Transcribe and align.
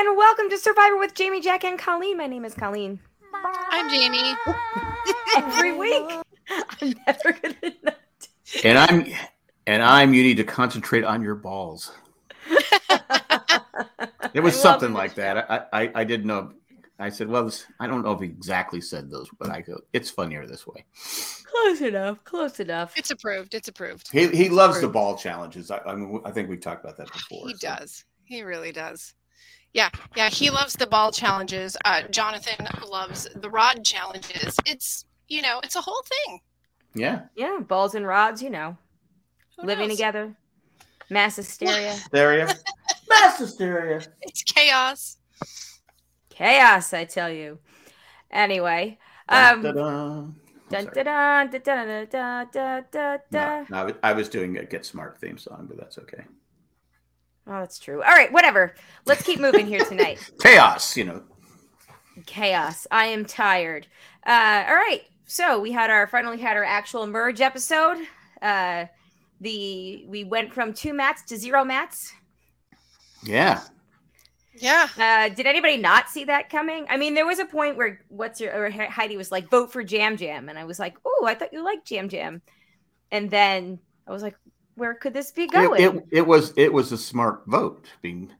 everybody, 0.00 0.08
and 0.08 0.16
welcome 0.16 0.50
to 0.50 0.58
Survivor 0.58 0.96
with 0.98 1.14
Jamie, 1.14 1.40
Jack, 1.40 1.64
and 1.64 1.78
Colleen. 1.78 2.16
My 2.16 2.26
name 2.26 2.44
is 2.44 2.54
Colleen. 2.54 3.00
I'm 3.34 3.90
Jamie. 3.90 4.34
Every 5.36 5.76
week, 5.76 6.04
I'm 6.48 6.94
never 7.06 7.32
gonna 7.32 7.74
know. 7.82 7.92
And 8.64 8.78
I'm 8.78 9.06
and 9.66 9.82
I'm 9.82 10.14
you 10.14 10.22
need 10.22 10.36
to 10.38 10.44
concentrate 10.44 11.04
on 11.04 11.22
your 11.22 11.34
balls. 11.34 11.92
It 14.32 14.38
was 14.38 14.54
I 14.54 14.58
something 14.58 14.92
like 14.92 15.16
that. 15.16 15.50
I, 15.50 15.64
I 15.72 15.90
I 15.96 16.04
didn't 16.04 16.26
know. 16.26 16.52
I 17.00 17.08
said, 17.08 17.26
well, 17.26 17.46
this, 17.46 17.66
I 17.80 17.88
don't 17.88 18.04
know 18.04 18.12
if 18.12 18.20
he 18.20 18.26
exactly 18.26 18.80
said 18.80 19.10
those, 19.10 19.28
but 19.40 19.50
I 19.50 19.60
go, 19.62 19.80
it's 19.92 20.08
funnier 20.08 20.46
this 20.46 20.68
way. 20.68 20.84
Close 21.44 21.80
enough. 21.80 22.22
Close 22.22 22.60
enough. 22.60 22.96
It's 22.96 23.10
approved. 23.10 23.54
It's 23.54 23.66
approved. 23.66 24.08
He 24.12 24.28
he 24.28 24.48
loves 24.48 24.80
the 24.80 24.88
ball 24.88 25.16
challenges. 25.16 25.72
I, 25.72 25.78
I 25.78 25.96
mean, 25.96 26.20
I 26.24 26.30
think 26.30 26.48
we 26.48 26.58
talked 26.58 26.84
about 26.84 26.96
that 26.98 27.12
before. 27.12 27.48
He 27.48 27.54
so. 27.54 27.68
does. 27.70 28.04
He 28.24 28.42
really 28.42 28.70
does. 28.70 29.14
Yeah, 29.72 29.90
yeah. 30.16 30.28
He 30.30 30.50
loves 30.50 30.74
the 30.74 30.86
ball 30.86 31.12
challenges. 31.12 31.76
Uh, 31.84 32.02
Jonathan 32.10 32.66
loves 32.88 33.28
the 33.34 33.48
rod 33.50 33.84
challenges. 33.84 34.56
It's 34.66 35.04
you 35.28 35.42
know, 35.42 35.60
it's 35.62 35.76
a 35.76 35.80
whole 35.80 36.02
thing. 36.26 36.40
Yeah, 36.94 37.20
Yeah, 37.36 37.58
balls 37.60 37.94
and 37.94 38.04
rods. 38.06 38.42
You 38.42 38.50
know, 38.50 38.76
Who 39.58 39.66
living 39.66 39.88
knows? 39.88 39.96
together, 39.96 40.34
mass 41.08 41.36
hysteria, 41.36 41.92
hysteria, 42.12 42.48
mass 43.08 43.38
hysteria. 43.38 44.00
It's 44.22 44.42
chaos. 44.42 45.18
chaos. 46.30 46.92
I 46.92 47.04
tell 47.04 47.30
you. 47.30 47.58
Anyway, 48.30 48.98
um, 49.28 49.62
Dun, 49.62 49.74
dun 49.74 49.74
dun, 49.74 50.34
dun 50.70 50.84
dun 50.92 51.62
dun 51.62 51.62
dun 51.62 52.06
dun 52.10 52.46
dun 52.52 52.84
dun 52.92 53.18
No, 53.32 53.40
dun. 53.40 53.66
no, 53.70 53.76
I 53.76 53.84
was- 53.84 53.94
I 54.04 54.12
was 54.12 54.28
doing 54.28 54.56
a 54.58 54.64
Get 54.64 54.84
Smart 54.86 55.18
theme 55.20 55.38
song, 55.38 55.66
but 55.68 55.76
that's 55.78 55.98
okay. 55.98 56.24
Oh, 57.50 57.58
that's 57.58 57.80
true. 57.80 58.00
All 58.00 58.12
right, 58.12 58.32
whatever. 58.32 58.76
Let's 59.06 59.24
keep 59.24 59.40
moving 59.40 59.66
here 59.66 59.84
tonight. 59.84 60.30
Chaos, 60.40 60.96
you 60.96 61.02
know. 61.04 61.22
chaos. 62.24 62.86
I 62.92 63.06
am 63.06 63.24
tired. 63.24 63.88
Uh, 64.24 64.64
all 64.68 64.74
right. 64.76 65.02
So 65.26 65.58
we 65.58 65.72
had 65.72 65.90
our 65.90 66.06
finally 66.06 66.38
had 66.38 66.56
our 66.56 66.62
actual 66.64 67.08
merge 67.08 67.40
episode. 67.40 67.98
Uh, 68.40 68.84
the 69.40 70.04
we 70.06 70.22
went 70.22 70.52
from 70.52 70.72
two 70.72 70.94
mats 70.94 71.22
to 71.24 71.36
zero 71.36 71.64
mats. 71.64 72.12
Yeah. 73.24 73.62
Yeah. 74.54 74.88
Uh, 74.96 75.28
did 75.34 75.46
anybody 75.46 75.76
not 75.76 76.08
see 76.08 76.24
that 76.24 76.50
coming? 76.50 76.86
I 76.88 76.96
mean, 76.98 77.14
there 77.14 77.26
was 77.26 77.40
a 77.40 77.46
point 77.46 77.76
where 77.76 78.00
what's 78.08 78.40
your 78.40 78.66
or 78.66 78.70
Heidi 78.70 79.16
was 79.16 79.32
like, 79.32 79.48
vote 79.48 79.72
for 79.72 79.82
Jam 79.82 80.16
Jam, 80.16 80.48
and 80.48 80.58
I 80.58 80.64
was 80.64 80.78
like, 80.78 80.96
oh, 81.04 81.24
I 81.26 81.34
thought 81.34 81.52
you 81.52 81.64
liked 81.64 81.88
Jam 81.88 82.08
Jam, 82.08 82.42
and 83.10 83.28
then 83.28 83.80
I 84.06 84.12
was 84.12 84.22
like, 84.22 84.36
where 84.80 84.94
could 84.94 85.12
this 85.12 85.30
be 85.30 85.46
going? 85.46 85.80
it, 85.80 86.06
it 86.10 86.26
was 86.26 86.52
it 86.56 86.72
was 86.72 86.90
a 86.90 86.98
smart 86.98 87.42
vote. 87.46 87.86
Being 88.00 88.32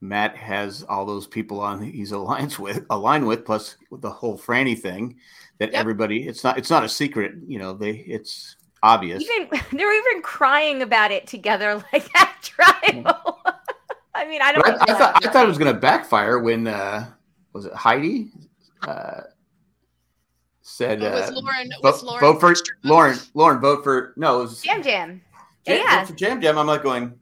Matt 0.00 0.36
has 0.36 0.84
all 0.84 1.04
those 1.04 1.26
people 1.26 1.60
on 1.60 1.82
he's 1.82 2.12
alliance 2.12 2.58
with 2.58 2.86
aligned 2.90 3.26
with, 3.26 3.44
plus 3.44 3.76
the 3.90 4.10
whole 4.10 4.38
Franny 4.38 4.78
thing 4.78 5.16
that 5.58 5.72
Yep. 5.72 5.80
everybody 5.80 6.26
it's 6.28 6.44
not 6.44 6.56
it's 6.58 6.70
not 6.70 6.84
a 6.84 6.88
secret, 6.88 7.32
you 7.46 7.58
know, 7.58 7.72
they 7.72 7.90
it's 7.90 8.56
obvious. 8.84 9.22
even 9.22 9.48
they 9.72 9.84
were 9.84 9.92
even 9.92 10.22
crying 10.22 10.80
about 10.82 11.10
it 11.10 11.26
together, 11.26 11.74
like 11.92 12.08
at 12.20 12.40
tribal. 12.42 13.40
I 14.14 14.26
mean, 14.26 14.42
I 14.42 14.52
don't. 14.52 14.64
But 14.64 14.88
I, 14.88 14.92
I 14.94 14.98
thought 14.98 15.26
I 15.26 15.32
thought 15.32 15.44
it 15.44 15.48
was 15.48 15.58
gonna 15.58 15.74
backfire 15.74 16.38
when 16.38 16.68
uh 16.68 17.10
was 17.52 17.66
it 17.66 17.74
Heidi 17.74 18.30
uh 18.86 19.22
said 20.62 21.02
Oh, 21.02 21.06
uh, 21.06 21.30
Lauren. 21.34 21.70
vote, 21.82 21.94
with 21.94 22.02
Lauren. 22.04 22.20
vote 22.20 22.40
for 22.40 22.54
Lauren 22.84 23.18
Lauren 23.34 23.60
vote 23.60 23.82
for 23.82 24.12
no 24.16 24.38
it 24.40 24.42
was 24.44 24.62
Jam 24.62 24.82
Jam. 24.82 25.20
Jam, 25.66 25.78
yeah. 25.78 25.98
vote 26.00 26.08
for 26.08 26.14
Jam 26.14 26.40
Jam. 26.40 26.58
I'm 26.58 26.66
like 26.66 26.82
going 26.82 27.14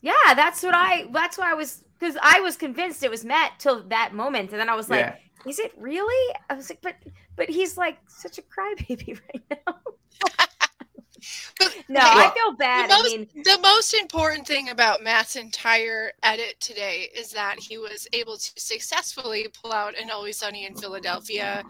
Yeah, 0.00 0.34
that's 0.34 0.62
what 0.62 0.74
I. 0.74 1.06
That's 1.12 1.38
why 1.38 1.50
I 1.50 1.54
was 1.54 1.82
because 1.98 2.16
I 2.22 2.40
was 2.40 2.56
convinced 2.56 3.02
it 3.02 3.10
was 3.10 3.24
Matt 3.24 3.52
till 3.58 3.82
that 3.88 4.14
moment, 4.14 4.50
and 4.50 4.60
then 4.60 4.68
I 4.68 4.74
was 4.74 4.90
like, 4.90 5.00
yeah. 5.00 5.16
"Is 5.46 5.58
it 5.58 5.72
really?" 5.76 6.34
I 6.50 6.54
was 6.54 6.70
like, 6.70 6.82
"But, 6.82 6.96
but 7.36 7.48
he's 7.48 7.76
like 7.76 7.98
such 8.06 8.38
a 8.38 8.42
crybaby 8.42 9.20
right 9.34 9.60
now." 9.66 9.76
But 10.20 11.74
No, 11.88 12.00
okay, 12.00 12.08
I 12.08 12.32
feel 12.34 12.56
bad. 12.56 12.90
the 12.90 12.94
I 12.94 12.98
most, 12.98 13.16
mean, 13.16 13.28
the 13.44 13.58
most 13.62 13.94
important 13.94 14.46
thing 14.46 14.70
about 14.70 15.02
Matt's 15.02 15.36
entire 15.36 16.12
edit 16.22 16.56
today 16.60 17.08
is 17.16 17.30
that 17.32 17.56
he 17.58 17.78
was 17.78 18.06
able 18.12 18.36
to 18.36 18.52
successfully 18.56 19.48
pull 19.62 19.72
out 19.72 19.98
an 19.98 20.10
Always 20.10 20.38
Sunny 20.38 20.66
in 20.66 20.74
Philadelphia 20.74 21.62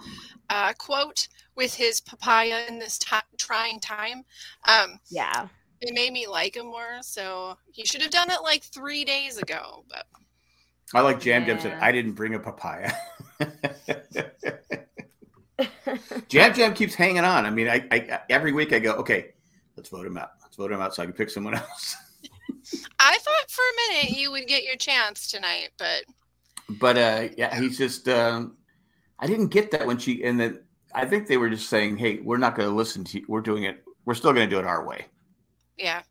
uh, 0.51 0.73
quote 0.79 1.29
with 1.57 1.75
his 1.75 2.01
papaya 2.01 2.65
in 2.69 2.79
this 2.79 2.99
ti 2.99 3.17
trying 3.39 3.81
time. 3.81 4.25
Um, 4.67 4.99
yeah, 5.11 5.49
it 5.89 5.95
made 5.95 6.13
me 6.13 6.27
like 6.27 6.57
him 6.57 6.67
more. 6.67 6.99
So 7.03 7.57
he 7.73 7.85
should 7.85 8.03
have 8.03 8.11
done 8.11 8.31
it 8.31 8.43
like 8.43 8.63
three 8.63 9.05
days 9.05 9.39
ago. 9.39 9.85
But 9.89 10.07
I 10.93 11.01
like 11.01 11.21
Jam 11.21 11.45
Jam 11.45 11.61
said 11.61 11.79
I 11.81 11.93
didn't 11.93 12.13
bring 12.13 12.35
a 12.35 12.39
papaya. 12.39 12.93
Jam 16.29 16.55
Jam 16.55 16.75
keeps 16.75 16.95
hanging 16.95 17.25
on. 17.25 17.47
I 17.47 17.51
mean, 17.51 17.69
I, 17.69 17.87
I 17.91 18.21
every 18.31 18.53
week 18.53 18.73
I 18.73 18.79
go, 18.79 18.93
okay, 18.95 19.35
let's 19.77 19.89
vote 19.89 20.07
him 20.07 20.17
out. 20.17 20.31
Let's 20.43 20.57
vote 20.57 20.73
him 20.73 20.81
out 20.81 20.95
so 20.95 21.03
I 21.03 21.07
can 21.07 21.15
pick 21.15 21.31
someone 21.31 21.55
else. 21.55 21.97
I 22.99 23.19
thought 23.19 23.51
for 23.51 23.63
a 23.63 23.93
minute 23.93 24.17
you 24.17 24.31
would 24.31 24.47
get 24.47 24.65
your 24.65 24.77
chance 24.77 25.31
tonight, 25.31 25.71
but 25.79 26.05
But 26.81 26.99
uh, 26.99 27.29
yeah, 27.37 27.59
he's 27.59 27.79
just. 27.79 28.09
Um, 28.09 28.57
I 29.19 29.27
didn't 29.27 29.49
get 29.49 29.71
that 29.71 29.87
when 29.87 29.99
she 29.99 30.25
and 30.25 30.39
then 30.39 30.61
I 30.95 31.07
think 31.07 31.27
they 31.27 31.37
were 31.37 31.51
just 31.51 31.69
saying, 31.69 31.97
hey, 31.97 32.21
we're 32.21 32.39
not 32.39 32.55
going 32.55 32.69
to 32.69 32.75
listen 32.75 33.05
to 33.05 33.19
you. 33.19 33.25
We're 33.29 33.41
doing 33.41 33.65
it. 33.65 33.83
We're 34.05 34.15
still 34.15 34.33
going 34.33 34.49
to 34.49 34.55
do 34.55 34.61
it 34.61 34.67
our 34.67 34.87
way. 34.87 35.07
Yeah. 35.77 36.03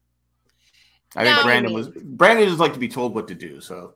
I 1.15 1.23
think 1.23 1.37
No. 1.37 1.43
Brandon 1.43 1.73
was 1.73 1.89
Brandon 1.89 2.47
just 2.47 2.59
like 2.59 2.73
to 2.73 2.79
be 2.79 2.87
told 2.87 3.13
what 3.13 3.27
to 3.27 3.35
do. 3.35 3.61
So 3.61 3.93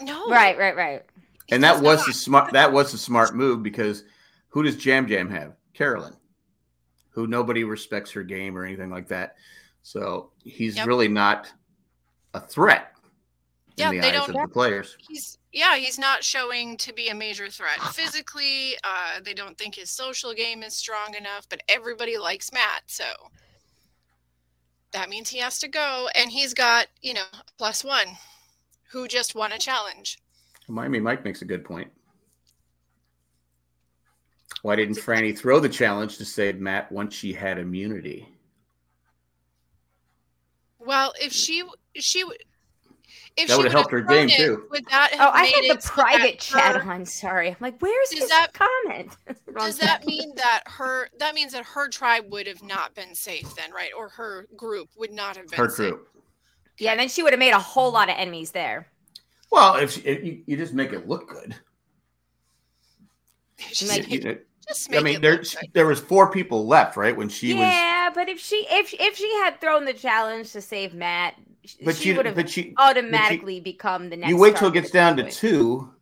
No. 0.00 0.28
right, 0.28 0.56
right, 0.58 0.76
right. 0.76 1.02
and 1.50 1.62
that 1.64 1.80
was 1.82 1.98
not. 1.98 2.06
the 2.06 2.12
smart 2.12 2.52
that 2.52 2.72
was 2.72 2.92
the 2.92 2.98
smart 2.98 3.34
move 3.34 3.62
because 3.62 4.04
who 4.48 4.62
does 4.62 4.76
Jam 4.76 5.06
Jam 5.08 5.28
have? 5.30 5.54
Carolyn, 5.72 6.14
who 7.10 7.26
nobody 7.26 7.64
respects 7.64 8.10
her 8.12 8.22
game 8.22 8.56
or 8.56 8.64
anything 8.64 8.90
like 8.90 9.08
that. 9.08 9.36
So 9.82 10.30
he's 10.44 10.76
Yep. 10.76 10.86
really 10.86 11.08
not 11.08 11.52
a 12.32 12.40
threat 12.40 12.92
Yeah, 13.76 13.90
in 13.90 13.96
the 13.96 14.00
they 14.00 14.08
eyes 14.08 14.26
don't- 14.26 14.36
of 14.36 14.48
the 14.48 14.52
players. 14.52 14.96
He's 15.00 15.38
yeah, 15.52 15.76
he's 15.76 15.98
not 16.00 16.24
showing 16.24 16.76
to 16.78 16.92
be 16.92 17.08
a 17.10 17.14
major 17.14 17.48
threat 17.48 17.80
physically. 17.92 18.76
Uh, 18.82 19.20
they 19.20 19.34
don't 19.34 19.56
think 19.58 19.74
his 19.76 19.88
social 19.90 20.32
game 20.34 20.62
is 20.64 20.74
strong 20.74 21.14
enough, 21.14 21.48
but 21.48 21.62
everybody 21.68 22.18
likes 22.18 22.52
Matt, 22.52 22.82
so 22.86 23.04
that 24.94 25.10
means 25.10 25.28
he 25.28 25.38
has 25.38 25.58
to 25.58 25.68
go. 25.68 26.08
And 26.14 26.30
he's 26.30 26.54
got 26.54 26.86
you 27.02 27.12
know 27.12 27.24
plus 27.58 27.84
one, 27.84 28.06
who 28.90 29.06
just 29.06 29.34
won 29.34 29.52
a 29.52 29.58
challenge. 29.58 30.18
Miami 30.68 31.00
Mike 31.00 31.24
makes 31.24 31.42
a 31.42 31.44
good 31.44 31.64
point. 31.64 31.90
Why 34.62 34.76
didn't 34.76 34.96
Franny 34.96 35.36
throw 35.36 35.60
the 35.60 35.68
challenge 35.68 36.16
to 36.16 36.24
save 36.24 36.58
Matt 36.58 36.90
once 36.90 37.14
she 37.14 37.34
had 37.34 37.58
immunity? 37.58 38.26
Well, 40.78 41.12
if 41.20 41.32
she 41.34 41.64
she 41.96 42.24
if 43.36 43.48
That 43.48 43.54
she 43.54 43.56
would've 43.58 43.72
helped 43.72 43.90
her 43.90 44.00
game, 44.00 44.28
it, 44.28 44.36
too. 44.36 44.66
Would 44.70 44.84
that 44.86 45.10
Oh, 45.18 45.30
I 45.32 45.46
had 45.46 45.76
the 45.76 45.82
private 45.82 46.38
chat 46.38 46.76
her- 46.80 46.92
on. 46.92 47.04
Sorry, 47.04 47.48
I'm 47.48 47.56
like, 47.60 47.80
where's 47.80 48.08
Does 48.10 48.20
his 48.20 48.28
that- 48.28 48.52
comment? 48.52 49.16
Does 49.58 49.76
that 49.78 50.06
mean 50.06 50.34
that 50.36 50.62
her 50.66 51.08
that 51.18 51.34
means 51.34 51.52
that 51.52 51.64
her 51.64 51.88
tribe 51.88 52.26
would 52.30 52.46
have 52.46 52.62
not 52.62 52.94
been 52.94 53.14
safe 53.14 53.54
then, 53.56 53.72
right? 53.72 53.90
Or 53.96 54.08
her 54.10 54.46
group 54.56 54.88
would 54.96 55.10
not 55.12 55.36
have 55.36 55.48
been 55.48 55.58
Her 55.58 55.68
safe. 55.68 55.76
group. 55.90 56.08
Yeah, 56.78 56.92
and 56.92 57.00
then 57.00 57.08
she 57.08 57.22
would 57.22 57.32
have 57.32 57.40
made 57.40 57.52
a 57.52 57.58
whole 57.58 57.90
lot 57.92 58.08
of 58.08 58.16
enemies 58.18 58.50
there. 58.52 58.88
Well, 59.50 59.76
if, 59.76 59.92
she, 59.92 60.00
if 60.02 60.24
you, 60.24 60.42
you 60.46 60.56
just 60.56 60.72
make 60.74 60.92
it 60.92 61.06
look 61.08 61.28
good. 61.28 61.54
Just 63.58 63.88
Like- 63.88 64.08
make- 64.08 64.10
You 64.12 64.20
know, 64.20 64.38
just 64.66 64.94
I 64.94 65.00
mean, 65.00 65.16
it 65.16 65.22
there 65.22 65.32
look 65.32 65.42
good. 65.42 65.70
there 65.74 65.86
was 65.86 66.00
four 66.00 66.30
people 66.30 66.66
left, 66.66 66.96
right? 66.96 67.14
When 67.16 67.28
she 67.28 67.52
was, 67.52 67.60
yeah, 67.60 68.10
but 68.14 68.28
if 68.30 68.40
she 68.40 68.66
if 68.70 68.94
if 68.98 69.14
she 69.16 69.30
had 69.36 69.60
thrown 69.60 69.84
the 69.84 69.92
challenge 69.92 70.52
to 70.52 70.62
save 70.62 70.94
Matt, 70.94 71.34
sh- 71.36 71.40
but 71.84 71.96
she 71.96 72.04
she, 72.04 72.12
would 72.12 72.26
have 72.26 72.34
but 72.34 72.48
she, 72.48 72.74
automatically 72.78 73.60
become 73.60 74.10
the 74.10 74.16
next. 74.16 74.28
you 74.30 74.36
wait 74.36 74.56
till 74.56 74.68
it 74.68 74.74
gets 74.74 74.90
down 74.90 75.16
to 75.16 75.26
at 75.26 75.32
two, 75.32 75.92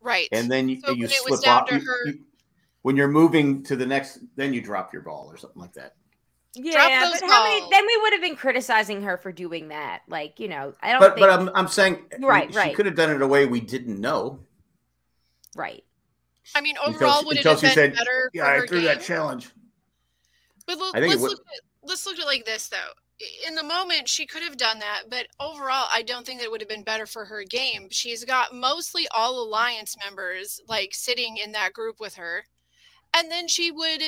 right. 0.00 0.28
and 0.32 0.50
then 0.50 0.68
you, 0.68 0.80
So 0.80 0.92
you 0.92 1.02
when 1.02 1.38
slip 1.38 1.46
off. 1.48 1.70
you- 1.70 1.80
her- 1.80 2.06
you- 2.06 2.20
when 2.82 2.96
you're 2.96 3.08
moving 3.08 3.62
to 3.64 3.76
the 3.76 3.84
next, 3.84 4.20
then 4.36 4.54
you 4.54 4.60
drop 4.60 4.92
your 4.92 5.02
ball 5.02 5.26
or 5.28 5.36
something 5.36 5.60
like 5.60 5.72
that. 5.74 5.94
Yeah, 6.54 7.04
those 7.10 7.20
but 7.20 7.28
how 7.28 7.44
many? 7.44 7.68
Then 7.70 7.86
we 7.86 7.96
would 7.98 8.12
have 8.14 8.22
been 8.22 8.34
criticizing 8.36 9.02
her 9.02 9.16
for 9.16 9.30
doing 9.32 9.68
that. 9.68 10.02
Like 10.08 10.40
you 10.40 10.48
know, 10.48 10.72
I 10.82 10.92
don't 10.92 11.00
But 11.00 11.14
think 11.14 11.26
but 11.26 11.30
I'm 11.30 11.50
I'm 11.54 11.68
saying 11.68 12.04
Right, 12.20 12.50
she 12.50 12.56
right. 12.58 12.74
could 12.74 12.86
have 12.86 12.94
done 12.94 13.10
it 13.10 13.14
in 13.16 13.22
a 13.22 13.26
way 13.28 13.46
we 13.46 13.60
didn't 13.60 14.00
know. 14.00 14.40
right. 15.54 15.84
I 16.54 16.62
mean, 16.62 16.76
overall, 16.78 17.20
she- 17.20 17.26
would 17.26 17.36
it 17.36 17.44
have 17.44 17.60
been 17.60 17.72
said, 17.74 17.94
better 17.94 18.30
Yeah, 18.32 18.44
for 18.44 18.50
I 18.50 18.54
her 18.60 18.66
threw 18.66 18.78
game? 18.78 18.86
that 18.86 19.02
challenge. 19.02 19.50
But 20.66 20.78
look, 20.78 20.96
I 20.96 21.00
think 21.00 21.10
let's 21.10 21.22
would- 21.22 21.30
look 21.32 21.40
at 21.40 21.60
let's 21.88 22.06
look 22.06 22.16
at 22.16 22.22
it 22.22 22.26
like 22.26 22.44
this 22.46 22.68
though. 22.68 22.76
In 23.46 23.54
the 23.56 23.64
moment, 23.64 24.08
she 24.08 24.26
could 24.26 24.42
have 24.42 24.56
done 24.56 24.78
that, 24.78 25.04
but 25.10 25.26
overall, 25.40 25.86
I 25.92 26.02
don't 26.02 26.24
think 26.24 26.38
that 26.38 26.44
it 26.44 26.50
would 26.52 26.60
have 26.60 26.68
been 26.68 26.84
better 26.84 27.04
for 27.06 27.24
her 27.24 27.42
game. 27.42 27.88
She's 27.90 28.24
got 28.24 28.54
mostly 28.54 29.08
all 29.10 29.42
alliance 29.42 29.96
members 30.04 30.60
like 30.68 30.94
sitting 30.94 31.36
in 31.36 31.50
that 31.52 31.72
group 31.72 31.98
with 31.98 32.14
her, 32.14 32.44
and 33.16 33.30
then 33.30 33.48
she 33.48 33.72
would. 33.72 34.02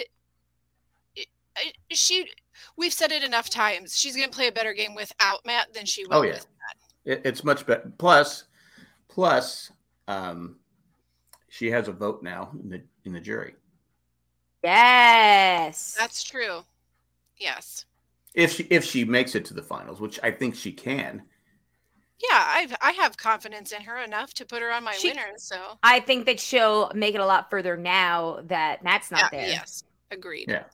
She, 1.91 2.31
we've 2.77 2.93
said 2.93 3.11
it 3.11 3.25
enough 3.25 3.51
times. 3.51 3.99
She's 3.99 4.15
gonna 4.15 4.29
play 4.29 4.47
a 4.47 4.53
better 4.53 4.73
game 4.73 4.95
without 4.95 5.45
Matt 5.45 5.75
than 5.75 5.87
she 5.87 6.07
will 6.07 6.19
Oh, 6.19 6.23
yeah. 6.23 6.35
with. 6.35 6.47
It, 7.05 7.23
it's 7.25 7.43
much 7.43 7.67
better. 7.67 7.91
Plus, 7.99 8.45
Plus, 9.11 9.73
um, 10.07 10.57
she 11.49 11.71
has 11.71 11.89
a 11.89 11.93
vote 11.93 12.23
now 12.23 12.51
in 12.63 12.71
the 12.71 12.83
in 13.05 13.13
the 13.13 13.21
jury. 13.21 13.55
Yes. 14.63 15.97
That's 15.99 16.23
true. 16.23 16.61
Yes. 17.37 17.87
If 18.35 18.53
she 18.53 18.63
if 18.65 18.85
she 18.85 19.05
makes 19.05 19.35
it 19.35 19.45
to 19.47 19.55
the 19.55 19.63
finals, 19.63 20.01
which 20.01 20.21
I 20.23 20.31
think 20.31 20.55
she 20.55 20.73
can. 20.73 21.23
Yeah, 22.23 22.29
I 22.37 22.69
I 22.81 22.93
have 22.93 23.17
confidence 23.17 23.73
in 23.73 23.83
her 23.83 23.99
enough 23.99 24.35
to 24.35 24.45
put 24.45 24.63
her 24.63 24.71
on 24.71 24.85
my 24.85 24.93
She- 24.93 25.09
winners. 25.09 25.43
So 25.43 25.79
I 25.83 26.01
think 26.01 26.27
that 26.27 26.39
she'll 26.39 26.91
make 26.95 27.15
it 27.15 27.21
a 27.21 27.27
lot 27.27 27.51
further 27.51 27.77
now 27.77 28.41
that 28.45 28.85
Matt's 28.85 29.11
not 29.11 29.31
yeah, 29.33 29.41
there. 29.41 29.49
yes, 29.49 29.85
agreed. 30.11 30.49
Yeah. 30.49 30.65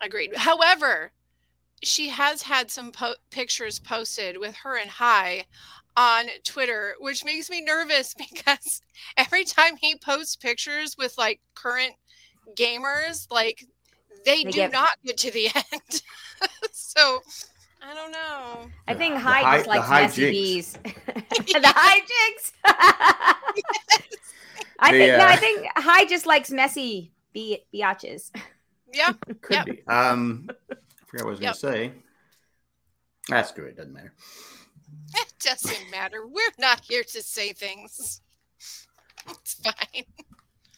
agreed. 0.00 0.36
However, 0.36 1.12
she 1.82 2.08
has 2.08 2.42
had 2.42 2.70
some 2.70 2.92
po- 2.92 3.14
pictures 3.30 3.78
posted 3.78 4.36
with 4.36 4.54
her 4.56 4.76
and 4.76 4.90
High 4.90 5.46
on 5.96 6.26
Twitter, 6.44 6.94
which 6.98 7.24
makes 7.24 7.48
me 7.48 7.60
nervous 7.60 8.14
because 8.18 8.82
every 9.16 9.44
time 9.44 9.76
he 9.76 9.96
posts 9.96 10.36
pictures 10.36 10.96
with 10.98 11.16
like 11.18 11.40
current 11.54 11.94
gamers, 12.56 13.26
like 13.30 13.64
they, 14.24 14.44
They 14.44 14.50
do 14.50 14.52
get- 14.52 14.72
not 14.72 14.90
get 15.04 15.16
to 15.18 15.30
the 15.30 15.46
end. 15.72 16.02
so 16.72 17.22
I 17.82 17.94
don't 17.94 18.12
know. 18.12 18.70
I 18.86 18.92
The- 18.94 18.98
think 18.98 19.14
Hyde 19.16 19.44
high- 19.44 19.56
just 19.58 19.68
likes 19.68 19.80
the 19.86 19.88
high 19.88 20.02
messy 20.02 20.20
jinx. 20.22 20.32
bees. 20.32 20.72
the 21.62 21.72
high 21.74 22.00
jinx. 22.00 22.52
I 24.78 24.92
They, 24.92 24.98
think 24.98 25.18
no, 25.18 25.24
I 25.24 25.32
uh, 25.32 25.36
think 25.36 25.66
Hyde 25.76 26.08
just 26.08 26.26
likes 26.26 26.50
messy 26.50 27.12
bi- 27.34 27.60
biatches. 27.72 28.30
Yeah, 28.92 29.12
Could 29.40 29.56
Yep. 29.56 29.66
be. 29.66 29.82
Um, 29.86 30.50
I 30.70 30.74
forgot 31.06 31.24
what 31.24 31.28
I 31.28 31.30
was 31.30 31.40
Yep. 31.40 31.40
going 31.40 31.54
to 31.54 31.58
say. 31.60 31.92
That's 33.28 33.52
good. 33.52 33.66
It 33.68 33.76
doesn't 33.76 33.92
matter. 33.92 34.12
it 35.14 35.32
doesn't 35.40 35.90
matter. 35.90 36.26
We're 36.26 36.42
not 36.58 36.80
here 36.84 37.02
to 37.04 37.22
say 37.22 37.52
things. 37.52 38.20
It's 39.30 39.54
fine. 39.54 40.04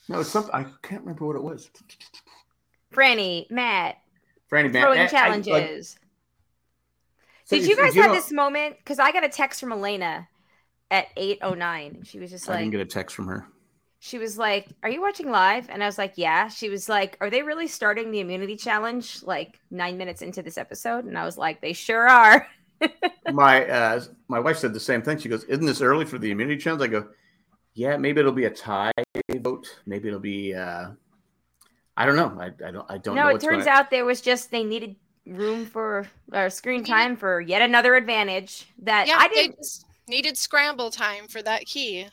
No, 0.09 0.21
it's 0.21 0.29
something. 0.31 0.55
I 0.55 0.65
can't 0.83 1.01
remember 1.01 1.27
what 1.27 1.37
it 1.37 1.43
was. 1.43 1.71
Franny, 2.95 3.51
Matt, 3.51 3.97
Franny 4.51 4.73
Man. 4.73 4.83
throwing 4.83 4.99
I- 4.99 5.03
I- 5.03 5.05
like, 5.05 5.11
challenges. 5.11 5.99
so 7.45 7.57
Did 7.57 7.67
you 7.69 7.77
guys 7.77 7.91
if 7.97 8.03
have 8.03 8.11
know- 8.11 8.15
this 8.17 8.33
moment? 8.33 8.77
Because 8.79 8.99
I 8.99 9.13
got 9.13 9.25
a 9.25 9.29
text 9.29 9.61
from 9.61 9.73
Elena 9.73 10.29
at 10.91 11.07
809. 11.17 12.03
She 12.05 12.19
was 12.19 12.31
just 12.31 12.49
like, 12.49 12.59
I 12.59 12.61
didn't 12.61 12.73
get 12.73 12.81
a 12.81 12.87
text 12.87 13.15
from 13.17 13.27
her. 13.27 13.47
she 13.99 14.19
was 14.19 14.37
like, 14.39 14.69
Are 14.83 14.89
you 14.91 15.01
watching 15.01 15.31
live? 15.31 15.69
And 15.71 15.83
I 15.83 15.87
was 15.87 15.99
like, 15.99 16.15
Yeah. 16.17 16.49
She 16.49 16.69
was 16.69 16.89
like, 16.89 17.17
Are 17.21 17.31
they 17.31 17.43
really 17.43 17.67
starting 17.67 18.11
the 18.11 18.21
immunity 18.21 18.57
challenge 18.57 19.23
like 19.23 19.59
nine 19.71 19.97
minutes 19.99 20.23
into 20.23 20.43
this 20.43 20.57
episode? 20.59 21.05
And 21.07 21.19
I 21.19 21.25
was 21.25 21.37
like, 21.39 21.61
They 21.61 21.73
sure 21.73 22.09
are. 22.09 22.47
my 23.33 23.65
uh, 23.67 24.03
my 24.29 24.39
wife 24.41 24.59
said 24.59 24.75
the 24.75 24.81
same 24.81 25.01
thing. 25.01 25.17
She 25.17 25.29
goes, 25.29 25.45
"Isn't 25.45 25.65
this 25.65 25.81
early 25.81 26.05
for 26.05 26.19
the 26.19 26.31
immunity 26.33 26.59
challenge?" 26.61 26.83
I 26.83 26.89
go, 26.89 27.07
"Yeah, 27.73 27.97
maybe 27.97 28.19
it'll 28.21 28.33
be 28.33 28.45
a 28.47 28.51
tie 28.51 28.91
vote. 29.39 29.79
Maybe 29.87 30.09
it'll 30.09 30.21
be. 30.21 30.53
Uh, 30.55 30.89
I 31.97 32.07
don't 32.07 32.17
know. 32.17 32.37
I, 32.41 32.47
I 32.47 32.71
don't. 32.71 32.91
I 32.91 32.99
don't 32.99 33.15
know. 33.15 33.23
no, 33.25 33.29
know. 33.31 33.37
it 33.37 33.41
turns 33.41 33.65
gonna- 33.67 33.79
out 33.79 33.91
there 33.91 34.05
was 34.05 34.21
just 34.21 34.51
they 34.51 34.65
needed 34.65 34.97
room 35.27 35.65
for 35.65 36.07
or 36.33 36.51
screen 36.51 36.85
time 36.85 37.17
for 37.17 37.41
yet 37.41 37.63
another 37.63 37.95
advantage 37.95 38.67
that 38.83 39.07
Yeah, 39.07 39.17
I 39.19 39.29
didn't. 39.29 39.57
just 39.57 39.87
needed 40.09 40.37
scramble 40.37 40.91
time 40.91 41.29
for 41.29 41.41
that 41.43 41.65
key. 41.67 42.07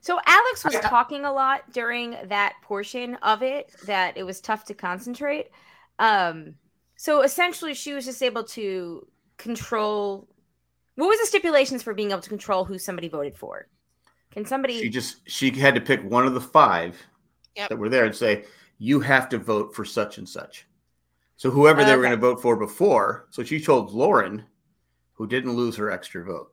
So 0.00 0.20
Alex 0.26 0.64
was 0.64 0.76
I- 0.76 0.80
talking 0.82 1.24
a 1.24 1.32
lot 1.32 1.72
during 1.72 2.16
that 2.26 2.54
portion 2.62 3.14
of 3.16 3.42
it 3.42 3.70
that 3.86 4.16
it 4.16 4.22
was 4.22 4.40
tough 4.40 4.64
to 4.66 4.74
concentrate. 4.74 5.48
Um, 5.98 6.54
so 6.96 7.22
essentially, 7.22 7.74
she 7.74 7.94
was 7.94 8.04
just 8.04 8.22
able 8.22 8.44
to 8.44 9.06
control. 9.38 10.28
What 10.96 11.08
was 11.08 11.18
the 11.20 11.26
stipulations 11.26 11.82
for 11.82 11.94
being 11.94 12.10
able 12.10 12.20
to 12.20 12.28
control 12.28 12.64
who 12.64 12.78
somebody 12.78 13.08
voted 13.08 13.36
for? 13.36 13.66
Can 14.30 14.44
somebody? 14.44 14.80
She 14.80 14.88
just 14.88 15.28
she 15.28 15.50
had 15.50 15.74
to 15.74 15.80
pick 15.80 16.02
one 16.04 16.26
of 16.26 16.34
the 16.34 16.40
five 16.40 16.96
Yep. 17.56 17.68
that 17.70 17.76
were 17.78 17.88
there 17.88 18.04
and 18.04 18.14
say 18.14 18.44
you 18.84 19.00
have 19.00 19.30
to 19.30 19.38
vote 19.38 19.74
for 19.74 19.82
such 19.84 20.18
and 20.18 20.28
such. 20.28 20.66
So 21.36 21.50
whoever 21.50 21.82
they 21.84 21.96
were 21.96 22.02
going 22.02 22.10
to 22.14 22.18
vote 22.20 22.42
for 22.42 22.54
before. 22.54 23.26
So 23.30 23.42
she 23.42 23.58
told 23.58 23.92
Lauren, 23.92 24.44
who 25.14 25.26
didn't 25.26 25.52
lose 25.54 25.74
her 25.76 25.90
extra 25.90 26.22
vote. 26.22 26.52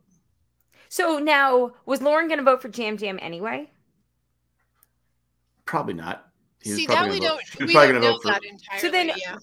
so 0.88 1.20
now 1.20 1.72
was 1.86 2.02
Lauren 2.02 2.28
going 2.30 2.38
to 2.40 2.44
vote 2.46 2.62
for 2.62 2.70
Jam 2.70 2.96
Jam 2.98 3.20
anyway? 3.22 3.70
Probably 5.66 5.94
not. 5.94 6.30
He 6.62 6.72
See, 6.72 6.86
that 6.86 6.94
probably 6.96 7.12
we 7.14 7.20
gonna 7.20 7.30
vote- 7.32 7.38
don't 7.38 7.48
she 7.48 7.64
was 7.64 7.68
we 7.68 7.74
probably 7.74 7.92
don't 7.94 8.02
gonna 8.02 8.06
know 8.06 8.14
vote 8.14 8.22
for- 8.22 8.28
that 8.30 8.44
entirely. 8.46 8.82
So 8.82 8.92
then- 8.92 9.12
yeah. 9.18 9.38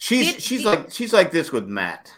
She's 0.00 0.32
Did- 0.34 0.42
she's 0.42 0.60
did- 0.60 0.66
like 0.66 0.90
she's 0.92 1.12
like 1.12 1.30
this 1.32 1.50
with 1.50 1.66
Matt 1.66 2.12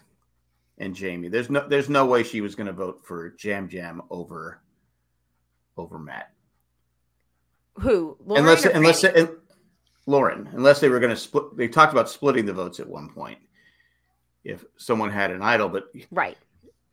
and 0.78 0.94
Jamie. 0.94 1.28
There's 1.28 1.48
no 1.50 1.66
there's 1.68 1.88
no 1.88 2.04
way 2.06 2.22
she 2.24 2.40
was 2.40 2.54
going 2.54 2.66
to 2.66 2.72
vote 2.72 3.00
for 3.04 3.30
Jam 3.30 3.68
Jam 3.68 4.02
over 4.10 4.60
over 5.76 5.98
Matt 5.98 6.32
Who? 7.78 8.16
Lauren 8.24 8.44
unless 8.44 8.66
or 8.66 8.70
unless 8.70 9.02
Franny? 9.02 9.16
and- 9.16 9.36
Lauren 10.06 10.48
unless 10.52 10.80
they 10.80 10.88
were 10.88 11.00
going 11.00 11.10
to 11.10 11.16
split. 11.16 11.56
They 11.56 11.68
talked 11.68 11.92
about 11.92 12.08
splitting 12.08 12.46
the 12.46 12.52
votes 12.52 12.80
at 12.80 12.88
one 12.88 13.08
point 13.08 13.38
if 14.44 14.64
someone 14.76 15.10
had 15.10 15.30
an 15.30 15.42
idol, 15.42 15.68
but 15.68 15.90
right. 16.10 16.38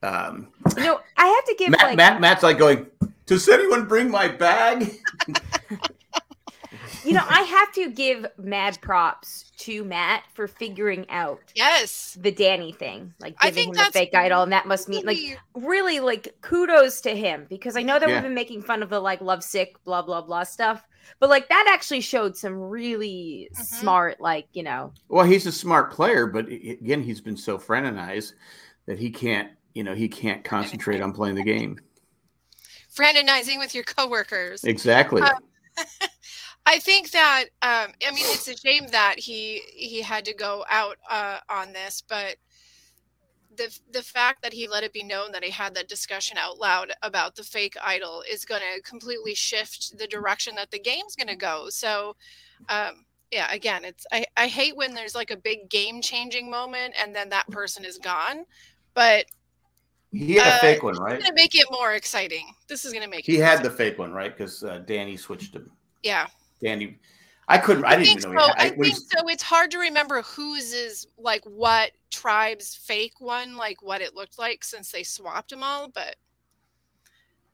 um, 0.03 0.49
You 0.75 0.83
know, 0.83 0.99
I 1.15 1.27
have 1.27 1.45
to 1.45 1.55
give 1.57 1.71
Matt, 1.71 1.81
like 1.81 1.97
Matt 1.97 2.21
Matt's 2.21 2.43
like 2.43 2.57
going. 2.57 2.87
Does 3.25 3.47
anyone 3.49 3.87
bring 3.87 4.09
my 4.09 4.27
bag? 4.27 4.99
you 7.07 7.13
know 7.13 7.23
I 7.27 7.41
have 7.41 7.71
to 7.73 7.89
give 7.91 8.25
mad 8.37 8.79
props 8.81 9.51
to 9.59 9.83
Matt 9.83 10.23
for 10.33 10.47
figuring 10.47 11.09
out 11.09 11.39
Yes. 11.55 12.17
the 12.19 12.31
Danny 12.31 12.71
thing, 12.73 13.13
like 13.19 13.35
I 13.39 13.49
giving 13.49 13.73
think 13.73 13.77
him 13.77 13.85
the 13.85 13.91
fake 13.91 14.13
idol, 14.15 14.43
and 14.43 14.51
that 14.51 14.67
must 14.67 14.87
mean 14.89 15.05
like 15.05 15.17
really- 15.17 15.37
really 15.55 15.99
like 15.99 16.35
kudos 16.41 17.01
to 17.01 17.15
him 17.15 17.47
because 17.49 17.75
I 17.77 17.83
know 17.83 17.97
that 17.99 18.07
Yeah. 18.09 18.15
we've 18.15 18.23
been 18.23 18.33
making 18.33 18.61
fun 18.63 18.83
of 18.83 18.89
the 18.89 18.99
like 18.99 19.21
love 19.21 19.43
sick 19.43 19.75
blah 19.83 20.01
blah 20.01 20.21
blah 20.21 20.43
stuff, 20.43 20.85
but 21.19 21.29
like 21.29 21.49
that 21.49 21.67
actually 21.73 22.01
showed 22.01 22.35
some 22.37 22.53
really 22.55 23.49
Mhm. 23.55 23.65
smart 23.65 24.19
like 24.21 24.47
you 24.53 24.63
know 24.63 24.93
Well, 25.07 25.25
he's 25.25 25.45
a 25.47 25.51
smart 25.51 25.91
player, 25.91 26.27
but 26.27 26.47
again, 26.47 27.01
he's 27.03 27.21
been 27.21 27.37
so 27.37 27.57
frenonized 27.57 28.33
that 28.85 28.99
he 28.99 29.09
can't. 29.09 29.51
You 29.73 29.83
know, 29.83 29.93
he 29.93 30.07
can't 30.07 30.43
concentrate 30.43 31.01
on 31.01 31.11
playing 31.13 31.35
the 31.35 31.43
game. 31.43 31.77
fraternizing 32.89 33.59
with 33.59 33.75
your 33.75 33.83
coworkers. 33.83 34.63
Exactly. 34.63 35.21
Uh, 35.21 35.33
I 36.67 36.79
think 36.79 37.11
that 37.11 37.45
um, 37.63 37.93
I 38.05 38.11
mean 38.11 38.25
it's 38.27 38.47
a 38.49 38.55
shame 38.57 38.87
that 38.91 39.15
he 39.19 39.61
he 39.73 40.01
had 40.01 40.25
to 40.25 40.33
go 40.35 40.65
out 40.69 40.97
uh, 41.09 41.39
on 41.49 41.73
this, 41.73 42.03
but 42.07 42.35
the 43.57 43.75
the 43.91 44.03
fact 44.03 44.41
that 44.43 44.53
he 44.53 44.67
let 44.67 44.83
it 44.83 44.93
be 44.93 45.03
known 45.03 45.31
that 45.31 45.43
he 45.43 45.49
had 45.51 45.73
that 45.75 45.87
discussion 45.87 46.37
out 46.37 46.59
loud 46.59 46.91
about 47.03 47.35
the 47.35 47.43
fake 47.43 47.75
idol 47.83 48.23
is 48.29 48.45
going 48.45 48.61
to 48.61 48.81
completely 48.83 49.33
shift 49.35 49.97
the 49.97 50.07
direction 50.07 50.55
that 50.55 50.71
the 50.71 50.79
game's 50.79 51.15
going 51.15 51.27
to 51.29 51.35
go. 51.35 51.69
So, 51.69 52.15
um, 52.69 53.05
yeah, 53.31 53.51
again, 53.51 53.85
it's 53.85 54.05
I 54.11 54.25
I 54.37 54.47
hate 54.47 54.75
when 54.75 54.93
there's 54.93 55.15
like 55.15 55.31
a 55.31 55.37
big 55.37 55.69
game 55.69 56.01
changing 56.01 56.51
moment 56.51 56.95
and 57.01 57.15
then 57.15 57.29
that 57.29 57.49
person 57.49 57.85
is 57.85 57.97
gone, 57.97 58.45
but 58.93 59.25
He 60.11 60.35
had 60.35 60.47
a 60.47 60.55
Uh, 60.55 60.59
fake 60.59 60.83
one, 60.83 60.97
right? 60.97 61.19
going 61.19 61.29
to 61.29 61.33
make 61.35 61.55
it 61.55 61.67
more 61.71 61.93
exciting. 61.93 62.53
This 62.67 62.85
is 62.85 62.91
going 62.93 63.03
to 63.03 63.09
make 63.09 63.25
He 63.25 63.35
had 63.37 63.63
the 63.63 63.69
fake 63.71 63.97
one, 63.99 64.13
right? 64.13 64.35
Because 64.35 64.63
uh, 64.63 64.79
Danny 64.79 65.17
switched 65.17 65.55
him. 65.55 65.71
yeah. 66.03 66.27
Danny, 66.61 66.97
I 67.47 67.57
couldn't. 67.57 67.85
I, 67.85 67.91
didn't 67.95 68.05
think 68.05 68.19
even 68.19 68.31
so. 68.31 68.33
know. 68.33 68.43
He 68.45 68.47
had, 68.49 68.57
I 68.57 68.65
I, 68.65 68.69
think 68.69 68.85
he- 68.85 68.93
so. 68.93 69.27
It's 69.29 69.43
hard 69.43 69.71
to 69.71 69.79
remember 69.79 70.21
whose 70.23 70.73
is 70.73 71.07
like 71.17 71.43
what 71.45 71.91
tribe's 72.11 72.75
fake 72.75 73.19
one, 73.19 73.55
like 73.55 73.81
what 73.81 74.01
it 74.01 74.15
looked 74.15 74.37
like 74.39 74.63
since 74.63 74.91
they 74.91 75.03
swapped 75.03 75.49
them 75.51 75.63
all. 75.63 75.89
But 75.89 76.15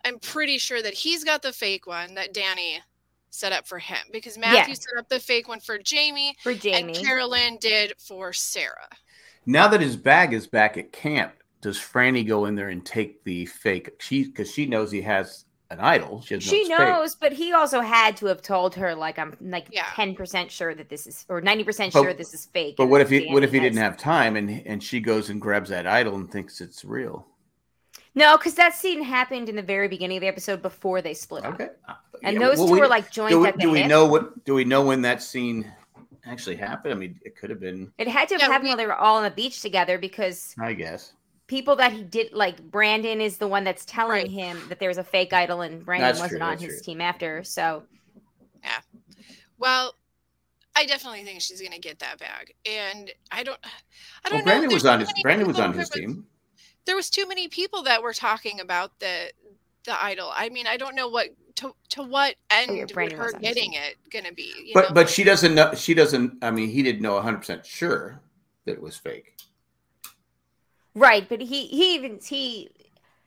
I'm 0.06 0.20
pretty 0.20 0.58
sure 0.58 0.82
that 0.82 0.94
he's 0.94 1.24
got 1.24 1.42
the 1.42 1.54
fake 1.54 1.88
one 1.88 2.16
that 2.16 2.34
Danny 2.34 2.80
set 3.30 3.52
up 3.52 3.68
for 3.68 3.80
him 3.80 3.98
because 4.12 4.38
Matthew 4.38 4.76
set 4.76 4.98
up 5.00 5.10
the 5.10 5.20
fake 5.20 5.48
one 5.48 5.60
for 5.60 5.78
Jamie, 5.78 6.36
for 6.44 6.54
Jamie. 6.54 6.94
and 6.94 7.06
Carolyn 7.06 7.58
did 7.60 7.94
for 7.98 8.32
Sarah. 8.34 8.90
now 9.46 9.68
that 9.68 9.82
his 9.82 9.96
bag 9.96 10.34
is 10.34 10.46
back 10.46 10.78
at 10.78 10.92
camp, 10.92 11.34
does 11.62 11.80
Franny 11.80 12.28
go 12.28 12.46
in 12.46 12.56
there 12.56 12.70
and 12.70 12.86
take 12.86 13.24
the 13.24 13.46
fake? 13.48 13.90
She 14.00 14.26
because 14.26 14.52
she 14.52 14.66
knows 14.66 14.92
he 14.92 15.02
has 15.02 15.46
an 15.74 15.80
idol. 15.80 16.22
She, 16.22 16.40
she 16.40 16.56
it's 16.58 16.70
fake. 16.70 16.78
knows, 16.78 17.16
but 17.16 17.34
he 17.34 17.52
also 17.54 17.82
had 17.82 18.16
to 18.18 18.28
have 18.28 18.42
told 18.42 18.76
her 18.76 18.94
like 18.96 19.20
I'm 19.20 19.36
like 19.42 19.68
Yeah. 19.72 19.86
ten 19.96 20.16
percent 20.16 20.52
sure 20.52 20.74
that 20.76 20.90
this 20.90 21.08
is 21.08 21.26
or 21.30 21.42
ninety 21.42 21.64
percent 21.64 21.94
But- 21.94 22.04
sure 22.04 22.14
this 22.14 22.34
is 22.34 22.46
fake. 22.48 22.76
But 22.78 22.88
what 22.88 23.02
if 23.02 23.10
he 23.10 23.28
what 23.34 23.44
if 23.44 23.52
he 23.52 23.60
didn't 23.60 23.80
have 23.80 23.98
time 23.98 24.36
and 24.36 24.50
and 24.66 24.82
she 24.84 25.00
goes 25.00 25.30
and 25.30 25.42
grabs 25.42 25.70
that 25.70 25.86
idol 25.88 26.16
and 26.16 26.32
thinks 26.32 26.62
it's 26.62 26.84
real? 26.86 27.28
No, 28.16 28.38
because 28.38 28.54
that 28.56 28.76
scene 28.76 29.04
happened 29.04 29.50
in 29.50 29.56
the 29.56 29.64
very 29.64 29.88
beginning 29.88 30.18
of 30.18 30.22
the 30.22 30.28
episode 30.28 30.62
before 30.62 31.02
they 31.02 31.16
split 31.16 31.44
up. 31.46 31.56
Okay. 31.56 31.70
And 32.22 32.40
yeah, 32.40 32.48
those 32.48 32.60
well, 32.60 32.68
two 32.68 32.74
we- 32.74 32.80
were 32.80 32.88
like 32.88 33.10
joined 33.12 33.32
Do 33.32 33.40
we, 33.40 33.48
at 33.48 33.56
the 33.56 33.62
do 33.62 33.72
we 33.72 33.80
hip. 33.80 33.88
know 33.90 34.06
what? 34.06 34.46
Do 34.46 34.54
we 34.54 34.64
know 34.66 34.86
when 34.86 35.02
that 35.02 35.22
scene 35.24 35.72
actually 36.26 36.56
happened? 36.56 36.94
I 36.94 36.98
mean, 36.98 37.20
it 37.24 37.36
could 37.36 37.50
have 37.50 37.60
been. 37.60 37.92
It 37.98 38.08
had 38.08 38.28
to 38.30 38.36
have 38.36 38.42
Yeah, 38.42 38.48
happened 38.48 38.66
we- 38.66 38.70
while 38.70 38.78
they 38.78 38.86
were 38.86 38.94
all 38.96 39.18
on 39.18 39.24
the 39.24 39.32
beach 39.32 39.62
together 39.62 39.98
because 39.98 40.54
I 40.60 40.74
guess. 40.74 41.14
People 41.54 41.76
that 41.76 41.92
he 41.94 42.04
did 42.04 42.34
like 42.34 42.60
Brandon 42.72 43.22
is 43.22 43.38
the 43.38 43.48
one 43.48 43.64
that's 43.64 43.86
telling 43.86 44.10
Right. 44.24 44.30
him 44.32 44.60
that 44.70 44.80
there's 44.80 44.98
a 44.98 45.04
fake 45.04 45.34
idol 45.34 45.62
and 45.62 45.86
Brandon 45.86 46.08
That's 46.10 46.20
wasn't 46.20 46.42
true, 46.42 46.50
on 46.50 46.58
his 46.58 46.68
true. 46.78 46.80
team 46.94 47.02
after. 47.02 47.44
So 47.44 47.84
Yeah. 48.64 48.80
Well, 49.60 49.94
I 50.76 50.86
definitely 50.88 51.24
think 51.24 51.42
she's 51.42 51.60
going 51.62 51.74
to 51.74 51.80
get 51.80 52.00
that 52.00 52.18
bag, 52.18 52.56
and 52.66 53.12
I 53.32 53.44
don't. 53.44 53.60
I 54.26 54.30
don't 54.30 54.32
Well, 54.32 54.40
know. 54.40 54.44
Brandon 54.46 54.70
There's 54.70 54.82
was 54.84 54.86
on 54.88 55.00
his. 55.02 55.14
Brandon 55.22 55.48
was 55.48 55.60
on 55.60 55.74
his 55.74 55.90
were- 55.92 55.96
team. 56.02 56.26
there 56.86 56.96
was 56.96 57.12
too 57.12 57.28
many 57.28 57.48
people 57.48 57.84
that 57.84 58.02
were 58.02 58.14
talking 58.14 58.60
about 58.60 58.98
the 59.00 59.32
the 59.86 60.04
idol. 60.04 60.32
I 60.34 60.50
mean, 60.50 60.66
I 60.66 60.78
don't 60.78 60.96
know 60.96 61.08
what 61.08 61.30
to 61.58 61.76
to 61.90 62.02
what 62.02 62.36
oh, 62.50 62.56
end 62.58 62.76
your 62.76 62.88
would 62.96 63.12
her 63.12 63.32
getting 63.34 63.74
it 63.74 63.98
gonna 64.10 64.32
be. 64.32 64.52
You 64.66 64.72
But 64.74 64.90
know? 64.90 64.94
but 64.96 65.10
she 65.10 65.24
doesn't 65.24 65.54
know. 65.54 65.72
She 65.76 65.94
doesn't. 65.94 66.44
I 66.44 66.50
mean, 66.50 66.70
he 66.70 66.82
didn't 66.82 67.04
know 67.04 67.14
100 67.14 67.38
percent 67.38 67.64
sure 67.66 68.20
that 68.66 68.72
it 68.72 68.82
was 68.82 68.98
fake. 68.98 69.36
Right, 70.96 71.28
but 71.28 71.42
he 71.42 71.68
he 71.68 71.96
even 71.96 72.20
he 72.24 72.70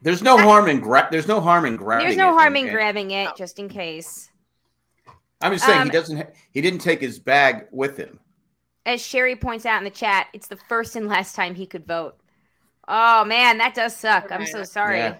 There's 0.02 0.22
no 0.22 0.36
harm 0.38 0.68
in 0.68 0.80
gra- 0.80 1.08
There's 1.10 1.26
no 1.28 1.40
harm 1.40 1.64
in 1.66 1.76
grabbing. 1.76 2.06
there's 2.06 2.16
no 2.16 2.30
it 2.30 2.40
harm 2.40 2.56
in 2.56 2.68
grabbing 2.68 3.10
it 3.10 3.24
No. 3.24 3.32
just 3.36 3.58
in 3.58 3.68
case. 3.68 4.30
I'm 5.40 5.52
just 5.52 5.64
saying 5.66 5.80
Um, 5.82 5.86
he 5.88 5.92
doesn't. 5.92 6.16
Ha- 6.16 6.32
he 6.50 6.60
didn't 6.60 6.78
take 6.80 7.00
his 7.00 7.18
bag 7.18 7.66
with 7.70 7.96
him. 7.96 8.20
As 8.86 9.04
Sherry 9.04 9.36
points 9.36 9.66
out 9.66 9.78
in 9.78 9.84
the 9.84 9.90
chat, 9.90 10.28
it's 10.32 10.46
the 10.46 10.56
first 10.68 10.96
and 10.96 11.08
last 11.08 11.34
time 11.34 11.54
he 11.54 11.66
could 11.66 11.86
vote. 11.86 12.16
Oh 12.88 13.24
man, 13.24 13.58
that 13.58 13.74
does 13.74 13.96
suck. 13.96 14.30
I'm 14.30 14.46
so 14.46 14.62
sorry. 14.62 14.98
Yeah. 14.98 15.16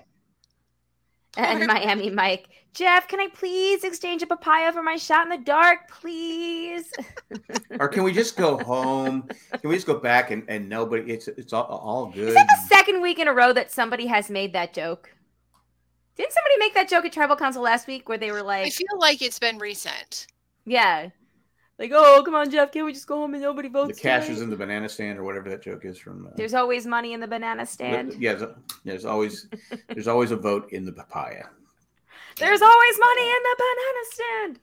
And 1.37 1.66
Miami 1.66 2.09
Mike, 2.09 2.49
Jeff, 2.73 3.09
can 3.09 3.21
I 3.21 3.28
please 3.28 3.85
exchange 3.85 4.23
a 4.23 4.26
papaya 4.26 4.73
for 4.73 4.83
my 4.83 4.97
shot 4.97 5.25
in 5.25 5.28
the 5.30 5.45
dark, 5.45 5.90
please? 5.90 6.90
Or 7.80 7.88
can 7.88 8.04
we 8.04 8.12
just 8.12 8.37
go 8.38 8.56
home? 8.59 9.28
Can 9.50 9.68
we 9.68 9.75
just 9.75 9.87
go 9.87 9.99
back 9.99 10.30
and, 10.30 10.45
and 10.49 10.66
nobody? 10.66 11.12
It's 11.12 11.28
it's 11.28 11.52
all, 11.52 11.64
all 11.64 12.06
good. 12.06 12.28
Is 12.28 12.35
that 12.35 12.47
the 12.49 12.75
second 12.75 13.02
week 13.02 13.18
in 13.18 13.28
a 13.28 13.35
row 13.35 13.52
that 13.52 13.71
somebody 13.71 14.06
has 14.06 14.30
made 14.30 14.54
that 14.54 14.73
joke? 14.73 15.11
Didn't 16.16 16.33
somebody 16.33 16.56
make 16.59 16.73
that 16.75 16.88
joke 16.88 17.04
at 17.04 17.12
Tribal 17.12 17.37
Council 17.37 17.62
last 17.62 17.87
week 17.87 18.09
where 18.09 18.16
they 18.16 18.30
were 18.30 18.42
like? 18.42 18.66
I 18.66 18.71
feel 18.71 18.99
like 18.99 19.21
it's 19.21 19.38
been 19.38 19.59
recent. 19.59 20.26
yeah, 20.64 21.11
like, 21.78 21.90
oh, 21.95 22.23
come 22.25 22.35
on, 22.35 22.50
Jeff, 22.50 22.73
can't 22.73 22.87
we 22.87 22.92
just 22.92 23.06
go 23.06 23.16
home 23.16 23.35
and 23.35 23.42
nobody 23.42 23.68
votes? 23.68 23.97
the 23.97 24.00
cash 24.00 24.25
tonight?" 24.25 24.37
is 24.37 24.42
in 24.42 24.50
the 24.50 24.56
banana 24.56 24.88
stand 24.88 25.18
or 25.18 25.25
whatever 25.25 25.50
that 25.50 25.62
joke 25.62 25.85
is 25.85 25.99
from. 25.99 26.26
Uh, 26.26 26.30
There's 26.37 26.54
always 26.54 26.87
money 26.87 27.12
in 27.12 27.21
the 27.21 27.26
banana 27.28 27.66
stand. 27.66 28.14
Yeah, 28.18 28.35
there's, 28.35 28.52
there's 28.85 29.04
always 29.04 29.49
there's 29.88 30.09
always 30.09 30.30
a 30.30 30.37
vote 30.37 30.73
in 30.73 30.85
the 30.85 30.92
papaya. 30.92 31.45
There's 32.38 32.62
always 32.62 32.99
money 32.99 33.28
in 33.30 33.42
the 33.42 33.56
banana 33.59 34.04
stand. 34.11 34.61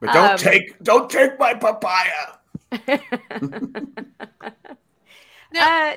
But 0.00 0.12
don't 0.12 0.30
Um, 0.32 0.38
take 0.38 0.78
don't 0.82 1.10
take 1.10 1.38
my 1.38 1.54
papaya. 1.54 2.38
uh, 5.56 5.96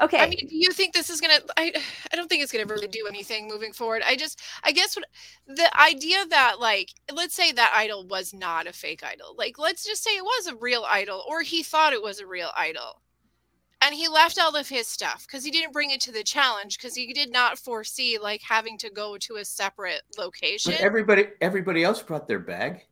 okay. 0.00 0.18
I 0.18 0.28
mean, 0.28 0.46
do 0.48 0.56
you 0.56 0.72
think 0.72 0.94
this 0.94 1.10
is 1.10 1.20
gonna? 1.20 1.40
I 1.56 1.72
I 2.12 2.16
don't 2.16 2.28
think 2.28 2.42
it's 2.42 2.52
gonna 2.52 2.66
really 2.66 2.88
do 2.88 3.06
anything 3.08 3.48
moving 3.48 3.72
forward. 3.72 4.02
I 4.06 4.16
just, 4.16 4.40
I 4.64 4.72
guess, 4.72 4.96
what 4.96 5.06
the 5.46 5.70
idea 5.80 6.26
that 6.26 6.56
like, 6.60 6.92
let's 7.12 7.34
say 7.34 7.52
that 7.52 7.72
idol 7.74 8.06
was 8.06 8.32
not 8.32 8.66
a 8.66 8.72
fake 8.72 9.02
idol. 9.04 9.34
Like, 9.36 9.58
let's 9.58 9.84
just 9.84 10.02
say 10.02 10.10
it 10.10 10.24
was 10.24 10.46
a 10.46 10.56
real 10.56 10.84
idol, 10.88 11.24
or 11.28 11.42
he 11.42 11.62
thought 11.62 11.92
it 11.92 12.02
was 12.02 12.20
a 12.20 12.26
real 12.26 12.50
idol, 12.56 13.00
and 13.80 13.94
he 13.94 14.08
left 14.08 14.38
all 14.38 14.56
of 14.56 14.68
his 14.68 14.86
stuff 14.86 15.26
because 15.26 15.44
he 15.44 15.50
didn't 15.50 15.72
bring 15.72 15.90
it 15.90 16.00
to 16.02 16.12
the 16.12 16.24
challenge 16.24 16.78
because 16.78 16.94
he 16.94 17.12
did 17.12 17.32
not 17.32 17.58
foresee 17.58 18.18
like 18.18 18.42
having 18.42 18.78
to 18.78 18.90
go 18.90 19.16
to 19.18 19.36
a 19.36 19.44
separate 19.44 20.02
location. 20.18 20.72
But 20.72 20.80
everybody 20.80 21.26
everybody 21.40 21.84
else 21.84 22.02
brought 22.02 22.26
their 22.26 22.40
bag. 22.40 22.84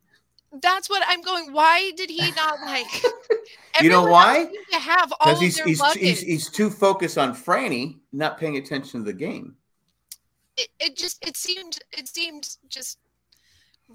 That's 0.62 0.88
what 0.88 1.02
I'm 1.06 1.22
going. 1.22 1.52
Why 1.52 1.90
did 1.96 2.10
he 2.10 2.30
not 2.32 2.60
like? 2.60 2.86
You 3.82 3.90
know 3.90 4.04
why? 4.06 4.48
To 4.72 4.78
have 4.78 5.12
all 5.20 5.26
Because 5.26 5.38
of 5.38 5.42
he's 5.42 5.56
their 5.56 5.66
he's, 5.66 5.80
luggage. 5.80 6.02
he's 6.02 6.20
he's 6.20 6.50
too 6.50 6.70
focused 6.70 7.18
on 7.18 7.34
Franny, 7.34 7.98
not 8.12 8.38
paying 8.38 8.56
attention 8.56 9.00
to 9.00 9.04
the 9.06 9.12
game. 9.12 9.56
it, 10.56 10.68
it 10.80 10.96
just 10.96 11.24
it 11.26 11.36
seemed 11.36 11.78
it 11.92 12.08
seemed 12.08 12.56
just 12.68 12.98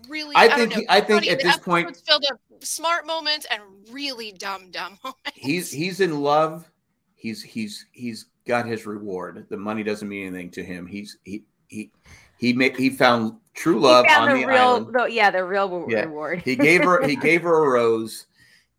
really 0.07 0.35
I 0.35 0.47
don't 0.47 0.57
think 0.57 0.71
know, 0.71 0.79
he- 0.81 0.89
I 0.89 1.01
think 1.01 1.27
at 1.27 1.39
The 1.39 1.43
this 1.45 1.57
point- 1.57 1.87
was 1.89 2.01
filled 2.01 2.25
up 2.31 2.39
smart 2.63 3.05
moments 3.07 3.45
and 3.49 3.61
really 3.91 4.31
dumb 4.31 4.69
dumb 4.71 4.97
moments. 5.03 5.31
He's 5.33 5.71
he's 5.71 5.99
in 5.99 6.21
love. 6.21 6.69
He's 7.15 7.41
he's 7.41 7.85
he's 7.91 8.27
got 8.47 8.65
his 8.65 8.85
reward. 8.85 9.45
The 9.49 9.57
money 9.57 9.83
doesn't 9.83 10.07
mean 10.07 10.27
anything 10.27 10.51
to 10.51 10.63
him. 10.63 10.85
He's 10.87 11.17
he 11.23 11.43
he 11.67 11.91
he 12.37 12.53
made 12.53 12.75
he 12.77 12.89
found 12.89 13.37
true 13.53 13.79
love 13.79 14.05
he 14.05 14.11
found 14.13 14.29
on 14.31 14.35
the, 14.37 14.41
the, 14.43 14.47
real, 14.47 14.57
island. 14.57 14.87
the, 14.95 15.05
yeah, 15.11 15.29
the 15.31 15.43
real 15.43 15.85
Yeah. 15.89 16.01
reward. 16.01 16.41
He 16.43 16.55
gave 16.55 16.83
her 16.83 17.05
he 17.07 17.15
gave 17.15 17.41
her 17.43 17.65
a 17.65 17.69
rose 17.79 18.27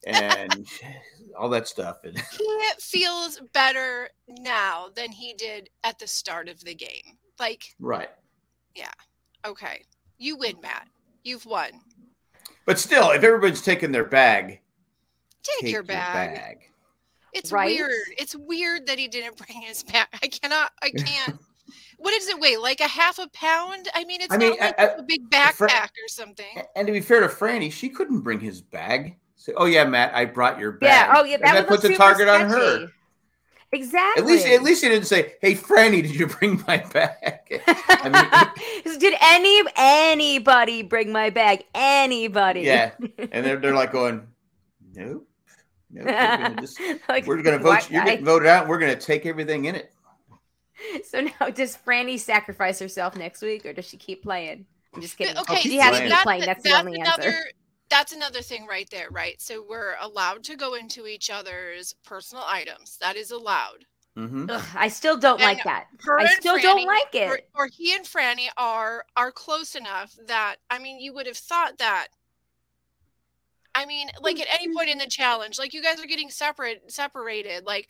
and 0.07 0.67
all 1.39 1.49
that 1.51 1.69
stuff. 1.69 1.99
And 2.05 2.19
he 2.39 2.61
feels 2.79 3.41
better 3.53 4.09
now 4.29 4.89
than 4.95 5.11
he 5.13 5.35
did 5.35 5.71
at 5.85 5.99
the 5.99 6.07
start 6.07 6.49
of 6.49 6.61
the 6.65 6.75
game. 6.75 7.19
Like, 7.39 7.75
right. 7.81 8.11
Yeah. 8.75 8.91
Okay, 9.45 9.83
you 10.19 10.37
win, 10.37 10.57
Matt. 10.63 10.87
You've 11.25 11.47
won. 11.47 11.71
But 12.65 12.79
still, 12.79 13.11
if 13.11 13.23
everybody's 13.25 13.63
taking 13.63 13.91
their 13.93 14.05
bag, 14.05 14.61
Take, 15.43 15.61
take 15.63 15.73
your 15.73 15.83
bag. 15.83 16.35
bag. 16.37 16.59
It's 17.33 17.51
Right? 17.51 17.77
weird. 17.77 17.91
It's 18.19 18.37
weird 18.37 18.87
that 18.87 18.99
he 18.99 19.09
didn't 19.09 19.37
bring 19.37 19.61
his 19.63 19.83
bag. 19.93 20.07
I 20.23 20.29
cannot. 20.29 20.71
I 20.83 20.91
can't. 20.91 21.39
what 21.99 22.13
does 22.15 22.29
it 22.29 22.39
weigh? 22.39 22.57
Like 22.57 22.81
a 22.81 22.87
half 22.87 23.19
a 23.19 23.29
pound? 23.31 23.89
I 23.95 24.05
mean, 24.05 24.21
it's 24.21 24.33
I 24.33 24.37
not 24.37 24.41
mean, 24.51 24.61
like 24.61 24.79
I- 24.79 24.85
a 24.99 25.03
big 25.03 25.29
backpack 25.31 25.55
Fr- 25.55 25.65
or 26.05 26.09
something. 26.09 26.63
And 26.77 26.87
to 26.87 26.93
be 26.93 27.01
fair 27.01 27.21
to 27.21 27.29
Franny, 27.29 27.73
she 27.73 27.89
couldn't 27.89 28.21
bring 28.21 28.39
his 28.39 28.61
bag. 28.61 29.17
Say, 29.43 29.55
"Oh 29.57 29.65
yeah, 29.65 29.83
Matt, 29.83 30.15
I 30.15 30.25
brought 30.25 30.61
your 30.61 30.71
bag." 30.71 30.89
yeah. 30.89 31.15
Oh, 31.17 31.25
yeah. 31.25 31.35
And 31.35 31.43
That, 31.43 31.55
that 31.55 31.61
would 31.63 31.69
puts 31.69 31.85
a 31.85 31.89
look 31.89 31.97
super 31.97 32.05
target 32.05 32.29
on 32.29 32.49
her. 32.49 32.87
Exactly. 33.73 34.23
At 34.23 34.29
least, 34.29 34.47
at 34.47 34.63
least 34.63 34.85
he 34.85 34.89
didn't 34.89 35.07
say, 35.07 35.35
"Hey, 35.41 35.57
Franny, 35.57 36.01
did 36.01 36.15
you 36.15 36.29
bring 36.29 36.63
my 36.69 36.77
bag?" 36.93 37.41
I 37.67 38.53
mean, 38.85 38.99
Did 39.01 39.15
any 39.21 39.63
anybody 39.75 40.83
bring 40.85 41.11
my 41.11 41.31
bag? 41.31 41.65
Anybody? 41.75 42.61
yeah. 42.61 42.93
And 43.33 43.45
they're, 43.45 43.57
they're 43.57 43.75
like 43.75 43.91
going, 43.91 44.29
"Nope, 44.95 45.27
nope. 45.91 46.07
We're 46.07 46.13
gonna, 46.13 46.61
just, 46.61 46.81
Like, 47.09 47.27
we're 47.27 47.43
gonna 47.43 47.59
vote. 47.59 47.91
You're 47.91 48.05
getting 48.05 48.25
voted 48.25 48.47
out. 48.47 48.63
And 48.63 48.71
we're 48.71 48.79
gonna 48.79 48.95
take 48.95 49.27
everything 49.27 49.65
in 49.65 49.75
it." 49.75 49.93
So 51.05 51.21
now, 51.21 51.49
does 51.49 51.77
Franny 51.85 52.21
sacrifice 52.21 52.79
herself 52.79 53.17
next 53.17 53.43
week, 53.43 53.67
or 53.67 53.73
does 53.73 53.87
she 53.87 53.97
keep 53.97 54.23
playing? 54.23 54.67
I'm 54.95 55.01
just 55.01 55.17
kidding. 55.17 55.37
Okay, 55.39 55.57
keep 55.57 55.73
she 55.73 55.79
has 55.79 55.93
to 55.93 55.97
playing. 55.97 56.11
keep 56.13 56.23
playing. 56.23 56.41
That's, 56.43 56.63
the 56.63 56.79
only 56.79 57.01
another, 57.01 57.23
answer. 57.25 57.45
That's 57.93 58.15
another 58.15 58.41
thing 58.41 58.65
right 58.67 58.89
there, 58.91 59.09
right? 59.11 59.39
So 59.39 59.63
we're 59.69 59.97
allowed 60.01 60.45
to 60.45 60.57
go 60.57 60.73
into 60.73 61.07
each 61.07 61.29
other's 61.29 61.95
personal 62.07 62.43
items. 62.47 62.97
That 63.03 63.17
is 63.17 63.31
allowed. 63.33 63.85
Mm-hmm. 64.17 64.47
Ugh, 64.49 64.65
I 64.75 64.89
still 64.89 65.19
don't 65.19 65.39
And 65.43 65.57
like 65.57 65.63
that. 65.65 65.89
I 66.19 66.23
and 66.23 66.31
still 66.31 66.59
don't 66.59 66.87
like 66.87 67.15
Or, 67.15 67.37
it. 67.37 67.49
or 67.55 67.67
he 67.67 67.95
and 67.95 68.07
Franny 68.07 68.47
are 68.57 69.05
are 69.15 69.31
close 69.31 69.75
enough 69.75 70.17
that 70.27 70.57
I 70.71 70.79
mean, 70.79 71.01
you 71.01 71.13
would 71.13 71.27
have 71.27 71.37
thought 71.37 71.77
that. 71.79 72.09
I 73.75 73.85
mean, 73.85 74.09
like 74.23 74.41
at 74.41 74.49
any 74.53 74.75
point 74.75 74.89
in 74.89 74.97
the 74.97 75.07
challenge, 75.07 75.59
like 75.59 75.75
you 75.75 75.83
guys 75.83 76.01
are 76.03 76.07
getting 76.07 76.31
separate 76.31 76.91
separated. 76.91 77.67
Like, 77.67 77.89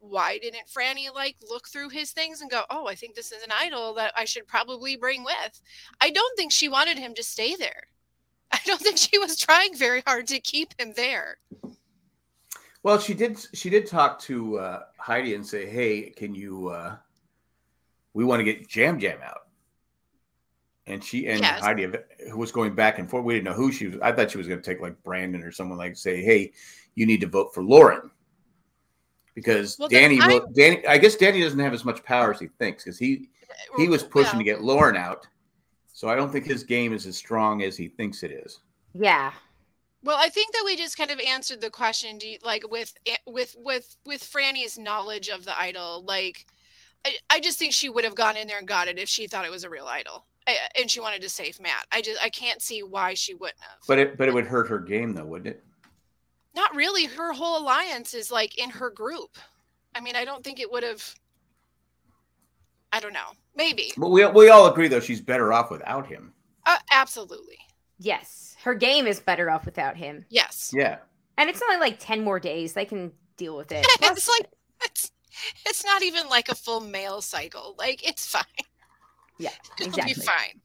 why 0.00 0.36
didn't 0.36 0.68
Franny 0.68 1.14
like 1.14 1.36
look 1.48 1.66
through 1.68 1.88
his 1.90 2.12
things 2.12 2.42
and 2.42 2.50
go, 2.50 2.64
"Oh, 2.68 2.86
I 2.86 2.94
think 2.94 3.14
this 3.14 3.32
is 3.32 3.42
an 3.42 3.52
idol 3.58 3.94
that 3.94 4.12
I 4.16 4.26
should 4.26 4.46
probably 4.46 4.96
bring 4.96 5.24
with"? 5.24 5.62
I 5.98 6.10
don't 6.10 6.36
think 6.36 6.52
she 6.52 6.68
wanted 6.68 6.98
him 6.98 7.14
to 7.14 7.22
stay 7.22 7.56
there. 7.56 7.88
I 8.54 8.60
don't 8.64 8.80
think 8.80 8.98
she 8.98 9.18
was 9.18 9.36
trying 9.36 9.76
very 9.76 10.02
hard 10.06 10.28
to 10.28 10.38
keep 10.38 10.80
him 10.80 10.92
there. 10.94 11.38
Well, 12.84 13.00
she 13.00 13.12
did. 13.14 13.44
She 13.52 13.68
did 13.68 13.86
talk 13.86 14.20
to 14.20 14.58
uh, 14.58 14.82
Heidi 14.98 15.34
and 15.34 15.44
say, 15.44 15.66
"Hey, 15.66 16.10
can 16.10 16.34
you? 16.34 16.68
Uh, 16.68 16.96
we 18.12 18.24
want 18.24 18.40
to 18.40 18.44
get 18.44 18.68
Jam 18.68 19.00
Jam 19.00 19.18
out." 19.24 19.48
And 20.86 21.02
she 21.02 21.26
and 21.26 21.40
Yes. 21.40 21.60
Heidi 21.62 21.90
who 22.30 22.38
was 22.38 22.52
going 22.52 22.74
back 22.74 22.98
and 22.98 23.10
forth. 23.10 23.24
We 23.24 23.34
didn't 23.34 23.46
know 23.46 23.54
who 23.54 23.72
she 23.72 23.88
was. 23.88 23.98
I 24.02 24.12
thought 24.12 24.30
she 24.30 24.38
was 24.38 24.46
going 24.46 24.60
to 24.60 24.64
take 24.64 24.80
like 24.80 25.02
Brandon 25.02 25.42
or 25.42 25.50
someone 25.50 25.78
like 25.78 25.96
say, 25.96 26.22
"Hey, 26.22 26.52
you 26.94 27.06
need 27.06 27.22
to 27.22 27.26
vote 27.26 27.54
for 27.54 27.64
Lauren," 27.64 28.10
because 29.34 29.78
Well, 29.78 29.88
Danny. 29.88 30.20
Will, 30.20 30.46
Danny. 30.54 30.86
I 30.86 30.98
guess 30.98 31.16
Danny 31.16 31.40
doesn't 31.40 31.58
have 31.58 31.72
as 31.72 31.84
much 31.84 32.04
power 32.04 32.32
as 32.32 32.38
he 32.38 32.48
thinks 32.58 32.84
because 32.84 32.98
he 32.98 33.30
he 33.76 33.88
was 33.88 34.04
pushing 34.04 34.38
to 34.38 34.44
get 34.44 34.62
Lauren 34.62 34.96
out. 34.96 35.26
So 35.94 36.08
I 36.08 36.16
don't 36.16 36.30
think 36.30 36.44
his 36.44 36.64
game 36.64 36.92
is 36.92 37.06
as 37.06 37.16
strong 37.16 37.62
as 37.62 37.76
he 37.76 37.86
thinks 37.86 38.24
it 38.24 38.32
is. 38.32 38.58
Yeah. 38.94 39.32
Well, 40.02 40.18
I 40.18 40.28
think 40.28 40.52
that 40.52 40.64
we 40.66 40.76
just 40.76 40.98
kind 40.98 41.12
of 41.12 41.20
answered 41.20 41.60
the 41.60 41.70
question. 41.70 42.18
Do 42.18 42.28
you, 42.28 42.38
like 42.44 42.68
with 42.68 42.92
eh, 43.06 43.16
with 43.26 43.54
with 43.58 43.96
with 44.04 44.20
Franny's 44.20 44.76
knowledge 44.76 45.28
of 45.28 45.44
the 45.44 45.58
idol, 45.58 46.04
like 46.06 46.46
I, 47.06 47.14
I 47.30 47.40
just 47.40 47.60
think 47.60 47.72
she 47.72 47.88
would 47.88 48.04
have 48.04 48.16
gone 48.16 48.36
in 48.36 48.48
there 48.48 48.58
and 48.58 48.66
got 48.68 48.88
it 48.88 48.98
if 48.98 49.08
she 49.08 49.28
thought 49.28 49.46
it 49.46 49.52
was 49.52 49.64
a 49.64 49.70
real 49.70 49.86
idol, 49.86 50.26
I, 50.48 50.56
and 50.78 50.90
she 50.90 51.00
wanted 51.00 51.22
to 51.22 51.28
save 51.30 51.60
Matt. 51.60 51.86
I 51.92 52.02
just 52.02 52.22
I 52.22 52.28
can't 52.28 52.60
see 52.60 52.82
why 52.82 53.14
she 53.14 53.34
wouldn't 53.34 53.60
have. 53.60 53.78
But 53.86 53.98
it 54.00 54.18
but 54.18 54.28
it 54.28 54.34
would 54.34 54.46
hurt 54.46 54.68
her 54.68 54.80
game 54.80 55.14
though, 55.14 55.24
wouldn't 55.24 55.54
it? 55.54 55.64
Not 56.56 56.74
really. 56.74 57.06
Her 57.06 57.32
whole 57.32 57.58
alliance 57.58 58.14
is 58.14 58.32
like 58.32 58.58
in 58.58 58.70
her 58.70 58.90
group. 58.90 59.38
I 59.94 60.00
mean, 60.00 60.16
I 60.16 60.24
don't 60.24 60.42
think 60.42 60.58
it 60.58 60.70
would 60.70 60.82
have. 60.82 61.14
I 62.94 63.00
don't 63.00 63.12
know. 63.12 63.32
Maybe. 63.56 63.92
But 63.96 64.10
we 64.10 64.24
we 64.26 64.50
all 64.50 64.66
agree 64.68 64.86
though 64.86 65.00
she's 65.00 65.20
better 65.20 65.52
off 65.52 65.68
without 65.68 66.06
him. 66.06 66.32
Uh, 66.64 66.78
absolutely. 66.92 67.58
Yes. 67.98 68.54
Her 68.62 68.74
game 68.74 69.08
is 69.08 69.18
better 69.18 69.50
off 69.50 69.64
without 69.66 69.96
him. 69.96 70.24
Yes. 70.30 70.70
Yeah. 70.72 70.98
And 71.36 71.50
it's 71.50 71.60
only 71.60 71.78
like 71.78 71.96
10 71.98 72.22
more 72.22 72.38
days. 72.38 72.72
They 72.72 72.84
can 72.84 73.10
deal 73.36 73.56
with 73.56 73.72
it. 73.72 73.84
it's 74.00 74.28
like 74.28 74.46
it's 74.84 75.10
it's 75.66 75.84
not 75.84 76.04
even 76.04 76.28
like 76.28 76.48
a 76.48 76.54
full 76.54 76.80
male 76.80 77.20
cycle. 77.20 77.74
Like 77.76 78.06
it's 78.08 78.26
fine. 78.26 78.44
Yeah, 79.38 79.50
It'll 79.80 79.88
exactly. 79.88 80.14
be 80.14 80.20
fine. 80.20 80.60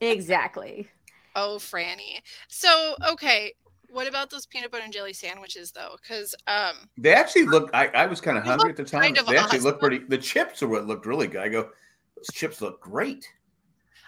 Exactly. 0.00 0.88
Oh, 1.36 1.58
Franny. 1.60 2.20
So, 2.48 2.96
okay, 3.12 3.52
what 3.90 4.06
about 4.06 4.30
those 4.30 4.46
peanut 4.46 4.70
butter 4.70 4.84
and 4.84 4.92
jelly 4.92 5.12
sandwiches 5.12 5.72
though? 5.72 5.96
Because 6.00 6.34
um, 6.46 6.74
They 6.96 7.14
actually 7.14 7.44
look. 7.44 7.70
I, 7.72 7.88
I 7.88 8.06
was 8.06 8.20
kind 8.20 8.38
of 8.38 8.44
hungry 8.44 8.70
at 8.70 8.76
the 8.76 8.84
time. 8.84 9.02
kind 9.02 9.18
of 9.18 9.26
they 9.26 9.36
actually 9.36 9.60
look 9.60 9.80
pretty. 9.80 9.98
The 9.98 10.18
chips 10.18 10.62
are 10.62 10.68
what 10.68 10.86
looked 10.86 11.06
really 11.06 11.26
good. 11.26 11.40
I 11.40 11.48
go, 11.48 11.70
those 12.16 12.28
chips 12.32 12.60
look 12.60 12.80
great. 12.80 13.28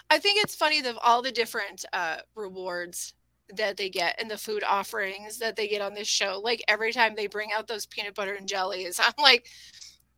I 0.09 0.19
think 0.19 0.43
it's 0.43 0.55
funny 0.55 0.81
that 0.81 0.95
all 1.03 1.21
the 1.21 1.31
different 1.31 1.85
uh, 1.93 2.17
rewards 2.35 3.13
that 3.55 3.77
they 3.77 3.89
get 3.89 4.19
and 4.19 4.29
the 4.29 4.37
food 4.37 4.63
offerings 4.63 5.37
that 5.39 5.55
they 5.55 5.67
get 5.67 5.81
on 5.81 5.93
this 5.93 6.07
show. 6.07 6.39
Like 6.43 6.63
every 6.67 6.91
time 6.91 7.15
they 7.15 7.27
bring 7.27 7.51
out 7.53 7.67
those 7.67 7.85
peanut 7.85 8.15
butter 8.15 8.33
and 8.33 8.47
jellies, 8.47 8.99
I'm 8.99 9.13
like, 9.17 9.47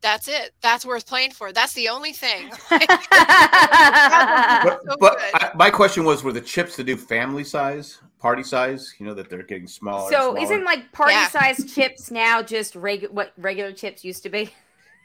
that's 0.00 0.28
it. 0.28 0.52
That's 0.60 0.84
worth 0.84 1.06
playing 1.06 1.30
for. 1.30 1.52
That's 1.52 1.72
the 1.72 1.88
only 1.88 2.12
thing. 2.12 2.50
but, 2.70 2.80
So 4.84 4.96
but. 5.00 5.18
I, 5.34 5.50
my 5.54 5.70
question 5.70 6.04
was, 6.04 6.22
were 6.22 6.32
the 6.32 6.40
chips 6.40 6.76
to 6.76 6.84
do 6.84 6.96
family 6.96 7.44
size, 7.44 8.00
party 8.24 8.42
size? 8.42 8.94
You 8.98 9.04
know 9.04 9.12
that 9.12 9.28
they're 9.28 9.42
getting 9.42 9.66
smaller. 9.66 10.10
so 10.10 10.16
smaller? 10.32 10.38
isn't 10.40 10.64
like 10.64 10.90
party 10.92 11.12
Yeah. 11.12 11.28
sized 11.28 11.74
chips 11.74 12.10
now 12.10 12.40
just 12.42 12.72
regu- 12.72 13.10
what 13.10 13.34
regular 13.36 13.70
chips 13.70 14.02
used 14.02 14.22
to 14.22 14.30
be? 14.30 14.48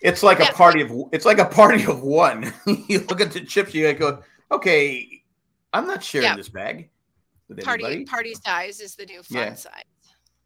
It's 0.02 0.24
like 0.24 0.40
Yeah. 0.40 0.52
a 0.52 0.54
party 0.54 0.80
of 0.80 0.90
it's 1.12 1.26
like 1.26 1.38
a 1.40 1.46
party 1.46 1.84
of 1.84 2.02
one. 2.02 2.54
you 2.88 3.00
look 3.10 3.20
at 3.20 3.34
the 3.34 3.42
chips, 3.42 3.74
you 3.76 3.92
go, 3.94 4.24
okay, 4.54 5.22
I'm 5.74 5.86
not 5.86 6.02
sharing 6.02 6.28
Yeah. 6.30 6.38
this 6.38 6.48
bag 6.48 6.90
with 7.50 7.62
party 7.62 7.84
anybody. 7.84 8.06
party 8.06 8.34
size 8.36 8.80
is 8.80 8.96
the 8.96 9.06
new 9.06 9.22
fun 9.22 9.38
Yeah. 9.38 9.54
size. 9.56 9.84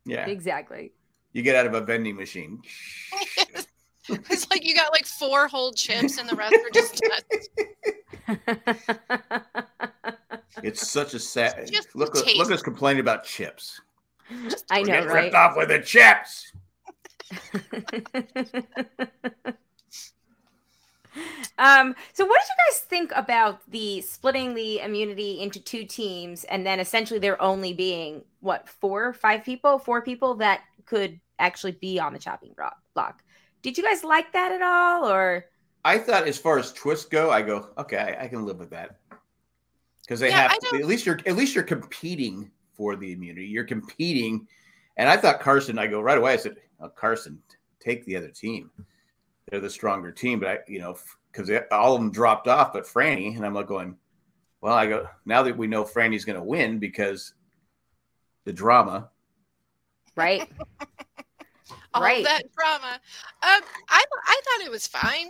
Yeah, 0.06 0.26
Exactly. 0.26 0.94
you 1.32 1.44
get 1.44 1.56
out 1.56 1.68
of 1.68 1.76
a 1.76 1.82
vending 1.82 2.16
machine. 2.16 2.60
It's 4.10 4.50
like 4.52 4.66
you 4.68 4.76
got 4.76 4.92
like 4.92 5.06
four 5.06 5.48
whole 5.48 5.72
chips 5.72 6.18
and 6.18 6.28
the 6.28 6.36
rest 6.36 6.54
are 6.56 6.70
just 6.74 7.02
nuts. 7.08 7.48
It's 10.62 10.90
such 10.90 11.14
a 11.14 11.20
sad 11.20 11.70
Just 11.72 11.96
look. 11.96 12.14
Look 12.14 12.28
at 12.28 12.52
us 12.52 12.62
complaining 12.62 13.00
about 13.00 13.24
chips. 13.24 13.82
I 14.70 14.84
know, 14.84 15.06
right? 15.06 15.24
ripped 15.24 15.36
off 15.36 15.58
with 15.58 15.70
the 15.70 15.80
chips. 15.80 16.52
um, 21.58 21.96
so 22.14 22.26
what 22.26 22.40
did 22.42 22.48
you 22.50 22.58
guys 22.70 22.80
think 22.88 23.12
about 23.16 23.60
the 23.70 24.02
splitting 24.02 24.54
the 24.54 24.80
immunity 24.80 25.42
into 25.42 25.60
two 25.60 25.86
teams 25.86 26.44
and 26.46 26.66
then 26.66 26.80
essentially 26.80 27.20
there 27.20 27.42
only 27.42 27.74
being 27.74 28.24
what 28.40 28.70
four, 28.70 29.14
five 29.14 29.44
people, 29.44 29.80
four 29.80 30.02
people 30.02 30.36
that 30.36 30.62
could 30.86 31.20
actually 31.40 31.74
be 31.74 32.00
on 32.00 32.14
the 32.14 32.20
chopping 32.20 32.54
block? 32.56 32.78
block? 32.94 33.24
Did 33.62 33.78
you 33.78 33.84
guys 33.84 34.04
like 34.04 34.34
that 34.34 34.52
at 34.52 34.62
all, 34.62 35.10
or 35.10 35.46
I 35.86 35.98
thought, 35.98 36.28
as 36.28 36.38
far 36.38 36.60
as 36.60 36.72
twists 36.74 37.06
go, 37.06 37.32
I 37.32 37.42
go, 37.42 37.70
okay, 37.78 37.98
I, 37.98 38.26
I 38.26 38.28
can 38.28 38.46
live 38.46 38.60
with 38.60 38.70
that 38.70 39.00
because 40.04 40.20
they 40.20 40.30
Yeah, 40.30 40.50
have 40.50 40.60
to, 40.60 40.80
at 40.80 40.86
least 40.86 41.06
you're 41.06 41.20
at 41.26 41.36
least 41.36 41.56
you're 41.56 41.64
competing 41.64 42.52
for 42.74 42.96
the 42.96 43.12
immunity. 43.14 43.48
You're 43.48 43.64
competing, 43.64 44.48
and 44.98 45.10
I 45.10 45.18
thought 45.18 45.40
Carson. 45.40 45.80
I 45.80 45.88
go 45.88 46.02
right 46.02 46.18
away. 46.18 46.34
I 46.34 46.38
said, 46.38 46.58
oh, 46.82 46.90
Carson, 46.90 47.42
take 47.80 48.06
the 48.06 48.16
other 48.16 48.30
team. 48.30 48.72
They're 49.50 49.60
the 49.60 49.70
stronger 49.70 50.12
team, 50.12 50.40
but 50.40 50.48
I, 50.50 50.60
you 50.68 50.80
know, 50.80 50.98
because 51.32 51.50
all 51.72 51.96
of 51.96 52.02
them 52.02 52.12
dropped 52.12 52.48
off, 52.48 52.74
but 52.74 52.86
Franny, 52.86 53.36
and 53.36 53.46
I'm 53.46 53.54
like 53.54 53.68
going, 53.68 53.98
well, 54.62 54.74
I 54.74 54.86
go 54.88 55.08
now 55.26 55.44
that 55.44 55.58
we 55.58 55.68
know 55.68 55.84
Franny's 55.84 56.26
going 56.26 56.38
to 56.40 56.44
win 56.44 56.80
because 56.80 57.34
the 58.46 58.54
drama. 58.54 59.10
right? 60.16 60.50
all 61.94 62.02
Right. 62.02 62.24
that 62.24 62.44
drama. 62.58 62.94
Um, 63.42 63.62
I 63.90 64.04
I 64.26 64.42
thought 64.46 64.66
it 64.66 64.72
was 64.72 64.88
fine. 64.88 65.28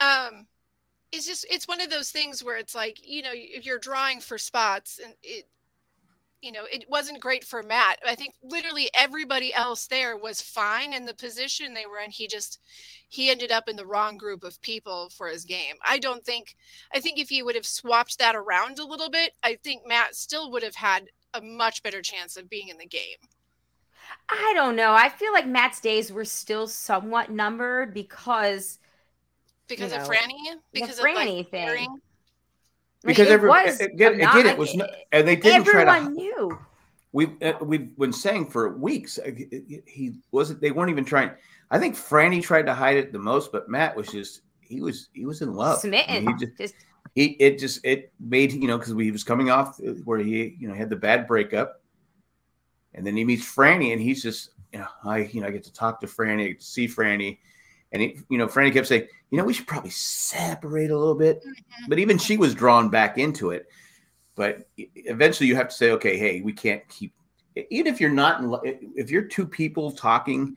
Um, 0.00 0.46
it's 1.14 1.26
just 1.26 1.46
it's 1.48 1.68
one 1.68 1.80
of 1.80 1.90
those 1.90 2.10
things 2.10 2.42
where 2.42 2.56
it's 2.56 2.74
like 2.74 2.98
you 3.06 3.22
know 3.22 3.30
if 3.32 3.64
you're 3.64 3.78
drawing 3.78 4.20
for 4.20 4.36
spots 4.36 5.00
and 5.02 5.14
it 5.22 5.46
you 6.42 6.52
know 6.52 6.64
it 6.70 6.84
wasn't 6.88 7.20
great 7.20 7.44
for 7.44 7.62
Matt. 7.62 7.98
I 8.06 8.14
think 8.14 8.34
literally 8.42 8.90
everybody 8.94 9.54
else 9.54 9.86
there 9.86 10.16
was 10.16 10.42
fine 10.42 10.92
in 10.92 11.06
the 11.06 11.14
position 11.14 11.72
they 11.72 11.86
were 11.86 12.00
in. 12.00 12.10
He 12.10 12.26
just 12.26 12.58
he 13.08 13.30
ended 13.30 13.52
up 13.52 13.68
in 13.68 13.76
the 13.76 13.86
wrong 13.86 14.18
group 14.18 14.44
of 14.44 14.60
people 14.60 15.08
for 15.16 15.28
his 15.28 15.44
game. 15.44 15.76
I 15.84 15.98
don't 15.98 16.24
think 16.24 16.56
I 16.92 17.00
think 17.00 17.18
if 17.18 17.28
he 17.28 17.42
would 17.42 17.54
have 17.54 17.66
swapped 17.66 18.18
that 18.18 18.36
around 18.36 18.78
a 18.78 18.84
little 18.84 19.08
bit, 19.08 19.32
I 19.42 19.56
think 19.62 19.86
Matt 19.86 20.16
still 20.16 20.50
would 20.50 20.62
have 20.62 20.74
had 20.74 21.08
a 21.32 21.40
much 21.40 21.82
better 21.82 22.02
chance 22.02 22.36
of 22.36 22.50
being 22.50 22.68
in 22.68 22.78
the 22.78 22.86
game. 22.86 23.18
I 24.28 24.52
don't 24.54 24.76
know. 24.76 24.92
I 24.92 25.08
feel 25.08 25.32
like 25.32 25.46
Matt's 25.46 25.80
days 25.80 26.12
were 26.12 26.26
still 26.26 26.66
somewhat 26.66 27.30
numbered 27.30 27.94
because 27.94 28.78
Because 29.68 29.92
You 29.92 29.98
of 29.98 30.06
Franny? 30.08 30.36
Because 30.72 30.98
of 30.98 31.04
Franny 31.04 31.14
like, 31.38 31.50
thing. 31.50 31.66
pairing? 31.66 31.90
like, 31.90 32.00
Because 33.04 33.28
it 33.28 33.32
every- 33.32 33.48
was 33.48 33.80
again- 33.80 34.18
not- 34.18 34.36
again, 34.36 34.46
it 34.52 34.58
was 34.58 34.74
not- 34.74 34.90
And 35.12 35.26
they 35.28 35.36
didn't 35.36 35.64
try 35.64 35.80
everyone 35.82 36.14
to. 36.16 36.20
knew. 36.20 36.58
we 37.12 37.26
uh, 37.42 37.52
we've 37.62 37.96
been 37.96 38.12
saying 38.12 38.46
for 38.46 38.76
weeks 38.76 39.18
uh, 39.18 39.30
he- 39.36 39.82
he 39.86 40.12
wasn't 40.32 40.60
they 40.60 40.70
weren't 40.72 40.90
even 40.90 41.04
trying 41.04 41.30
i 41.70 41.78
think 41.78 41.94
franny 41.94 42.42
tried 42.42 42.66
to 42.66 42.74
hide 42.74 42.96
it 42.96 43.12
the 43.12 43.18
most 43.18 43.52
but 43.52 43.68
matt 43.68 43.94
was 43.94 44.08
just 44.08 44.40
he 44.60 44.80
was 44.80 45.10
he 45.12 45.24
was 45.24 45.40
in 45.40 45.54
love 45.54 45.78
I 45.84 45.88
mean, 45.88 46.04
Smitten. 46.06 46.26
he 46.38 46.44
just 46.46 46.58
Just 46.58 46.74
he 47.14 47.24
it 47.38 47.58
just 47.60 47.84
it 47.84 48.12
made 48.18 48.52
you 48.52 48.66
know 48.66 48.78
because 48.78 48.94
he 48.98 49.12
was 49.12 49.22
coming 49.22 49.48
off 49.48 49.78
uh, 49.80 49.92
where 50.04 50.18
he 50.18 50.56
you 50.58 50.66
know 50.66 50.74
had 50.74 50.90
the 50.90 50.96
bad 50.96 51.28
breakup 51.28 51.80
and 52.94 53.06
then 53.06 53.16
he 53.16 53.24
meets 53.24 53.44
franny 53.44 53.92
and 53.92 54.02
he's 54.02 54.20
just 54.20 54.50
you 54.72 54.80
know 54.80 54.88
i 55.04 55.18
you 55.18 55.40
know 55.40 55.46
i 55.46 55.50
get 55.52 55.62
to 55.64 55.72
talk 55.72 56.00
to 56.00 56.06
franny 56.08 56.44
I 56.44 56.48
get 56.48 56.60
to 56.60 56.66
see 56.66 56.88
franny 56.88 57.38
and 57.94 58.02
he, 58.02 58.18
you 58.28 58.36
know 58.36 58.46
franny 58.46 58.72
kept 58.72 58.86
saying 58.88 59.06
you 59.30 59.38
know 59.38 59.44
we 59.44 59.54
should 59.54 59.66
probably 59.66 59.88
separate 59.90 60.90
a 60.90 60.98
little 60.98 61.14
bit 61.14 61.42
Mhm. 61.46 61.88
but 61.88 61.98
even 61.98 62.18
she 62.18 62.36
was 62.36 62.54
drawn 62.54 62.90
back 62.90 63.16
into 63.16 63.50
it 63.50 63.66
but 64.34 64.68
eventually 64.76 65.46
you 65.48 65.56
have 65.56 65.68
to 65.68 65.74
say 65.74 65.92
okay 65.92 66.18
hey 66.18 66.40
we 66.42 66.52
can't 66.52 66.86
keep 66.88 67.14
even 67.70 67.86
if 67.92 68.00
you're 68.00 68.10
not 68.10 68.40
in 68.64 68.92
if 68.96 69.10
you're 69.10 69.22
two 69.22 69.46
people 69.46 69.92
talking 69.92 70.56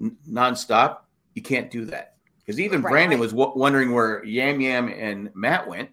n- 0.00 0.16
nonstop 0.28 1.00
you 1.34 1.42
can't 1.42 1.70
do 1.70 1.84
that 1.84 2.14
because 2.38 2.58
even 2.58 2.80
Right, 2.82 2.90
brandon 2.90 3.18
right. 3.18 3.24
was 3.24 3.32
w- 3.32 3.52
wondering 3.54 3.92
where 3.92 4.24
yam 4.24 4.60
yam 4.60 4.88
and 4.88 5.30
matt 5.34 5.68
went 5.68 5.90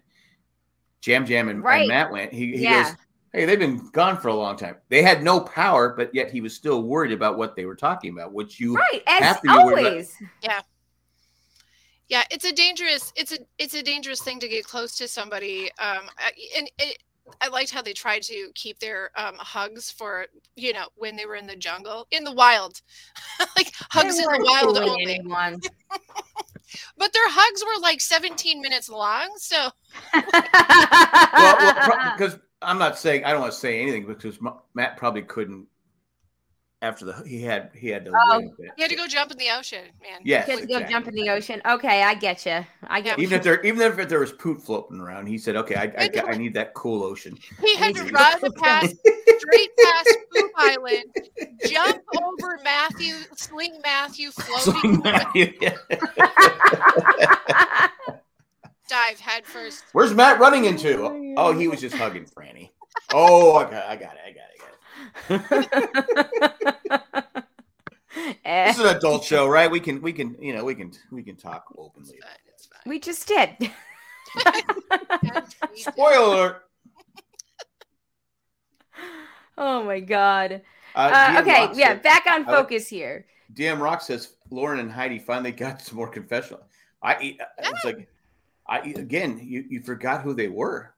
jam 1.02 1.26
jam 1.26 1.48
and, 1.48 1.64
and 1.64 1.88
matt 1.88 2.10
went 2.10 2.32
he, 2.32 2.56
he 2.56 2.64
Yeah. 2.64 2.82
goes 2.84 2.96
hey 3.32 3.44
they've 3.44 3.58
been 3.58 3.88
gone 3.90 4.18
for 4.18 4.28
a 4.28 4.34
long 4.34 4.56
time 4.56 4.76
they 4.88 5.02
had 5.02 5.22
no 5.22 5.40
power 5.40 5.94
but 5.96 6.14
yet 6.14 6.30
he 6.30 6.40
was 6.40 6.54
still 6.54 6.82
worried 6.82 7.12
about 7.12 7.36
what 7.36 7.54
they 7.56 7.64
were 7.66 7.76
talking 7.76 8.12
about 8.12 8.32
which 8.32 8.58
you 8.58 8.74
right 8.74 9.02
as 9.06 9.22
after 9.22 9.48
you 9.48 9.64
were 9.64 9.72
le- 9.72 9.88
always. 9.88 10.16
Yeah, 12.08 12.24
it's 12.30 12.46
a 12.46 12.52
dangerous 12.52 13.12
it's 13.16 13.32
a 13.32 13.38
it's 13.58 13.74
a 13.74 13.82
dangerous 13.82 14.22
thing 14.22 14.40
to 14.40 14.48
get 14.48 14.64
close 14.64 14.96
to 14.96 15.06
somebody. 15.06 15.64
Um 15.78 16.08
I- 16.18 16.32
and 16.56 16.70
it 16.78 17.02
I 17.42 17.48
liked 17.48 17.70
how 17.70 17.82
they 17.82 17.92
tried 17.92 18.22
to 18.22 18.50
keep 18.54 18.78
their 18.78 19.10
um, 19.14 19.34
hugs 19.36 19.90
for 19.90 20.24
you 20.56 20.72
know 20.72 20.86
when 20.96 21.14
they 21.16 21.26
were 21.26 21.34
in 21.34 21.46
the 21.46 21.56
jungle 21.56 22.06
in 22.10 22.24
the 22.24 22.32
wild, 22.32 22.80
like 23.56 23.72
hugs 23.90 24.18
in 24.18 24.24
the 24.24 24.44
wild 24.46 24.78
only. 24.78 25.16
anyone. 25.16 25.60
But 26.98 27.14
their 27.14 27.28
hugs 27.30 27.64
were 27.64 27.80
like 27.80 27.98
17 28.00 28.60
minutes 28.60 28.90
long, 28.90 29.30
so 29.38 29.70
well, 30.14 32.12
because 32.16 32.38
I'm 32.62 32.78
not 32.78 32.98
saying 32.98 33.24
I 33.24 33.32
don't 33.32 33.40
want 33.40 33.52
to 33.52 33.58
say 33.58 33.80
anything 33.80 34.06
because 34.06 34.38
Matt 34.74 34.96
probably 34.96 35.22
couldn't 35.22 35.66
after 36.80 37.04
the 37.04 37.12
he 37.26 37.42
had 37.42 37.70
he 37.74 37.88
had 37.88 38.04
to 38.04 38.12
Oh. 38.14 38.38
wait 38.38 38.46
a 38.46 38.50
bit. 38.62 38.70
you 38.76 38.84
had 38.84 38.90
to 38.90 38.96
go 38.96 39.06
jump 39.08 39.32
in 39.32 39.38
the 39.38 39.50
ocean, 39.50 39.82
man. 40.00 40.20
Yes, 40.22 40.46
Kids 40.46 40.60
go 40.66 40.74
exactly. 40.76 40.92
jump 40.94 41.08
in 41.08 41.14
the 41.14 41.28
ocean. 41.30 41.60
Okay, 41.68 42.02
I 42.04 42.14
get 42.14 42.46
you. 42.46 42.64
I 42.86 43.00
get 43.00 43.18
Even 43.18 43.38
if 43.38 43.42
there 43.42 43.60
even 43.64 43.80
if 43.98 44.08
there 44.08 44.20
was 44.20 44.32
poop 44.32 44.62
floating 44.62 45.00
around, 45.00 45.26
he 45.26 45.38
said, 45.38 45.56
"Okay, 45.56 45.74
I 45.74 45.92
I, 46.04 46.10
I 46.32 46.36
need 46.36 46.54
that 46.54 46.74
cool 46.74 47.02
ocean." 47.02 47.36
He 47.60 47.74
had 47.76 47.94
to 47.96 48.02
Amazing. 48.02 48.14
run 48.14 48.52
past 48.62 48.94
straight 49.38 49.70
past 49.84 50.16
Poop 50.34 50.50
Island, 50.56 51.04
jump 51.66 51.98
over 52.22 52.60
Matthew, 52.62 53.14
sling 53.34 53.80
Matthew, 53.82 54.30
floating, 54.30 55.02
dive 58.88 59.20
head 59.20 59.44
first. 59.46 59.84
Where's 59.92 60.12
Matt 60.14 60.40
running 60.40 60.64
into? 60.64 61.02
Oh, 61.04 61.34
oh, 61.36 61.52
he 61.58 61.68
was 61.68 61.80
just 61.80 61.94
hugging 61.96 62.24
Franny. 62.26 62.70
Oh, 63.12 63.56
I 63.56 63.70
got, 63.70 63.86
I 63.86 63.96
got 63.96 64.14
it, 64.14 64.20
I 64.26 64.32
got 64.32 64.50
it, 65.30 65.32
I 65.40 65.42
got 66.96 67.06
it. 67.34 67.36
This 68.44 68.78
is 68.78 68.84
an 68.84 68.96
adult 68.96 69.22
show, 69.24 69.46
right? 69.46 69.70
We 69.70 69.78
can, 69.78 70.00
we 70.02 70.12
can, 70.12 70.34
you 70.42 70.52
know, 70.54 70.64
we 70.64 70.74
can, 70.74 70.90
we 71.12 71.22
can 71.22 71.36
talk 71.36 71.66
openly. 71.76 72.14
It's 72.16 72.24
fine, 72.24 72.36
it's 72.48 72.66
fine. 72.66 72.80
we 72.86 72.98
just 72.98 73.28
did. 73.28 73.70
Spoiler 75.76 76.24
alert. 76.24 76.64
oh 79.56 79.84
my 79.84 80.00
god. 80.00 80.62
Uh, 80.96 81.10
Uh, 81.36 81.40
okay, 81.42 81.66
Rock 81.66 81.76
yeah, 81.76 81.88
said- 81.88 82.02
back 82.02 82.26
on 82.26 82.32
I 82.32 82.36
like- 82.38 82.46
focus 82.46 82.88
here. 82.88 83.26
DM 83.54 83.80
Rock 83.80 84.02
says 84.02 84.34
Lauren 84.50 84.80
and 84.80 84.90
Heidi 84.90 85.18
finally 85.18 85.52
got 85.52 85.80
some 85.80 85.96
more 85.96 86.08
confessional. 86.08 86.62
I 87.02 87.36
it's 87.58 87.84
like 87.84 88.08
I 88.68 88.80
again 88.80 89.40
you 89.42 89.64
you 89.68 89.80
forgot 89.82 90.22
who 90.22 90.34
they 90.34 90.48
were. 90.48 90.94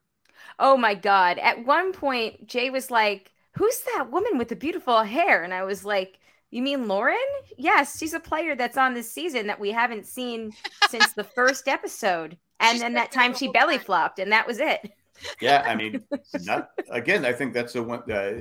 Oh 0.59 0.77
my 0.77 0.95
god. 0.95 1.39
At 1.39 1.65
one 1.67 1.93
point, 1.93 2.47
Jay 2.47 2.71
was 2.71 2.91
like, 2.91 3.33
Who's 3.57 3.81
that 3.97 4.11
woman 4.11 4.39
with 4.39 4.49
the 4.49 4.57
beautiful 4.57 5.03
hair? 5.03 5.43
And 5.43 5.53
I 5.55 5.65
was 5.65 5.85
like, 5.85 6.19
You 6.51 6.63
mean 6.63 6.89
Lauren? 6.89 7.17
Yes, 7.57 7.99
she's 7.99 8.15
a 8.15 8.21
player 8.21 8.55
that's 8.57 8.77
on 8.77 8.95
this 8.95 9.11
season 9.11 9.47
that 9.49 9.61
we 9.61 9.71
haven't 9.73 10.07
seen 10.07 10.55
since 10.83 11.13
the 11.13 11.25
first 11.25 11.69
episode. 11.69 12.39
And 12.63 12.77
She's 12.77 12.81
then 12.81 12.93
that 12.95 13.11
time 13.11 13.33
she 13.33 13.49
belly 13.49 13.79
time. 13.79 13.85
flopped, 13.87 14.19
and 14.19 14.33
that 14.33 14.47
was 14.47 14.59
it. 14.59 14.93
Yeah, 15.41 15.63
I 15.67 15.75
mean, 15.75 16.05
not, 16.35 16.71
again, 16.89 17.25
I 17.27 17.33
think 17.33 17.53
that's 17.53 17.73
the 17.75 17.83
one. 17.83 18.11
Uh, 18.11 18.41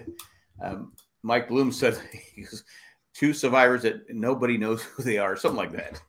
um, 0.62 0.94
Mike 1.24 1.48
Bloom 1.50 1.72
said 1.72 1.98
he 2.36 2.44
goes, 2.44 2.64
two 3.14 3.34
survivors 3.34 3.84
that 3.84 4.10
nobody 4.10 4.58
knows 4.58 4.84
who 4.84 5.04
they 5.04 5.18
are, 5.18 5.36
something 5.36 5.58
like 5.58 5.72
that. 5.72 6.02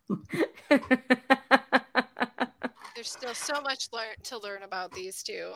There's 3.01 3.13
still 3.13 3.35
so 3.35 3.63
much 3.63 3.89
learn 3.95 4.15
to 4.25 4.39
learn 4.41 4.63
about 4.63 4.93
these 4.93 5.23
two. 5.23 5.53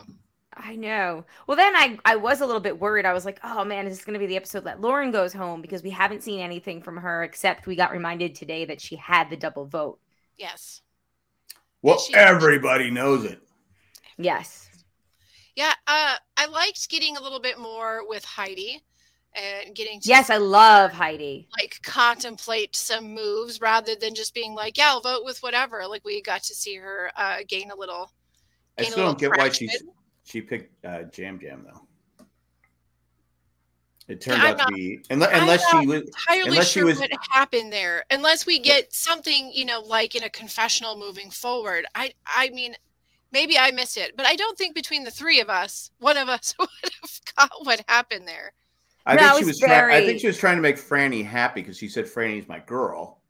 I 0.54 0.76
know. 0.76 1.26
Well, 1.46 1.58
then 1.58 1.76
I 1.76 1.98
I 2.02 2.16
was 2.16 2.40
a 2.40 2.46
little 2.46 2.58
bit 2.58 2.80
worried. 2.80 3.04
I 3.04 3.12
was 3.12 3.26
like, 3.26 3.38
oh 3.44 3.66
man, 3.66 3.86
is 3.86 3.98
this 3.98 4.04
going 4.06 4.14
to 4.14 4.18
be 4.18 4.24
the 4.24 4.36
episode 4.36 4.64
that 4.64 4.80
Lauren 4.80 5.10
goes 5.10 5.34
home 5.34 5.60
because 5.60 5.82
we 5.82 5.90
haven't 5.90 6.22
seen 6.22 6.40
anything 6.40 6.80
from 6.80 6.96
her 6.96 7.22
except 7.22 7.66
we 7.66 7.76
got 7.76 7.92
reminded 7.92 8.34
today 8.34 8.64
that 8.64 8.80
she 8.80 8.96
had 8.96 9.28
the 9.28 9.36
double 9.36 9.66
vote. 9.66 9.98
Yes. 10.38 10.80
Well, 11.82 11.98
she- 11.98 12.14
everybody 12.14 12.90
knows 12.90 13.26
it. 13.26 13.42
Yes. 14.16 14.70
Yeah, 15.54 15.74
uh, 15.86 16.16
I 16.38 16.46
liked 16.46 16.88
getting 16.88 17.18
a 17.18 17.22
little 17.22 17.40
bit 17.40 17.58
more 17.58 18.08
with 18.08 18.24
Heidi 18.24 18.80
and 19.34 19.74
getting 19.74 20.00
to 20.00 20.08
Yes, 20.08 20.30
I 20.30 20.36
love 20.36 20.92
Heidi. 20.92 21.48
like 21.58 21.80
contemplate 21.82 22.74
some 22.76 23.14
moves 23.14 23.60
rather 23.60 23.94
than 23.94 24.14
just 24.14 24.34
being 24.34 24.54
like, 24.54 24.78
yeah, 24.78 24.88
I'll 24.88 25.00
vote 25.00 25.24
with 25.24 25.42
whatever. 25.42 25.86
Like 25.86 26.04
we 26.04 26.22
got 26.22 26.42
to 26.44 26.54
see 26.54 26.76
her 26.76 27.10
uh, 27.16 27.38
gain 27.48 27.70
a 27.70 27.76
little. 27.76 28.12
I 28.78 28.82
gain 28.82 28.88
a 28.88 28.92
still 28.92 29.04
don't 29.06 29.18
get 29.18 29.30
why 29.30 29.36
traction. 29.36 29.68
she's 29.68 29.82
she 30.24 30.40
picked 30.40 30.84
uh, 30.84 31.02
Jam 31.04 31.38
Jam 31.38 31.64
though. 31.66 31.80
It 34.06 34.20
turned 34.20 34.42
I'm 34.42 34.52
out 34.60 34.68
to 34.68 34.74
be 34.74 35.02
unless, 35.08 35.30
I'm 35.32 35.42
unless 35.42 35.70
she 35.70 35.86
was 35.86 36.02
entirely 36.02 36.48
Unless 36.50 36.66
she 36.68 36.80
sure 36.80 36.86
was- 36.86 36.98
what 36.98 37.10
happened 37.30 37.72
there, 37.72 38.04
unless 38.10 38.44
we 38.44 38.58
get 38.58 38.92
something, 38.92 39.50
you 39.54 39.64
know, 39.64 39.80
like 39.80 40.14
in 40.14 40.24
a 40.24 40.28
confessional 40.30 40.98
moving 40.98 41.30
forward. 41.30 41.86
I, 41.94 42.12
I 42.26 42.50
mean, 42.50 42.74
maybe 43.32 43.56
I 43.58 43.70
missed 43.70 43.96
it, 43.96 44.14
but 44.14 44.26
I 44.26 44.36
don't 44.36 44.58
think 44.58 44.74
between 44.74 45.04
the 45.04 45.10
three 45.10 45.40
of 45.40 45.48
us, 45.48 45.90
one 46.00 46.18
of 46.18 46.28
us 46.28 46.54
would 46.58 46.68
have 46.82 47.20
got 47.36 47.50
what 47.62 47.82
happened 47.88 48.28
there. 48.28 48.52
I 49.06 49.14
No, 49.16 49.20
think 49.22 49.32
she 49.32 49.44
was 49.44 49.46
was 49.46 49.58
trying 49.60 49.94
I 49.94 50.06
think 50.06 50.20
she 50.20 50.26
was 50.26 50.38
trying 50.38 50.56
to 50.56 50.62
make 50.62 50.76
Franny 50.76 51.24
happy 51.24 51.60
because 51.60 51.76
she 51.76 51.88
said 51.88 52.06
Franny's 52.06 52.48
my 52.48 52.58
girl. 52.60 53.20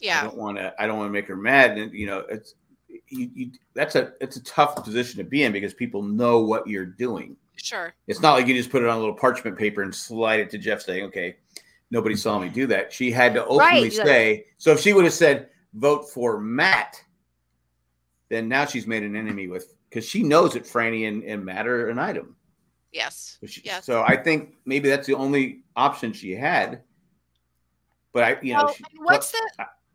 Yeah. 0.00 0.20
I 0.20 0.24
don't 0.24 0.36
want 0.36 0.58
to 0.58 0.74
I 0.78 0.86
don't 0.86 0.98
want 0.98 1.08
to 1.08 1.12
make 1.12 1.26
her 1.28 1.36
mad 1.36 1.78
and 1.78 1.92
you 1.92 2.06
know 2.06 2.20
it's 2.28 2.54
you, 3.08 3.30
you 3.34 3.50
that's 3.74 3.94
a 3.94 4.12
it's 4.20 4.36
a 4.36 4.44
tough 4.44 4.82
position 4.84 5.18
to 5.18 5.24
be 5.24 5.44
in 5.44 5.52
because 5.52 5.74
people 5.74 6.02
know 6.02 6.40
what 6.40 6.66
you're 6.66 6.84
doing. 6.86 7.36
sure. 7.56 7.94
It's 8.06 8.20
not 8.20 8.34
like 8.34 8.46
you 8.46 8.54
just 8.54 8.70
put 8.70 8.82
it 8.82 8.88
on 8.88 8.96
a 8.96 9.00
little 9.00 9.14
parchment 9.14 9.56
paper 9.56 9.82
and 9.82 9.94
slide 9.94 10.40
it 10.40 10.50
to 10.50 10.58
Jeff 10.58 10.82
saying, 10.82 11.04
okay, 11.04 11.36
nobody 11.90 12.16
saw 12.16 12.38
me 12.38 12.48
do 12.48 12.66
that. 12.66 12.92
She 12.92 13.10
had 13.10 13.34
to 13.34 13.44
openly 13.44 13.58
Right, 13.58 13.92
say, 13.92 14.46
so 14.58 14.72
if 14.72 14.80
she 14.80 14.92
would 14.92 15.04
have 15.04 15.12
said, 15.14 15.50
vote 15.74 16.10
for 16.10 16.40
Matt, 16.40 17.02
then 18.28 18.48
now 18.48 18.64
she's 18.64 18.86
made 18.86 19.02
an 19.02 19.14
enemy 19.14 19.46
with, 19.46 19.74
because 19.88 20.06
she 20.08 20.22
knows 20.22 20.54
that 20.54 20.64
Franny 20.64 21.06
and, 21.06 21.22
and 21.22 21.44
Matt 21.44 21.66
are 21.66 21.90
an 21.90 21.98
item. 21.98 22.34
Yes. 22.92 23.38
So, 23.40 23.46
she- 23.46 23.62
Yes. 23.64 23.84
so 23.84 24.02
I 24.02 24.16
think 24.16 24.54
maybe 24.64 24.88
that's 24.88 25.06
the 25.06 25.14
only 25.14 25.62
option 25.76 26.12
she 26.12 26.32
had. 26.32 26.82
But 28.12 28.24
I, 28.24 28.38
you 28.42 28.52
know, 28.52 28.64
Well, 28.64 28.74
she, 28.74 28.84
what's 28.98 29.30
the 29.32 29.50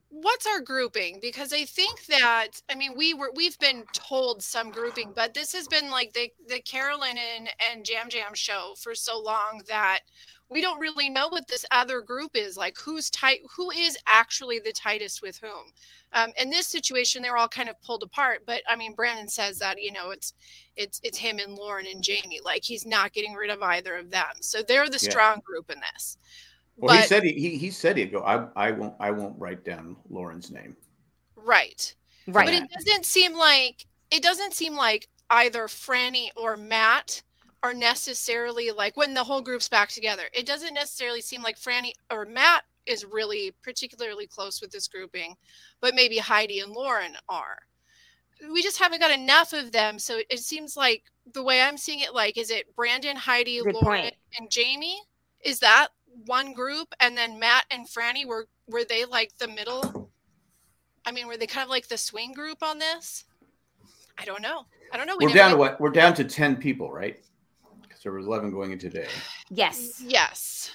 what's 0.10 0.48
our 0.48 0.60
grouping? 0.62 1.20
Because 1.22 1.54
I 1.54 1.66
think 1.66 2.06
that 2.08 2.48
I 2.70 2.76
mean 2.76 2.94
we 2.98 3.14
were 3.14 3.32
we've 3.36 3.60
been 3.60 3.84
told 3.94 4.42
some 4.42 4.72
grouping, 4.72 5.12
but 5.16 5.34
this 5.34 5.54
has 5.54 5.68
been 5.68 5.92
like 5.92 6.14
the 6.14 6.32
the 6.48 6.60
Carolyn 6.62 7.18
and, 7.18 7.50
and 7.72 7.86
Jam 7.86 8.10
Jam 8.10 8.34
show 8.34 8.74
for 8.78 8.96
so 8.96 9.20
long 9.20 9.62
that 9.68 10.00
we 10.50 10.62
don't 10.62 10.80
really 10.80 11.10
know 11.10 11.28
what 11.28 11.48
this 11.48 11.66
other 11.72 12.02
group 12.02 12.32
is 12.36 12.58
like 12.58 12.78
who's 12.78 13.10
tight 13.10 13.40
who 13.56 13.72
is 13.72 13.98
actually 14.08 14.60
the 14.60 14.72
tightest 14.72 15.22
with 15.22 15.38
whom 15.40 15.72
um, 16.14 16.32
in 16.40 16.50
this 16.50 16.68
situation 16.68 17.22
they're 17.22 17.38
all 17.38 17.48
kind 17.48 17.70
of 17.70 17.82
pulled 17.82 18.04
apart 18.04 18.40
but 18.46 18.62
i 18.70 18.76
mean 18.76 18.94
brandon 18.96 19.28
says 19.28 19.60
that 19.60 19.82
you 19.82 19.92
know 19.92 20.12
it's 20.12 20.34
it's 20.76 21.00
it's 21.04 21.18
him 21.18 21.40
and 21.40 21.54
lauren 21.54 21.86
and 21.92 22.04
jamie 22.04 22.40
like 22.44 22.64
he's 22.64 22.86
not 22.86 23.14
getting 23.14 23.34
rid 23.34 23.50
of 23.50 23.62
either 23.62 23.96
of 23.96 24.10
them 24.10 24.26
so 24.42 24.62
they're 24.62 24.90
the 24.90 25.00
Yeah. 25.00 25.10
strong 25.10 25.40
group 25.44 25.70
in 25.70 25.80
this 25.94 26.18
well, 26.80 26.96
he 26.96 27.02
said 27.02 27.24
he, 27.24 27.32
he, 27.34 27.58
he 27.58 27.72
said 27.72 27.98
he'd 27.98 28.12
go, 28.12 28.22
I, 28.22 28.50
I 28.56 28.70
won't, 28.70 28.94
I 29.00 29.10
won't 29.10 29.34
write 29.40 29.66
down 29.66 29.96
Lauren's 30.12 30.52
name. 30.52 30.78
right 31.36 31.96
Right. 32.28 32.46
But 32.46 32.54
it 32.54 32.70
doesn't 32.70 33.06
seem 33.06 33.34
like 33.34 33.86
it 34.12 34.22
doesn't 34.22 34.54
seem 34.54 34.76
like 34.76 35.08
either 35.30 35.68
Franny 35.68 36.28
or 36.36 36.58
Matt 36.58 37.24
are 37.64 37.74
necessarily 37.74 38.72
like 38.72 38.96
when 38.98 39.14
the 39.14 39.24
whole 39.24 39.42
group's 39.42 39.70
back 39.70 39.90
together. 39.90 40.24
It 40.34 40.46
doesn't 40.46 40.74
necessarily 40.74 41.22
seem 41.22 41.42
like 41.42 41.60
Franny 41.60 41.92
or 42.12 42.26
Matt 42.26 42.64
is 42.86 43.06
really 43.06 43.54
particularly 43.64 44.28
close 44.28 44.62
with 44.62 44.72
this 44.72 44.88
grouping, 44.88 45.36
but 45.82 45.96
maybe 45.96 46.18
Heidi 46.18 46.60
and 46.60 46.72
Lauren 46.72 47.14
are. 47.28 47.58
We 48.52 48.62
just 48.62 48.78
haven't 48.80 49.00
got 49.00 49.12
enough 49.12 49.54
of 49.54 49.72
them, 49.72 49.98
so 49.98 50.20
it 50.30 50.40
seems 50.40 50.78
like 50.78 51.04
the 51.34 51.44
way 51.44 51.62
I'm 51.62 51.78
seeing 51.78 52.02
it, 52.02 52.14
like, 52.14 52.38
is 52.38 52.52
it 52.52 52.74
Brandon, 52.76 53.16
Heidi, 53.16 53.62
Good 53.64 53.74
Lauren, 53.74 54.02
point. 54.02 54.16
and 54.40 54.50
Jamie? 54.52 55.02
Is 55.44 55.60
that 55.60 55.88
one 56.26 56.54
group, 56.54 56.94
and 57.00 57.18
then 57.18 57.40
Matt 57.40 57.66
and 57.72 57.88
Franny 57.88 58.26
were 58.26 58.48
were 58.68 58.84
they 58.84 59.06
like 59.06 59.36
the 59.38 59.48
middle? 59.48 60.12
I 61.06 61.12
mean, 61.12 61.28
were 61.28 61.38
they 61.38 61.48
kind 61.48 61.64
of 61.64 61.70
like 61.70 61.88
the 61.88 61.98
swing 61.98 62.34
group 62.34 62.62
on 62.62 62.80
this? 62.80 63.26
I 64.18 64.26
don't 64.26 64.42
know. 64.42 64.66
I 64.92 64.98
don't 64.98 65.08
know. 65.08 65.16
We 65.18 65.26
We're 65.26 65.34
down 65.34 65.52
to 65.52 65.58
what? 65.58 65.80
We're 65.80 65.90
down 65.90 66.14
to 66.16 66.24
10 66.24 66.58
people, 66.58 66.92
right? 66.92 67.20
Because 68.08 68.26
there 68.26 68.34
was 68.34 68.42
11 68.42 68.52
going 68.52 68.72
in 68.72 68.80
today. 68.80 69.08
yes. 69.50 70.02
Yes. 70.02 70.72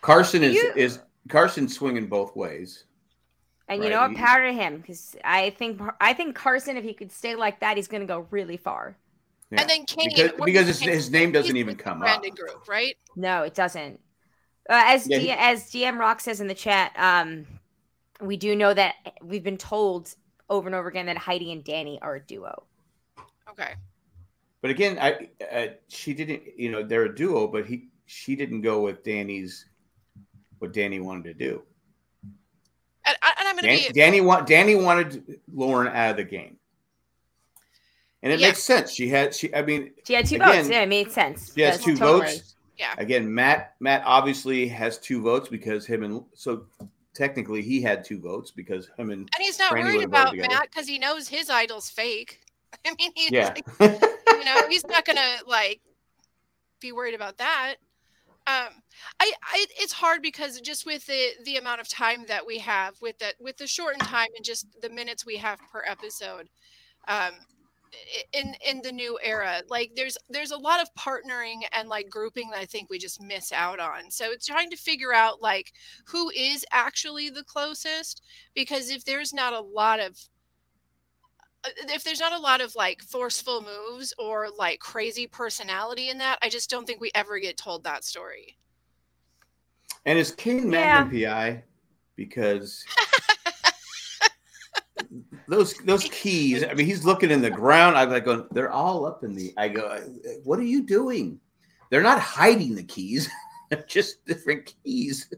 Carson 0.00 0.42
is, 0.42 0.54
You- 0.54 0.72
is 0.76 1.00
Carson 1.28 1.68
swinging 1.68 2.06
both 2.06 2.34
ways. 2.36 2.84
And 3.68 3.82
you 3.82 3.90
know 3.90 4.00
what? 4.02 4.12
he- 4.12 4.16
Power 4.16 4.42
to 4.44 4.52
him 4.52 4.78
because 4.78 5.16
I 5.24 5.50
think 5.50 5.80
I 6.00 6.12
think 6.14 6.36
Carson, 6.36 6.76
if 6.76 6.84
he 6.84 6.94
could 6.94 7.10
stay 7.10 7.34
like 7.34 7.58
that, 7.60 7.76
he's 7.76 7.88
going 7.88 8.00
to 8.02 8.06
go 8.06 8.26
really 8.30 8.56
far. 8.56 8.96
Yeah. 9.50 9.60
And 9.62 9.68
then 9.70 9.84
Kane. 9.86 10.08
because, 10.14 10.32
because 10.44 10.66
his, 10.68 10.78
Kane? 10.78 10.88
his 10.90 11.10
name 11.10 11.32
doesn't 11.32 11.56
even 11.56 11.74
with 11.74 11.78
the 11.78 11.82
come 11.84 12.02
up. 12.02 12.22
Group, 12.22 12.68
right? 12.68 12.96
No, 13.16 13.42
it 13.42 13.54
doesn't. 13.54 13.98
Uh, 14.70 14.82
as 14.86 15.08
Yeah, 15.08 15.18
D- 15.18 15.24
he- 15.26 15.30
as 15.32 15.64
GM 15.70 15.98
Rock 15.98 16.20
says 16.20 16.40
in 16.40 16.46
the 16.46 16.54
chat, 16.54 16.92
um, 16.96 17.44
we 18.20 18.36
do 18.36 18.54
know 18.54 18.72
that 18.72 18.94
we've 19.20 19.42
been 19.44 19.58
told 19.58 20.14
over 20.48 20.68
and 20.68 20.74
over 20.76 20.88
again 20.88 21.06
that 21.06 21.18
Heidi 21.18 21.50
and 21.50 21.64
Danny 21.64 21.98
are 22.00 22.14
a 22.14 22.20
duo. 22.20 22.62
Okay. 23.50 23.74
But 24.62 24.70
again, 24.70 24.98
I 25.00 25.28
uh, 25.52 25.66
she 25.88 26.14
didn't. 26.14 26.42
You 26.56 26.70
know, 26.70 26.82
they're 26.82 27.04
a 27.04 27.14
duo, 27.14 27.46
but 27.46 27.66
he 27.66 27.88
she 28.06 28.34
didn't 28.36 28.62
go 28.62 28.80
with 28.82 29.04
Danny's 29.04 29.66
what 30.58 30.72
Danny 30.72 31.00
wanted 31.00 31.24
to 31.24 31.34
do. 31.34 31.62
And, 33.04 33.16
I- 33.22 33.34
and 33.38 33.48
I'm 33.48 33.54
going 33.56 33.64
to 33.64 33.82
Dan, 33.82 33.92
be. 33.92 34.00
Danny 34.00 34.20
want 34.20 34.46
Danny 34.46 34.74
wanted 34.74 35.40
Lauren 35.52 35.88
out 35.88 36.10
of 36.12 36.16
the 36.16 36.24
game, 36.24 36.56
and 38.22 38.32
it 38.32 38.40
Yeah. 38.40 38.48
makes 38.48 38.62
sense. 38.62 38.90
She 38.92 39.08
had 39.08 39.34
she. 39.34 39.54
I 39.54 39.62
mean, 39.62 39.92
She 40.06 40.14
had 40.14 40.26
two 40.26 40.36
Again, 40.36 40.48
votes. 40.56 40.68
Yeah, 40.68 40.80
it 40.82 40.88
made 40.88 41.12
sense. 41.12 41.52
she 41.54 41.60
has 41.60 41.74
That's 41.74 41.84
two 41.84 41.96
totally- 41.96 42.32
votes. 42.34 42.54
Yeah. 42.78 42.94
Again, 42.98 43.32
Matt 43.32 43.74
Matt 43.80 44.02
obviously 44.04 44.68
has 44.68 44.98
two 44.98 45.22
votes 45.22 45.48
because 45.48 45.86
him 45.86 46.02
and 46.02 46.22
so 46.34 46.66
technically 47.14 47.62
he 47.62 47.80
had 47.80 48.04
two 48.04 48.20
votes 48.20 48.50
because 48.50 48.90
him 48.98 49.10
and 49.10 49.20
And 49.20 49.28
he's 49.38 49.58
not 49.58 49.70
Brandy 49.70 49.92
worried 49.98 50.04
about. 50.04 50.36
Matt 50.36 50.68
because 50.70 50.86
he 50.86 50.98
knows 50.98 51.26
his 51.28 51.48
idol's 51.48 51.88
fake. 51.88 52.40
I 52.86 52.94
mean, 52.98 53.12
he's 53.14 53.30
yeah. 53.30 53.54
like, 53.80 54.02
you 54.38 54.44
know, 54.44 54.68
he's 54.68 54.86
not 54.86 55.04
going 55.04 55.16
to 55.16 55.44
like 55.46 55.80
be 56.80 56.92
worried 56.92 57.14
about 57.14 57.38
that. 57.38 57.76
Um, 58.48 58.68
I, 59.18 59.32
I, 59.42 59.66
it's 59.76 59.92
hard 59.92 60.22
because 60.22 60.60
just 60.60 60.86
with 60.86 61.04
the 61.06 61.30
the 61.44 61.56
amount 61.56 61.80
of 61.80 61.88
time 61.88 62.26
that 62.28 62.46
we 62.46 62.58
have 62.58 62.94
with 63.02 63.18
that 63.18 63.34
with 63.40 63.56
the 63.56 63.66
shortened 63.66 64.02
time 64.02 64.28
and 64.36 64.44
just 64.44 64.68
the 64.80 64.88
minutes 64.88 65.26
we 65.26 65.36
have 65.38 65.58
per 65.72 65.82
episode, 65.84 66.48
um, 67.08 67.32
in 68.32 68.54
in 68.64 68.82
the 68.82 68.92
new 68.92 69.18
era, 69.22 69.62
like 69.68 69.92
there's 69.96 70.16
there's 70.28 70.52
a 70.52 70.56
lot 70.56 70.80
of 70.80 70.88
partnering 70.94 71.62
and 71.72 71.88
like 71.88 72.08
grouping 72.08 72.50
that 72.50 72.60
I 72.60 72.66
think 72.66 72.88
we 72.88 72.98
just 72.98 73.20
miss 73.20 73.52
out 73.52 73.80
on. 73.80 74.10
So 74.10 74.30
it's 74.30 74.46
trying 74.46 74.70
to 74.70 74.76
figure 74.76 75.12
out 75.12 75.42
like 75.42 75.72
who 76.06 76.30
is 76.30 76.64
actually 76.70 77.30
the 77.30 77.44
closest 77.44 78.22
because 78.54 78.90
if 78.90 79.04
there's 79.04 79.32
not 79.34 79.54
a 79.54 79.60
lot 79.60 79.98
of 79.98 80.16
Uh, 81.66 81.70
if 81.88 82.04
there's 82.04 82.20
not 82.20 82.32
a 82.32 82.38
lot 82.38 82.60
of 82.60 82.74
like 82.76 83.02
forceful 83.02 83.62
moves 83.64 84.12
or 84.18 84.48
like 84.58 84.78
crazy 84.80 85.26
personality 85.26 86.10
in 86.10 86.18
that, 86.18 86.38
I 86.42 86.48
just 86.48 86.70
don't 86.70 86.86
think 86.86 87.00
we 87.00 87.10
ever 87.14 87.38
get 87.38 87.56
told 87.56 87.84
that 87.84 88.04
story. 88.04 88.56
And 90.04 90.18
is 90.18 90.32
Kane 90.32 90.70
Yeah. 90.72 91.04
Magnum 91.04 91.10
PI? 91.22 91.62
Because 92.14 92.84
those 95.48 95.74
those 95.78 96.04
keys. 96.04 96.64
I 96.64 96.74
mean, 96.74 96.86
he's 96.86 97.04
looking 97.04 97.30
in 97.30 97.42
the 97.42 97.50
ground. 97.50 97.96
I'm 97.96 98.10
like, 98.10 98.24
going, 98.24 98.46
they're 98.52 98.70
all 98.72 99.06
up 99.06 99.24
in 99.24 99.34
the. 99.34 99.52
I 99.56 99.68
go, 99.68 99.82
uh, 99.86 100.00
what 100.44 100.58
are 100.58 100.62
you 100.64 100.82
doing? 100.82 101.40
They're 101.90 102.02
not 102.02 102.18
hiding 102.20 102.74
the 102.74 102.82
keys. 102.82 103.28
Just 103.86 104.24
different 104.26 104.74
keys. 104.84 105.28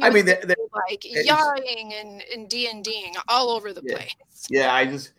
I 0.00 0.10
mean, 0.10 0.26
they- 0.26 0.40
they- 0.44 0.53
like 0.74 1.04
eh, 1.06 1.08
eh, 1.16 1.20
it's- 1.20 1.26
yawing 1.26 1.92
and 1.94 2.22
and 2.32 2.48
D 2.48 2.68
and 2.68 2.84
Ding 2.84 3.14
all 3.28 3.50
over 3.50 3.72
the 3.72 3.82
Yeah. 3.84 3.96
place. 3.96 4.46
yeah, 4.50 4.74
I 4.74 4.84
just 4.86 5.12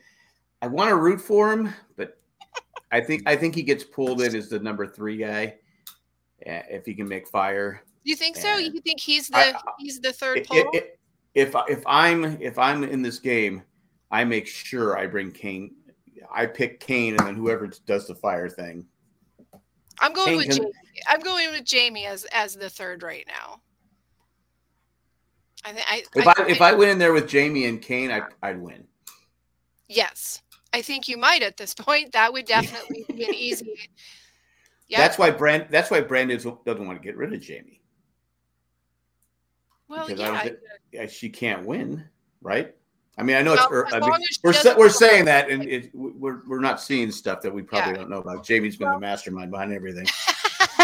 I 0.61 0.67
want 0.67 0.89
to 0.89 0.95
root 0.95 1.21
for 1.21 1.51
him, 1.51 1.73
but 1.97 2.17
I 2.91 3.01
think 3.01 3.23
I 3.25 3.35
think 3.35 3.55
he 3.55 3.63
gets 3.63 3.83
pulled 3.83 4.21
in 4.21 4.35
as 4.35 4.49
the 4.49 4.59
number 4.59 4.85
three 4.87 5.17
guy 5.17 5.55
uh, 6.47 6.61
if 6.69 6.85
he 6.85 6.93
can 6.93 7.07
make 7.07 7.27
fire. 7.27 7.81
You 8.03 8.15
think 8.15 8.35
so? 8.37 8.57
You 8.57 8.79
think 8.81 8.99
he's 8.99 9.27
the 9.29 9.37
I- 9.55 9.61
he's 9.79 9.99
the 9.99 10.13
third 10.13 10.39
If, 10.39 10.47
pole? 10.47 10.69
if, 10.73 10.85
if 11.33 11.55
if 11.69 11.83
I'm 11.87 12.39
if 12.41 12.57
I'm 12.57 12.83
in 12.83 13.01
this 13.01 13.19
game, 13.19 13.63
I 14.11 14.23
make 14.23 14.47
sure 14.47 14.97
I 14.97 15.07
bring 15.07 15.31
Kane. 15.31 15.75
I 16.31 16.45
pick 16.45 16.79
Kane, 16.79 17.15
and 17.17 17.27
then 17.27 17.35
whoever 17.35 17.67
does 17.85 18.07
the 18.07 18.15
fire 18.15 18.49
thing. 18.49 18.85
I'm 19.99 20.11
going 20.13 20.27
Kane 20.29 20.37
with 20.37 20.47
can- 20.47 20.55
Jamie. 20.57 20.71
I'm 21.07 21.19
going 21.21 21.51
with 21.51 21.63
Jamie 21.65 22.05
as 22.05 22.25
as 22.25 22.55
the 22.55 22.69
third 22.69 23.03
right 23.03 23.25
now. 23.27 23.61
I 25.65 25.73
think 25.73 25.85
I, 25.89 26.03
If 26.15 26.27
I, 26.27 26.45
if 26.47 26.61
I 26.61 26.73
went 26.73 26.91
in 26.91 26.99
there 26.99 27.13
with 27.13 27.27
Jamie 27.27 27.65
and 27.65 27.81
Kane, 27.81 28.11
I 28.11 28.21
I'd 28.41 28.61
win. 28.61 28.85
yes 29.87 30.41
I 30.75 30.81
think 30.81 31.07
you 31.07 31.17
might 31.17 31.41
at 31.41 31.55
this 31.57 31.73
point. 31.87 32.11
That 32.11 32.33
would 32.33 32.45
definitely 32.45 33.05
be 33.07 33.23
an 33.23 33.33
easy. 33.33 33.75
Yeah. 34.87 34.99
That's 34.99 35.17
why 35.17 35.31
Brand. 35.31 35.65
That's 35.71 35.89
why 35.89 36.01
Brandon 36.01 36.37
doesn't 36.37 36.85
want 36.85 37.01
to 37.01 37.03
get 37.03 37.17
rid 37.17 37.33
of 37.33 37.41
Jamie. 37.41 37.81
Well, 39.87 40.07
yeah, 40.11 40.43
think, 40.93 41.09
she 41.09 41.27
can't 41.27 41.65
win, 41.65 42.07
right? 42.43 42.75
I 43.17 43.23
mean, 43.23 43.35
I 43.35 43.41
know 43.41 43.55
well, 43.55 43.83
it's. 43.83 43.93
I 43.95 43.99
mean, 43.99 44.11
we're 44.43 44.77
we're 44.77 44.89
saying 44.89 45.25
that, 45.25 45.49
and 45.49 45.63
it, 45.63 45.89
we're 45.95 46.41
we're 46.47 46.59
not 46.59 46.79
seeing 46.79 47.09
stuff 47.09 47.41
that 47.41 47.51
we 47.51 47.63
probably 47.63 47.93
yeah. 47.93 47.97
don't 47.97 48.11
know 48.11 48.19
about. 48.19 48.45
Jamie's 48.45 48.77
been 48.77 48.89
well, 48.89 48.97
the 48.97 49.01
mastermind 49.01 49.49
behind 49.49 49.73
everything. 49.73 50.05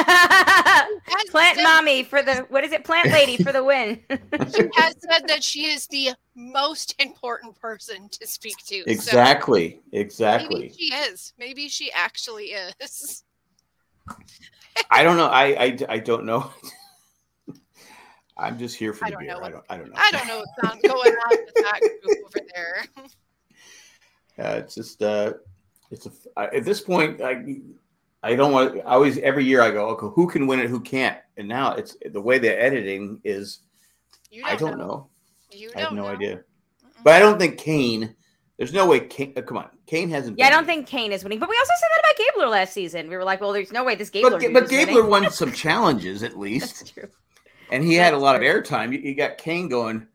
plant 1.91 1.97
mommy 1.97 2.03
for 2.03 2.21
the 2.21 2.45
what 2.49 2.63
is 2.63 2.71
it? 2.71 2.83
Plant 2.83 3.11
lady 3.11 3.37
for 3.37 3.51
the 3.51 3.63
win. 3.63 3.99
she 4.09 4.69
has 4.75 4.95
said 4.99 5.27
that 5.27 5.43
she 5.43 5.65
is 5.65 5.87
the 5.87 6.11
most 6.35 6.95
important 6.99 7.59
person 7.59 8.09
to 8.09 8.27
speak 8.27 8.57
to. 8.67 8.83
Exactly. 8.87 9.81
So 9.83 9.99
exactly. 9.99 10.59
Maybe 10.61 10.73
she 10.77 10.93
is. 10.93 11.33
Maybe 11.37 11.67
she 11.67 11.91
actually 11.91 12.53
is. 12.79 13.23
I 14.89 15.03
don't 15.03 15.17
know. 15.17 15.27
I 15.27 15.43
I, 15.45 15.77
I 15.89 15.99
don't 15.99 16.25
know. 16.25 16.51
I'm 18.37 18.57
just 18.57 18.75
here 18.75 18.93
for 18.93 19.09
the 19.09 19.17
beer. 19.17 19.35
What, 19.39 19.43
I 19.43 19.49
don't. 19.49 19.63
I 19.69 19.77
don't 19.77 19.89
know. 19.89 19.95
I 19.97 20.11
don't 20.11 20.27
know 20.27 20.43
what's 20.57 20.81
going 20.81 21.13
on 21.13 21.37
with 21.45 21.53
that 21.55 21.79
group 21.79 22.17
over 22.25 22.47
there. 22.53 22.85
Yeah, 24.37 24.53
it's 24.53 24.75
just. 24.75 25.03
uh 25.03 25.33
It's 25.91 26.07
a. 26.07 26.11
At 26.39 26.63
this 26.63 26.79
point, 26.79 27.21
I. 27.21 27.59
I 28.23 28.35
don't 28.35 28.51
want. 28.51 28.77
I 28.79 28.91
always 28.91 29.17
every 29.19 29.45
year 29.45 29.61
I 29.61 29.71
go, 29.71 29.87
okay, 29.89 30.07
who 30.13 30.27
can 30.27 30.47
win 30.47 30.59
it, 30.59 30.69
who 30.69 30.79
can't, 30.79 31.17
and 31.37 31.47
now 31.47 31.73
it's 31.73 31.97
the 32.11 32.21
way 32.21 32.37
they're 32.37 32.59
editing 32.59 33.19
is. 33.23 33.59
Don't 34.31 34.45
I 34.45 34.55
don't 34.55 34.77
know. 34.77 34.87
know. 34.87 35.09
You 35.51 35.71
I 35.75 35.81
have 35.81 35.91
no 35.91 36.03
know. 36.03 36.07
idea. 36.07 36.35
Mm-mm. 36.37 37.03
But 37.03 37.13
I 37.15 37.19
don't 37.19 37.39
think 37.39 37.57
Kane. 37.57 38.15
There's 38.57 38.73
no 38.73 38.85
way 38.85 38.99
Kane. 38.99 39.33
Uh, 39.35 39.41
come 39.41 39.57
on, 39.57 39.69
Kane 39.87 40.09
hasn't. 40.09 40.37
Yeah, 40.37 40.47
I 40.47 40.49
don't 40.51 40.65
think 40.65 40.85
Kane 40.87 41.11
is 41.11 41.23
winning. 41.23 41.39
But 41.39 41.49
we 41.49 41.57
also 41.57 41.73
said 41.79 41.87
that 41.95 41.99
about 41.99 42.25
Gabler 42.35 42.49
last 42.49 42.73
season. 42.73 43.09
We 43.09 43.17
were 43.17 43.23
like, 43.23 43.41
well, 43.41 43.51
there's 43.53 43.71
no 43.71 43.83
way 43.83 43.95
this 43.95 44.09
Gabler. 44.09 44.39
But, 44.39 44.53
but 44.53 44.69
Gabler 44.69 45.05
won 45.05 45.29
some 45.31 45.51
challenges 45.51 46.21
at 46.21 46.37
least. 46.37 46.79
That's 46.79 46.91
true. 46.91 47.09
And 47.71 47.83
he 47.83 47.95
That's 47.95 48.05
had 48.05 48.13
a 48.13 48.17
lot 48.17 48.37
true. 48.37 48.47
of 48.47 48.63
airtime. 48.63 48.93
You, 48.93 48.99
you 48.99 49.15
got 49.15 49.39
Kane 49.39 49.67
going 49.67 50.07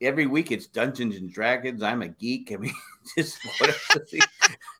every 0.00 0.26
week. 0.26 0.50
It's 0.50 0.66
Dungeons 0.66 1.16
and 1.16 1.30
Dragons. 1.32 1.82
I'm 1.82 2.02
a 2.02 2.08
geek. 2.08 2.52
I 2.52 2.56
mean, 2.56 2.72
just 3.16 3.38
whatever. 3.60 3.78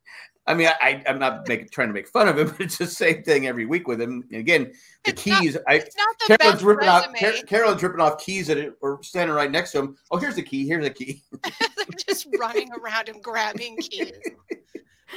I 0.48 0.54
mean, 0.54 0.68
I, 0.80 1.02
I'm 1.06 1.18
not 1.18 1.46
making, 1.46 1.68
trying 1.68 1.88
to 1.88 1.94
make 1.94 2.08
fun 2.08 2.26
of 2.26 2.38
him, 2.38 2.48
but 2.58 2.60
it's 2.60 2.78
the 2.78 2.86
same 2.86 3.22
thing 3.22 3.46
every 3.46 3.66
week 3.66 3.86
with 3.86 4.00
him. 4.00 4.24
And 4.30 4.40
again, 4.40 4.72
the 5.04 5.10
it's 5.10 5.22
keys. 5.22 5.54
Not, 5.54 5.62
I 5.68 5.84
Carolyn's 6.26 6.64
ripping 6.64 6.88
off. 6.88 7.14
Car, 7.14 7.32
Carolyn's 7.46 7.82
ripping 7.82 8.00
off 8.00 8.18
keys 8.18 8.46
that 8.46 8.74
are 8.82 8.98
standing 9.02 9.36
right 9.36 9.50
next 9.50 9.72
to 9.72 9.80
him. 9.80 9.96
Oh, 10.10 10.16
here's 10.16 10.36
the 10.36 10.42
key. 10.42 10.66
Here's 10.66 10.84
the 10.84 10.90
key. 10.90 11.22
They're 11.42 11.86
just 12.06 12.26
running 12.38 12.70
around 12.72 13.10
and 13.10 13.22
grabbing 13.22 13.76
keys. 13.76 14.12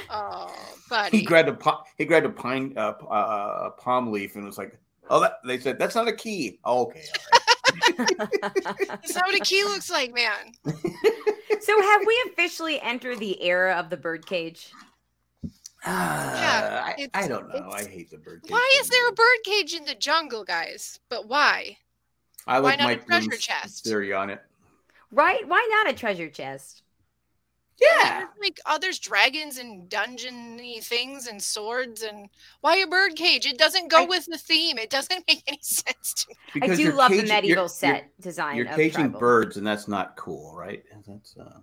Oh, 0.08 0.50
buddy. 0.88 1.18
He 1.18 1.22
grabbed 1.22 1.50
a 1.50 1.76
he 1.98 2.06
grabbed 2.06 2.24
a 2.24 2.30
pine 2.30 2.72
uh, 2.78 2.94
uh, 3.10 3.70
palm 3.72 4.10
leaf 4.10 4.36
and 4.36 4.44
was 4.46 4.56
like, 4.56 4.80
"Oh, 5.10 5.20
that." 5.20 5.34
They 5.44 5.58
said 5.58 5.78
that's 5.78 5.94
not 5.94 6.08
a 6.08 6.14
key. 6.14 6.58
Oh, 6.64 6.84
okay. 6.84 7.04
That's 7.98 9.14
not 9.14 9.26
what 9.26 9.34
a 9.34 9.44
key 9.44 9.64
looks 9.64 9.90
like, 9.90 10.14
man. 10.14 10.54
so, 10.64 11.82
have 11.82 12.06
we 12.06 12.24
officially 12.30 12.80
entered 12.80 13.18
the 13.18 13.42
era 13.42 13.74
of 13.74 13.90
the 13.90 13.98
birdcage? 13.98 14.72
Yeah, 15.84 16.82
I, 16.84 17.08
I, 17.14 17.28
don't 17.28 17.48
know. 17.48 17.70
I 17.72 17.84
hate 17.84 18.10
the 18.10 18.18
bird. 18.18 18.42
Why 18.48 18.78
is 18.80 18.88
there 18.88 19.08
a 19.08 19.12
bird 19.12 19.38
cage 19.44 19.74
in 19.74 19.84
the 19.84 19.94
jungle, 19.94 20.44
guys? 20.44 21.00
But 21.08 21.28
why? 21.28 21.78
I 22.46 22.58
like 22.58 22.78
why 22.78 22.84
not 22.84 22.84
Mike 22.84 23.02
a 23.02 23.06
treasure 23.06 23.36
chest 23.36 23.84
theory 23.84 24.12
on 24.12 24.30
it. 24.30 24.40
Right? 25.10 25.46
Why 25.46 25.66
not 25.70 25.92
a 25.92 25.96
treasure 25.96 26.28
chest? 26.28 26.82
Yeah, 27.80 28.26
like 28.40 28.60
oh, 28.66 28.78
there's 28.80 29.00
dragons 29.00 29.58
and 29.58 29.88
dungeony 29.88 30.84
things 30.84 31.26
and 31.26 31.42
swords 31.42 32.02
and 32.02 32.28
why 32.60 32.76
a 32.76 32.86
bird 32.86 33.16
cage? 33.16 33.44
It 33.44 33.58
doesn't 33.58 33.90
go 33.90 34.02
I, 34.02 34.06
with 34.06 34.26
the 34.26 34.38
theme. 34.38 34.78
It 34.78 34.90
doesn't 34.90 35.24
make 35.28 35.42
any 35.48 35.58
sense 35.62 36.14
to 36.14 36.30
me. 36.30 36.36
Because 36.54 36.78
I 36.78 36.82
do 36.82 36.92
love 36.92 37.10
caging, 37.10 37.26
the 37.26 37.34
medieval 37.34 37.62
you're, 37.64 37.68
set 37.68 37.96
you're, 37.96 38.10
design. 38.20 38.56
You're 38.56 38.66
caging 38.66 38.92
tribal. 38.92 39.20
birds, 39.20 39.56
and 39.56 39.66
that's 39.66 39.88
not 39.88 40.16
cool, 40.16 40.54
right? 40.54 40.84
That's 41.06 41.36
uh, 41.36 41.58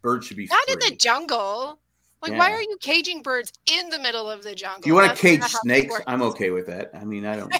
birds 0.00 0.26
should 0.26 0.36
be 0.36 0.46
not 0.46 0.62
free. 0.64 0.74
in 0.74 0.78
the 0.78 0.96
jungle. 0.96 1.80
Like, 2.24 2.32
yeah. 2.32 2.38
why 2.38 2.52
are 2.52 2.62
you 2.62 2.78
caging 2.80 3.20
birds 3.20 3.52
in 3.70 3.90
the 3.90 3.98
middle 3.98 4.30
of 4.30 4.42
the 4.42 4.54
jungle? 4.54 4.80
You 4.86 4.94
want 4.94 5.14
to 5.14 5.20
cage 5.20 5.42
snakes? 5.42 5.94
I'm 6.06 6.22
okay 6.22 6.48
with 6.48 6.66
that. 6.68 6.90
I 6.94 7.04
mean, 7.04 7.26
I 7.26 7.36
don't. 7.36 7.54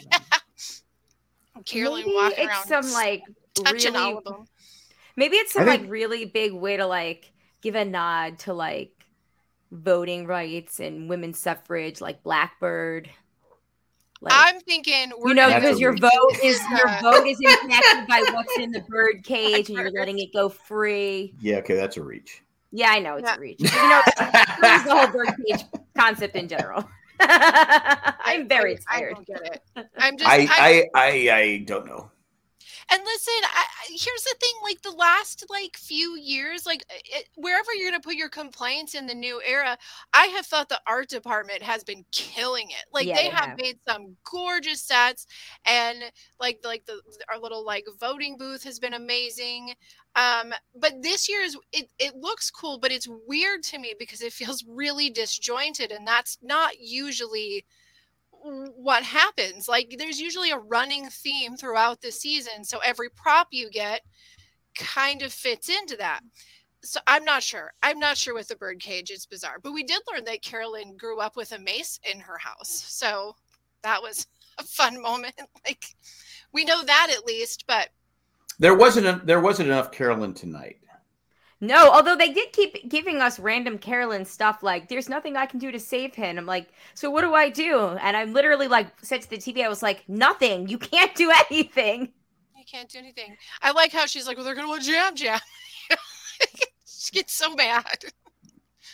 Carolyn 1.67 2.05
maybe 2.07 2.15
walking 2.17 2.39
it's 2.39 2.71
around 2.71 2.85
some 2.85 2.93
like 2.95 3.23
touching 3.53 3.93
really, 3.93 4.05
all 4.05 4.19
of 4.19 4.25
them. 4.25 4.47
Maybe 5.17 5.37
it's 5.37 5.53
some 5.53 5.67
think, 5.67 5.83
like 5.83 5.91
really 5.91 6.25
big 6.25 6.55
way 6.55 6.79
to 6.79 6.87
like 6.87 7.31
give 7.61 7.75
a 7.75 7.85
nod 7.85 8.39
to 8.41 8.55
like 8.55 9.05
voting 9.71 10.27
rights 10.27 10.81
and 10.81 11.11
women's 11.11 11.39
suffrage, 11.39 12.01
like 12.01 12.23
Blackbird. 12.23 13.11
Like, 14.23 14.33
I'm 14.35 14.61
thinking, 14.61 15.13
you 15.27 15.35
know, 15.35 15.55
because 15.55 15.79
your 15.79 15.95
vote 15.95 16.37
is 16.43 16.59
your 16.71 16.89
vote 17.03 17.27
is 17.27 17.39
impacted 17.39 18.09
by 18.09 18.25
what's 18.33 18.57
in 18.59 18.71
the 18.71 18.81
bird 18.89 19.25
cage, 19.25 19.69
and 19.69 19.77
you're 19.77 19.91
letting 19.91 20.21
it 20.21 20.33
go 20.33 20.49
free. 20.49 21.35
Yeah, 21.39 21.57
okay, 21.57 21.75
that's 21.75 21.99
a 21.99 22.03
reach. 22.03 22.44
Yeah, 22.77 22.91
I 22.91 22.99
know 22.99 23.15
it's 23.15 23.29
yeah. 23.29 23.37
a 23.37 23.39
reach. 23.39 23.61
You 23.61 23.69
know, 23.69 24.03
it's 24.05 24.85
the 24.85 24.95
whole 24.97 25.07
bird 25.07 25.29
cage 25.47 25.65
concept 25.97 26.35
in 26.35 26.49
general. 26.49 26.85
I'm 27.21 28.49
very 28.49 28.77
I, 28.89 28.99
tired. 28.99 29.13
I 29.13 29.15
don't 29.15 29.27
get 29.29 29.63
it. 29.77 29.89
I'm 29.97 30.19
just. 30.19 30.29
I 30.29 30.49
I, 30.51 30.85
I, 30.93 31.09
I 31.31 31.65
don't 31.69 31.87
know. 31.87 32.11
And 32.91 33.03
listen, 33.05 33.35
I, 33.45 33.65
here's 33.89 34.25
the 34.25 34.37
thing: 34.41 34.53
like 34.63 34.83
the 34.83 34.91
last 34.93 35.45
like 35.51 35.77
few 35.77 36.17
years, 36.19 36.67
like 36.67 36.85
it, 36.91 37.29
wherever 37.37 37.73
you're 37.75 37.91
going 37.91 38.01
to 38.01 38.07
put 38.07 38.17
your 38.17 38.29
complaints 38.29 38.95
in 38.95 39.07
the 39.07 39.15
new 39.15 39.41
era, 39.47 39.79
I 40.13 40.27
have 40.27 40.47
thought 40.47 40.69
the 40.69 40.81
art 40.87 41.09
department 41.09 41.63
has 41.63 41.85
been 41.85 42.05
killing 42.13 42.69
it. 42.71 42.85
Like 42.93 43.07
yeah, 43.07 43.17
they 43.17 43.29
have 43.29 43.45
have 43.45 43.59
made 43.59 43.79
some 43.89 44.17
gorgeous 44.31 44.83
sets, 44.83 45.27
and 45.65 45.99
like 46.41 46.61
like 46.65 46.87
the 46.87 47.01
our 47.33 47.39
little 47.41 47.65
like 47.65 47.87
voting 47.99 48.37
booth 48.39 48.65
has 48.65 48.79
been 48.79 48.95
amazing. 48.95 49.75
Um, 50.17 50.53
but 50.75 51.03
this 51.03 51.29
year's 51.29 51.57
it 51.73 51.89
it 51.99 52.17
looks 52.17 52.51
cool, 52.51 52.79
but 52.79 52.93
it's 52.93 53.09
weird 53.27 53.63
to 53.65 53.79
me 53.79 53.95
because 53.99 54.23
it 54.23 54.33
feels 54.33 54.65
really 54.69 55.11
disjointed, 55.11 55.91
and 55.91 56.07
that's 56.07 56.39
not 56.43 56.79
usually 56.81 57.65
what 58.45 59.03
happens. 59.03 59.69
Like 59.69 59.97
there's 59.99 60.21
usually 60.21 60.51
a 60.51 60.59
running 60.59 61.09
theme 61.09 61.57
throughout 61.57 62.01
the 62.01 62.13
season. 62.13 62.65
So 62.65 62.79
every 62.79 63.09
prop 63.09 63.49
you 63.51 63.71
get 63.71 64.03
kind 64.77 65.23
of 65.23 65.33
fits 65.33 65.69
into 65.69 65.97
that. 65.97 66.21
So 66.83 67.01
I'm 67.07 67.25
not 67.25 67.43
sure. 67.43 67.73
I'm 67.83 67.99
not 67.99 68.19
sure 68.19 68.35
with 68.35 68.49
the 68.49 68.57
bird 68.57 68.81
cage. 68.81 69.11
It's 69.11 69.25
bizarre. 69.25 69.59
But 69.63 69.73
we 69.73 69.83
did 69.83 70.03
learn 70.13 70.25
that 70.25 70.43
Carolyn 70.43 70.97
grew 70.97 71.19
up 71.21 71.37
with 71.37 71.53
a 71.53 71.59
mace 71.59 71.99
in 72.13 72.21
her 72.21 72.37
house. 72.37 72.85
So 72.87 73.35
that 73.83 74.03
was 74.03 74.27
a 74.59 74.65
fun 74.65 75.01
moment. 75.01 75.35
Like 75.67 75.87
we 76.53 76.67
know 76.67 76.85
that 76.85 77.09
at 77.11 77.25
least, 77.25 77.65
but 77.67 77.89
there 78.59 78.75
wasn't 78.75 79.07
a, 79.07 79.23
there 79.25 79.41
wasn't 79.41 79.71
enough 79.71 79.91
Carolyn 79.91 80.35
tonight. 80.35 80.77
No, 81.61 81.91
although 81.91 82.17
they 82.17 82.33
did 82.33 82.53
keep 82.53 82.89
giving 82.89 83.23
us 83.23 83.39
random 83.39 83.79
Carolyn 83.79 84.25
stuff 84.25 84.63
like, 84.63 84.89
there's 84.89 85.09
nothing 85.09 85.37
I 85.37 85.47
can 85.47 85.59
do 85.59 85.71
to 85.71 85.79
save 85.79 86.15
him. 86.15 86.37
I'm 86.37 86.47
like, 86.47 86.69
so 86.95 87.11
what 87.11 87.23
do 87.23 87.35
I 87.35 87.49
do? 87.49 87.97
And 88.01 88.17
I 88.17 88.25
literally 88.25 88.69
like 88.69 88.89
said 89.03 89.23
to 89.23 89.31
the 89.31 89.39
TV, 89.39 89.65
I 89.65 89.69
was 89.69 89.83
like, 89.83 90.05
nothing. 90.09 90.69
You 90.69 90.79
can't 90.79 91.15
do 91.15 91.33
anything. 91.51 92.13
You 92.57 92.65
can't 92.67 92.89
do 92.89 92.99
anything. 92.99 93.37
I 93.63 93.73
like 93.73 93.93
how 93.93 94.07
she's 94.07 94.27
like, 94.27 94.37
well, 94.37 94.45
they're 94.45 94.55
going 94.55 94.67
to 94.67 94.71
want 94.71 94.83
Jam 94.83 95.15
Jam. 95.15 95.41
she 96.87 97.13
gets 97.13 97.33
so 97.33 97.55
mad. 97.55 98.05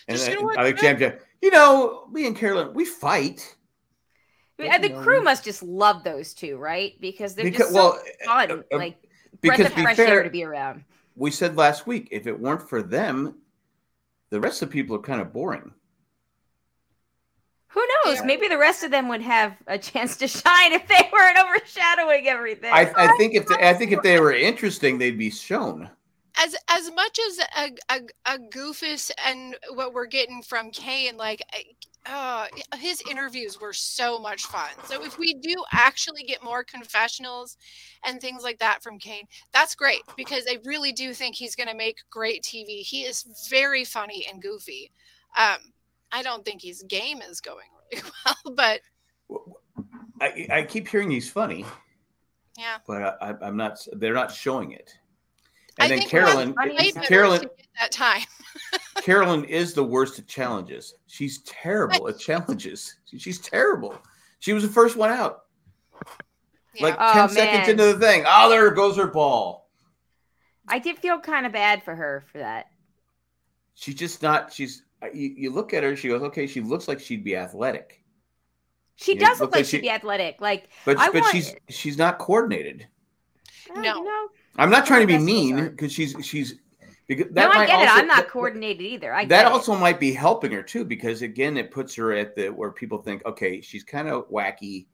And 0.07 0.19
I 0.19 0.63
like 0.63 0.79
Jam 0.79 0.99
Jam. 0.99 1.15
You 1.41 1.51
know, 1.51 2.07
me 2.13 2.27
and 2.27 2.37
Carolyn, 2.37 2.75
we 2.75 2.85
fight. 2.85 3.57
the 4.59 4.91
know, 4.91 5.01
crew 5.01 5.23
must 5.23 5.45
just 5.45 5.63
love 5.63 6.05
those 6.05 6.35
two, 6.35 6.59
right? 6.59 7.01
Because 7.01 7.35
they're 7.35 7.45
because, 7.45 7.73
just 7.73 7.73
so 7.73 7.95
well, 7.95 8.03
fun. 8.27 8.51
Uh, 8.51 8.75
uh, 8.75 8.79
like, 8.79 8.97
because 9.41 9.59
breath 9.59 9.77
of 9.77 9.83
fresh 9.83 9.97
fair, 9.97 10.09
air 10.09 10.23
to 10.25 10.31
be 10.31 10.45
around 10.45 10.85
we 11.21 11.31
said 11.31 11.57
last 11.57 11.87
week 11.87 12.09
if 12.11 12.27
it 12.27 12.41
weren't 12.41 12.67
for 12.67 12.83
them, 12.83 13.35
the 14.31 14.41
rest 14.41 14.63
of 14.63 14.71
the 14.71 14.73
people 14.73 14.97
are 14.97 15.01
kind 15.01 15.21
of 15.21 15.33
boring. 15.33 15.71
Who 17.69 17.87
knows? 18.05 18.17
Yeah. 18.17 18.25
Maybe 18.25 18.49
the 18.49 18.59
rest 18.59 18.83
of 18.83 18.91
them 18.91 19.07
would 19.09 19.21
have 19.21 19.55
a 19.67 19.79
chance 19.79 20.17
to 20.17 20.27
shine 20.43 20.73
if 20.73 20.89
they 20.89 21.09
weren't 21.13 21.39
overshadowing 21.39 22.27
everything. 22.27 22.73
I, 22.73 22.91
I 22.97 23.17
think 23.19 23.35
if 23.35 23.47
they, 23.47 23.69
I 23.69 23.75
think 23.75 23.93
if 23.93 24.03
they 24.03 24.19
were 24.19 24.33
interesting, 24.33 24.97
they'd 24.97 25.19
be 25.19 25.31
shown. 25.31 25.91
As 26.41 26.57
as 26.69 26.91
much 26.93 27.19
as 27.29 27.39
a, 27.39 27.95
a, 27.95 28.35
a 28.35 28.39
goofus 28.39 29.11
and 29.25 29.57
what 29.75 29.93
we're 29.93 30.07
getting 30.07 30.43
from 30.43 30.71
Kane, 30.71 31.17
like 31.17 31.43
uh, 32.07 32.47
his 32.79 33.03
interviews 33.11 33.61
were 33.61 33.73
so 33.73 34.19
much 34.19 34.45
fun. 34.45 34.71
So 34.85 35.05
if 35.05 35.19
we 35.19 35.35
do 35.35 35.63
actually 35.73 36.23
get 36.23 36.43
more 36.43 36.65
confessionals 36.65 37.57
and 38.05 38.21
things 38.21 38.43
like 38.43 38.59
that 38.59 38.83
from 38.83 38.99
Kane, 38.99 39.27
that's 39.53 39.75
great 39.75 40.01
because 40.17 40.45
I 40.49 40.59
really 40.65 40.93
do 40.93 41.13
think 41.13 41.37
he's 41.37 41.55
going 41.55 41.69
to 41.69 41.77
make 41.77 41.99
great 42.11 42.43
TV. 42.43 42.81
He 42.81 43.03
is 43.03 43.47
very 43.51 43.85
funny 43.85 44.27
and 44.31 44.41
goofy. 44.41 44.91
Um, 45.39 45.59
I 46.11 46.23
don't 46.23 46.45
think 46.45 46.63
his 46.63 46.83
game 46.85 47.21
is 47.21 47.41
going 47.41 47.69
really 47.93 48.05
well, 48.25 48.55
but 48.55 48.81
I, 50.21 50.47
I 50.51 50.63
keep 50.63 50.89
hearing 50.89 51.11
he's 51.11 51.31
funny. 51.31 51.65
Yeah, 52.59 52.79
but 52.87 53.19
I, 53.23 53.35
am 53.47 53.57
not. 53.57 53.87
They're 53.93 54.15
not 54.15 54.33
showing 54.33 54.73
it. 54.73 54.95
And 55.81 55.93
I 55.93 55.97
then 55.99 56.09
Carolyn, 56.09 56.55
Carolyn, 57.05 57.49
that 57.79 57.91
time. 57.91 58.23
Carolyn 59.03 59.45
is 59.45 59.73
the 59.75 59.83
worst 59.85 60.19
at 60.19 60.27
challenges. 60.27 60.95
She's 61.07 61.39
terrible 61.43 62.09
at 62.09 62.19
challenges. 62.27 62.97
She's 63.17 63.39
terrible. 63.39 63.97
She 64.41 64.53
was 64.53 64.63
the 64.63 64.69
first 64.69 64.97
one 64.97 65.11
out. 65.11 65.43
Yeah. 66.75 66.83
Like 66.85 66.97
Oh, 66.99 67.13
10 67.13 67.29
seconds 67.31 67.69
into 67.69 67.85
the 67.85 67.99
thing. 67.99 68.25
Oh, 68.27 68.49
there 68.51 68.71
goes 68.71 68.97
her 68.97 69.07
ball. 69.07 69.69
I 70.69 70.79
did 70.79 70.99
feel 70.99 71.19
kind 71.19 71.47
of 71.47 71.53
bad 71.53 71.83
for 71.83 71.95
her 71.95 72.25
for 72.31 72.39
that. 72.39 72.67
She's 73.75 73.95
just 73.97 74.23
not, 74.23 74.53
she's, 74.53 74.83
uh, 75.03 75.07
you, 75.13 75.35
you 75.37 75.51
look 75.51 75.73
at 75.75 75.83
her, 75.83 75.97
she 75.97 76.09
goes, 76.09 76.23
okay, 76.23 76.47
she 76.47 76.61
looks 76.61 76.87
like 76.87 77.01
she'd 77.01 77.25
be 77.25 77.35
athletic. 77.37 78.03
She 78.97 79.15
Yeah, 79.15 79.21
does 79.31 79.41
look 79.41 79.49
look 79.49 79.53
like 79.53 79.59
like 79.61 79.67
she'd 79.67 79.81
be 79.81 79.91
athletic. 79.91 80.41
Like, 80.41 80.69
But, 80.85 80.99
I 80.99 81.07
but 81.11 81.23
want- 81.23 81.33
she's, 81.35 81.55
she's 81.71 81.97
not 81.99 82.19
coordinated. 82.19 82.87
No. 83.75 83.81
you 83.83 84.05
know, 84.05 84.29
I'm 84.57 84.71
not 84.71 84.87
trying 84.87 85.01
to 85.03 85.07
be 85.07 85.15
Some 85.15 85.23
of 85.23 85.27
the 85.27 85.33
best 85.33 85.55
mean 85.55 85.69
because 85.71 85.93
she's, 85.93 86.15
she's, 86.23 86.55
because 87.07 87.27
no, 87.27 87.33
that 87.35 87.51
I 87.51 87.55
might 87.55 87.67
get 87.69 87.83
it. 87.83 87.89
I'm 87.91 88.07
not 88.07 88.29
coordinated 88.29 88.83
either. 88.83 89.13
I 89.15 89.25
that 89.25 89.43
get 89.45 89.47
it. 89.47 89.53
also 89.53 89.75
might 89.77 89.99
be 90.01 90.13
helping 90.13 90.53
her 90.53 90.63
too 90.63 90.85
because 90.85 91.23
again 91.23 91.57
it 91.57 91.71
puts 91.71 91.95
her 91.97 92.13
at 92.13 92.37
the 92.37 92.49
where 92.49 92.71
people 92.71 92.99
think 93.03 93.25
okay 93.27 93.61
she's 93.61 93.83
kind 93.83 94.09
of 94.09 94.29
wacky 94.31 94.87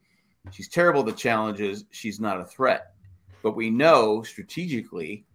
she's 0.50 0.68
terrible 0.68 1.00
at 1.00 1.06
the 1.06 1.12
challenges 1.12 1.84
she's 1.90 2.18
not 2.20 2.40
a 2.40 2.44
threat 2.46 2.92
but 3.42 3.54
we 3.56 3.68
know 3.70 4.22
strategically 4.22 5.26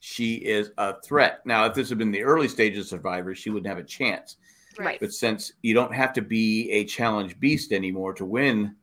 she 0.00 0.34
is 0.36 0.70
a 0.78 1.00
threat 1.02 1.40
now 1.44 1.64
if 1.66 1.74
this 1.74 1.88
had 1.88 1.98
been 1.98 2.10
the 2.10 2.22
early 2.22 2.48
stages 2.48 2.86
of 2.86 2.88
survivor 2.88 3.32
she 3.34 3.50
wouldn't 3.50 3.68
have 3.68 3.78
a 3.78 3.86
chance 3.88 4.36
Right. 4.78 4.98
but 5.00 5.12
since 5.12 5.52
you 5.62 5.74
don't 5.74 5.94
have 5.94 6.12
to 6.14 6.22
be 6.22 6.68
a 6.70 6.84
challenge 6.84 7.38
beast 7.38 7.72
anymore 7.72 8.12
to 8.14 8.24
win 8.24 8.74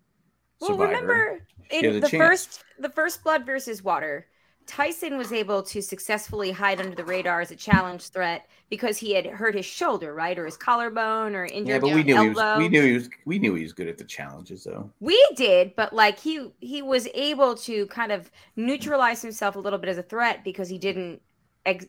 Well, 0.61 0.71
survivor 0.71 0.87
remember 0.91 1.47
in 1.69 1.99
the 1.99 2.07
chance. 2.07 2.11
first 2.23 2.63
the 2.79 2.89
first 2.89 3.23
blood 3.23 3.45
versus 3.45 3.81
water, 3.83 4.27
Tyson 4.67 5.17
was 5.17 5.31
able 5.31 5.61
to 5.63 5.81
successfully 5.81 6.51
hide 6.51 6.79
under 6.79 6.95
the 6.95 7.05
radar 7.05 7.41
as 7.41 7.51
a 7.51 7.55
challenge 7.55 8.09
threat 8.09 8.47
because 8.69 8.97
he 8.97 9.13
had 9.13 9.25
hurt 9.25 9.55
his 9.55 9.65
shoulder, 9.65 10.13
right, 10.13 10.37
or 10.37 10.45
his 10.45 10.57
collarbone, 10.57 11.35
or 11.35 11.45
injured 11.45 11.67
yeah 11.67 11.79
but 11.79 11.93
we 11.93 12.03
knew 12.03 12.19
he 12.19 12.29
was 12.29 12.37
elbow. 12.37 12.57
we 12.59 12.69
knew 12.69 12.81
he 12.81 12.93
was 12.93 13.09
we 13.25 13.39
knew 13.39 13.53
he 13.53 13.63
was 13.63 13.73
good 13.73 13.87
at 13.87 13.97
the 13.97 14.03
challenges 14.03 14.63
though 14.63 14.89
We 14.99 15.23
did, 15.35 15.75
but 15.75 15.93
like 15.93 16.19
he 16.19 16.51
he 16.59 16.81
was 16.81 17.07
able 17.13 17.55
to 17.57 17.85
kind 17.87 18.11
of 18.11 18.31
neutralize 18.55 19.21
himself 19.21 19.55
a 19.55 19.59
little 19.59 19.79
bit 19.79 19.89
as 19.89 19.97
a 19.97 20.03
threat 20.03 20.43
because 20.43 20.69
he 20.69 20.77
didn't, 20.77 21.21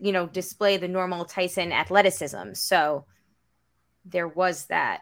you 0.00 0.12
know, 0.12 0.26
display 0.26 0.76
the 0.76 0.88
normal 0.88 1.24
Tyson 1.24 1.72
athleticism. 1.72 2.52
So 2.54 3.06
there 4.04 4.28
was 4.28 4.66
that. 4.66 5.00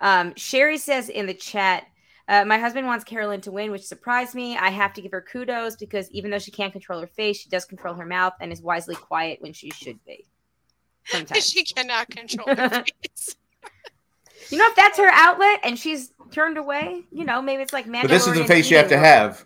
Um, 0.00 0.34
Sherry 0.36 0.78
says 0.78 1.08
in 1.08 1.26
the 1.26 1.34
chat, 1.34 1.84
uh, 2.28 2.44
my 2.44 2.58
husband 2.58 2.86
wants 2.86 3.04
Carolyn 3.04 3.40
to 3.42 3.52
win, 3.52 3.70
which 3.70 3.82
surprised 3.82 4.34
me. 4.34 4.56
I 4.56 4.70
have 4.70 4.92
to 4.94 5.02
give 5.02 5.12
her 5.12 5.20
kudos 5.20 5.76
because 5.76 6.10
even 6.10 6.30
though 6.30 6.38
she 6.38 6.50
can't 6.50 6.72
control 6.72 7.00
her 7.00 7.06
face, 7.06 7.38
she 7.38 7.48
does 7.48 7.64
control 7.64 7.94
her 7.94 8.06
mouth 8.06 8.34
and 8.40 8.52
is 8.52 8.62
wisely 8.62 8.94
quiet 8.94 9.40
when 9.40 9.52
she 9.52 9.70
should 9.70 10.02
be. 10.04 10.26
Sometimes. 11.06 11.48
she 11.48 11.64
cannot 11.64 12.08
control 12.10 12.54
her 12.54 12.68
face. 13.02 13.36
you 14.50 14.58
know, 14.58 14.66
if 14.68 14.76
that's 14.76 14.98
her 14.98 15.10
outlet 15.12 15.60
and 15.64 15.76
she's 15.78 16.12
turned 16.30 16.58
away, 16.58 17.02
you 17.10 17.24
know, 17.24 17.42
maybe 17.42 17.62
it's 17.62 17.72
like 17.72 17.90
but 17.90 18.06
this 18.08 18.26
is 18.26 18.34
the 18.34 18.44
face 18.44 18.70
you 18.70 18.76
have 18.76 18.88
to 18.88 18.98
have 18.98 19.44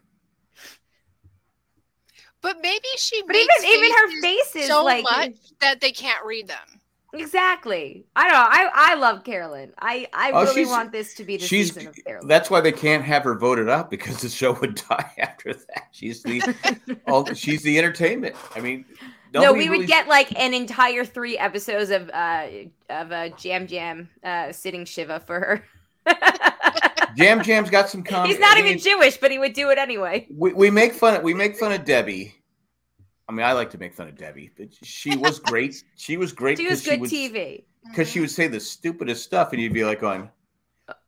But 2.43 2.59
maybe 2.63 2.87
she 2.99 3.23
But 3.23 3.33
makes 3.33 3.65
even 3.65 3.79
even 3.79 3.91
her 3.91 4.21
faces 4.21 4.53
face 4.53 4.63
is 4.63 4.69
so 4.69 4.85
like 4.85 5.03
much 5.03 5.33
that 5.61 5.81
they 5.81 5.93
can't 5.93 6.25
read 6.25 6.47
them. 6.47 6.76
Exactly. 7.19 8.05
I 8.17 8.23
don't 8.25 8.33
know. 8.33 8.39
I 8.51 8.93
I 8.93 8.95
love 8.95 9.25
Carolyn. 9.25 9.73
I 9.79 10.07
I 10.13 10.31
Oh, 10.33 10.45
really 10.45 10.67
want 10.67 10.93
this 10.93 11.15
to 11.15 11.25
be 11.25 11.37
the 11.37 11.45
she's 11.47 11.73
season 11.75 11.89
of 11.89 11.97
Carolyn. 12.05 12.29
that's 12.29 12.51
why 12.51 12.61
they 12.61 12.73
can't 12.73 13.05
have 13.05 13.25
her 13.25 13.35
voted 13.35 13.69
up 13.69 13.91
because 13.91 14.21
the 14.21 14.29
show 14.29 14.53
would 14.61 14.75
die 14.89 15.11
after 15.19 15.53
that. 15.53 15.89
She's 15.93 16.23
the 16.23 16.55
all, 17.07 17.25
she's 17.35 17.63
the 17.63 17.79
entertainment. 17.79 18.35
I 18.55 18.61
mean, 18.61 18.85
no, 19.35 19.53
we 19.53 19.67
really- 19.69 19.79
would 19.79 19.87
get 19.87 20.09
like 20.09 20.39
an 20.39 20.55
entire 20.55 21.05
three 21.05 21.37
episodes 21.39 21.91
of 21.91 22.11
uh 22.13 22.47
of 22.91 23.13
uh, 23.13 23.31
Yam 23.41 23.67
Yam 23.69 24.09
uh 24.25 24.53
sitting 24.53 24.85
Shiva 24.85 25.21
for 25.21 25.41
her. 25.41 25.65
Yam 27.17 27.43
Yam's 27.43 27.71
got 27.71 27.89
some 27.89 28.03
comedy. 28.03 28.33
He's 28.33 28.41
not 28.41 28.57
I 28.57 28.61
even 28.61 28.73
mean, 28.73 28.79
Jewish, 28.79 29.17
but 29.17 29.31
he 29.31 29.39
would 29.39 29.55
do 29.55 29.71
it 29.71 29.79
anyway. 29.79 30.27
we, 30.31 30.53
we 30.53 30.71
make 30.71 30.93
fun 30.93 31.17
of 31.17 31.23
we 31.23 31.33
make 31.35 31.57
fun 31.57 31.73
of 31.73 31.85
Debbie. 31.85 32.35
I 33.29 33.33
mean, 33.33 33.45
I 33.45 33.53
like 33.53 33.71
to 33.71 33.79
make 33.79 33.93
fun 33.95 34.09
of 34.09 34.17
Debbie, 34.17 34.51
but 34.57 34.69
she 34.85 35.17
was 35.17 35.39
great. 35.41 35.83
She 35.97 36.17
was 36.17 36.33
great 36.33 36.59
She 36.59 36.69
was 36.69 36.83
because 36.83 37.01
good 37.01 37.11
she 37.11 37.29
would 37.29 37.35
TV. 37.35 37.65
because 37.89 38.09
she 38.09 38.15
mm-hmm. 38.15 38.21
would 38.23 38.31
say 38.31 38.47
the 38.47 38.61
stupidest 38.61 39.25
stuff, 39.25 39.53
and 39.53 39.61
you'd 39.61 39.73
be 39.73 39.85
like 39.85 40.01
going, 40.01 40.31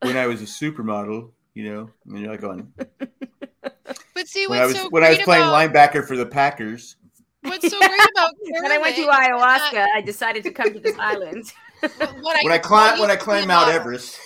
"When 0.02 0.16
I 0.16 0.26
was 0.26 0.42
a 0.42 0.44
supermodel," 0.46 1.31
you 1.54 1.72
know, 1.72 1.90
and 2.07 2.18
you're 2.20 2.31
like 2.31 2.40
going, 2.40 2.72
But 4.14 4.26
see 4.26 4.46
"When 4.48 4.59
I 4.61 4.66
was 4.66 4.76
so 4.76 4.88
when 4.90 5.04
I 5.04 5.11
was 5.11 5.18
playing 5.20 5.44
about 5.44 5.72
linebacker 5.72 6.07
for 6.07 6.16
the 6.16 6.26
Packers." 6.26 6.96
what's 7.42 7.70
so 7.70 7.78
great 7.78 8.11
about 8.16 8.33
When 8.40 8.72
I 8.72 8.78
went 8.78 8.96
to 8.96 9.04
Carolyn, 9.04 9.38
ayahuasca, 9.38 9.85
uh, 9.85 9.88
I 9.94 10.00
decided 10.00 10.42
to 10.42 10.50
come 10.50 10.72
to 10.72 10.81
this 10.81 10.98
island. 10.98 11.52
what 11.81 11.98
When 12.42 12.52
I 12.52 12.57
what 12.57 12.62
climb 12.62 12.98
when 12.98 13.11
I 13.11 13.14
used 13.14 13.20
to 13.20 13.24
be 13.24 13.24
climb 13.24 13.48
Mount 13.48 13.66
model- 13.66 13.74
Everest. 13.81 14.18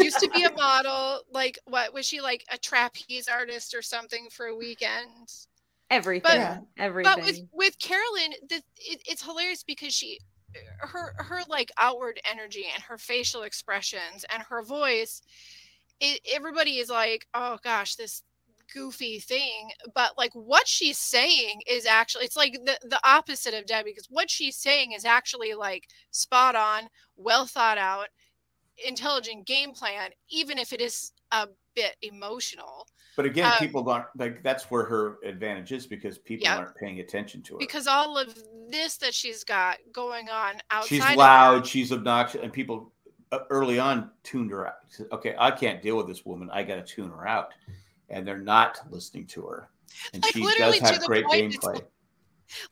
used 0.00 0.18
to 0.18 0.28
be 0.30 0.42
a 0.44 0.52
model. 0.52 1.22
Like 1.32 1.58
what 1.64 1.94
was 1.94 2.06
she 2.06 2.20
like 2.20 2.44
a 2.52 2.58
trapeze 2.58 3.28
artist 3.28 3.74
or 3.74 3.80
something 3.80 4.28
for 4.30 4.46
a 4.46 4.54
weekend? 4.56 5.46
Everything. 5.90 6.36
Yeah. 6.36 6.58
Everything. 6.78 7.12
But 7.16 7.24
with 7.24 7.40
with 7.52 7.78
Carolyn, 7.78 8.32
the, 8.48 8.62
it, 8.76 9.02
it's 9.06 9.24
hilarious 9.24 9.64
because 9.64 9.92
she, 9.92 10.20
uh, 10.54 10.86
her 10.86 11.12
her 11.18 11.40
like 11.48 11.72
outward 11.78 12.20
energy 12.30 12.66
and 12.72 12.82
her 12.84 12.96
facial 12.96 13.42
expressions 13.42 14.24
and 14.32 14.42
her 14.44 14.62
voice, 14.62 15.20
it, 16.00 16.20
everybody 16.32 16.78
is 16.78 16.88
like, 16.90 17.26
oh 17.34 17.58
gosh, 17.64 17.96
this 17.96 18.22
goofy 18.72 19.18
thing. 19.18 19.70
But 19.94 20.16
like 20.16 20.32
what 20.32 20.68
she's 20.68 20.98
saying 20.98 21.62
is 21.66 21.86
actually, 21.86 22.24
it's 22.24 22.36
like 22.36 22.52
the 22.64 22.78
the 22.82 23.00
opposite 23.04 23.54
of 23.54 23.66
Debbie 23.66 23.90
because 23.90 24.06
what 24.10 24.30
she's 24.30 24.56
saying 24.56 24.92
is 24.92 25.04
actually 25.04 25.54
like 25.54 25.88
spot 26.12 26.54
on, 26.54 26.88
well 27.16 27.46
thought 27.46 27.78
out, 27.78 28.06
intelligent 28.86 29.46
game 29.46 29.72
plan, 29.72 30.10
even 30.30 30.56
if 30.58 30.72
it 30.72 30.80
is 30.80 31.12
a 31.32 31.48
bit 31.74 31.96
emotional. 32.02 32.86
But 33.16 33.26
again, 33.26 33.46
Um, 33.52 33.58
people 33.58 33.88
aren't 33.90 34.06
like 34.16 34.42
that's 34.42 34.70
where 34.70 34.84
her 34.84 35.18
advantage 35.24 35.72
is 35.72 35.86
because 35.86 36.18
people 36.18 36.44
Yeah. 36.44 36.58
aren't 36.58 36.76
paying 36.76 37.00
attention 37.00 37.42
to 37.42 37.54
her. 37.54 37.58
Because 37.58 37.86
all 37.86 38.16
of 38.16 38.34
this 38.68 38.96
that 38.98 39.14
she's 39.14 39.44
got 39.44 39.78
going 39.92 40.28
on 40.28 40.54
outside 40.70 40.88
she's 40.88 41.00
of 41.02 41.08
her- 41.10 41.16
loud, 41.16 41.66
she's 41.66 41.92
obnoxious, 41.92 42.40
and 42.42 42.52
people 42.52 42.92
uh, 43.32 43.40
early 43.50 43.78
on 43.78 44.10
tuned 44.24 44.50
her 44.50 44.66
out. 44.66 44.74
Said, 44.88 45.06
okay, 45.12 45.34
I 45.38 45.50
can't 45.52 45.80
deal 45.82 45.96
with 45.96 46.08
this 46.08 46.24
woman. 46.24 46.50
I 46.52 46.62
got 46.64 46.76
to 46.76 46.82
tune 46.82 47.10
her 47.10 47.26
out, 47.28 47.52
and 48.08 48.26
they're 48.26 48.38
not 48.38 48.80
listening 48.90 49.26
to 49.28 49.42
her. 49.42 49.68
And 50.12 50.22
Like, 50.22 50.32
she 50.34 50.42
does 50.58 50.78
have 50.80 51.00
great 51.04 51.24
gameplay. 51.26 51.80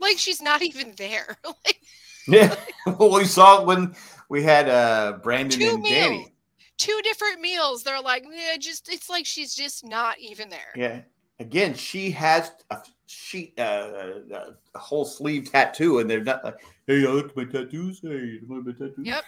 like 0.01 0.19
she's 0.19 0.41
not 0.43 0.63
even 0.63 0.95
there. 0.97 1.37
like 1.45 1.81
Yeah, 2.27 2.57
well, 2.87 3.13
we 3.13 3.25
saw 3.25 3.61
it 3.61 3.67
when 3.67 3.95
we 4.29 4.43
had 4.43 4.69
uh, 4.69 5.19
Brandon 5.23 5.63
and 5.63 5.83
meals, 5.83 5.89
Danny. 5.95 6.33
Two 6.79 6.99
different 7.03 7.41
meals. 7.41 7.83
They're 7.83 8.01
like, 8.01 8.25
yeah, 8.31 8.57
just 8.59 8.91
it's 8.91 9.11
like 9.11 9.27
she's 9.27 9.55
just 9.55 9.85
not 9.85 10.19
even 10.19 10.49
there. 10.49 10.73
Yeah, 10.75 11.01
again, 11.41 11.75
she 11.75 12.11
has 12.13 12.53
a 12.71 12.79
she 13.07 13.55
uh, 13.59 13.61
uh, 13.61 14.51
a 14.75 14.79
whole 14.79 15.05
sleeve 15.05 15.51
tattoo, 15.51 15.99
and 15.99 16.09
they're 16.09 16.25
not 16.25 16.45
like, 16.45 16.57
"Hey, 16.87 17.07
look 17.07 17.31
at 17.31 17.37
my 17.37 17.45
tattoos. 17.45 18.01
Hey, 18.03 18.41
look 18.47 18.61
at 18.61 18.67
my 18.67 18.73
tattoos." 18.73 19.07
Yep. 19.07 19.25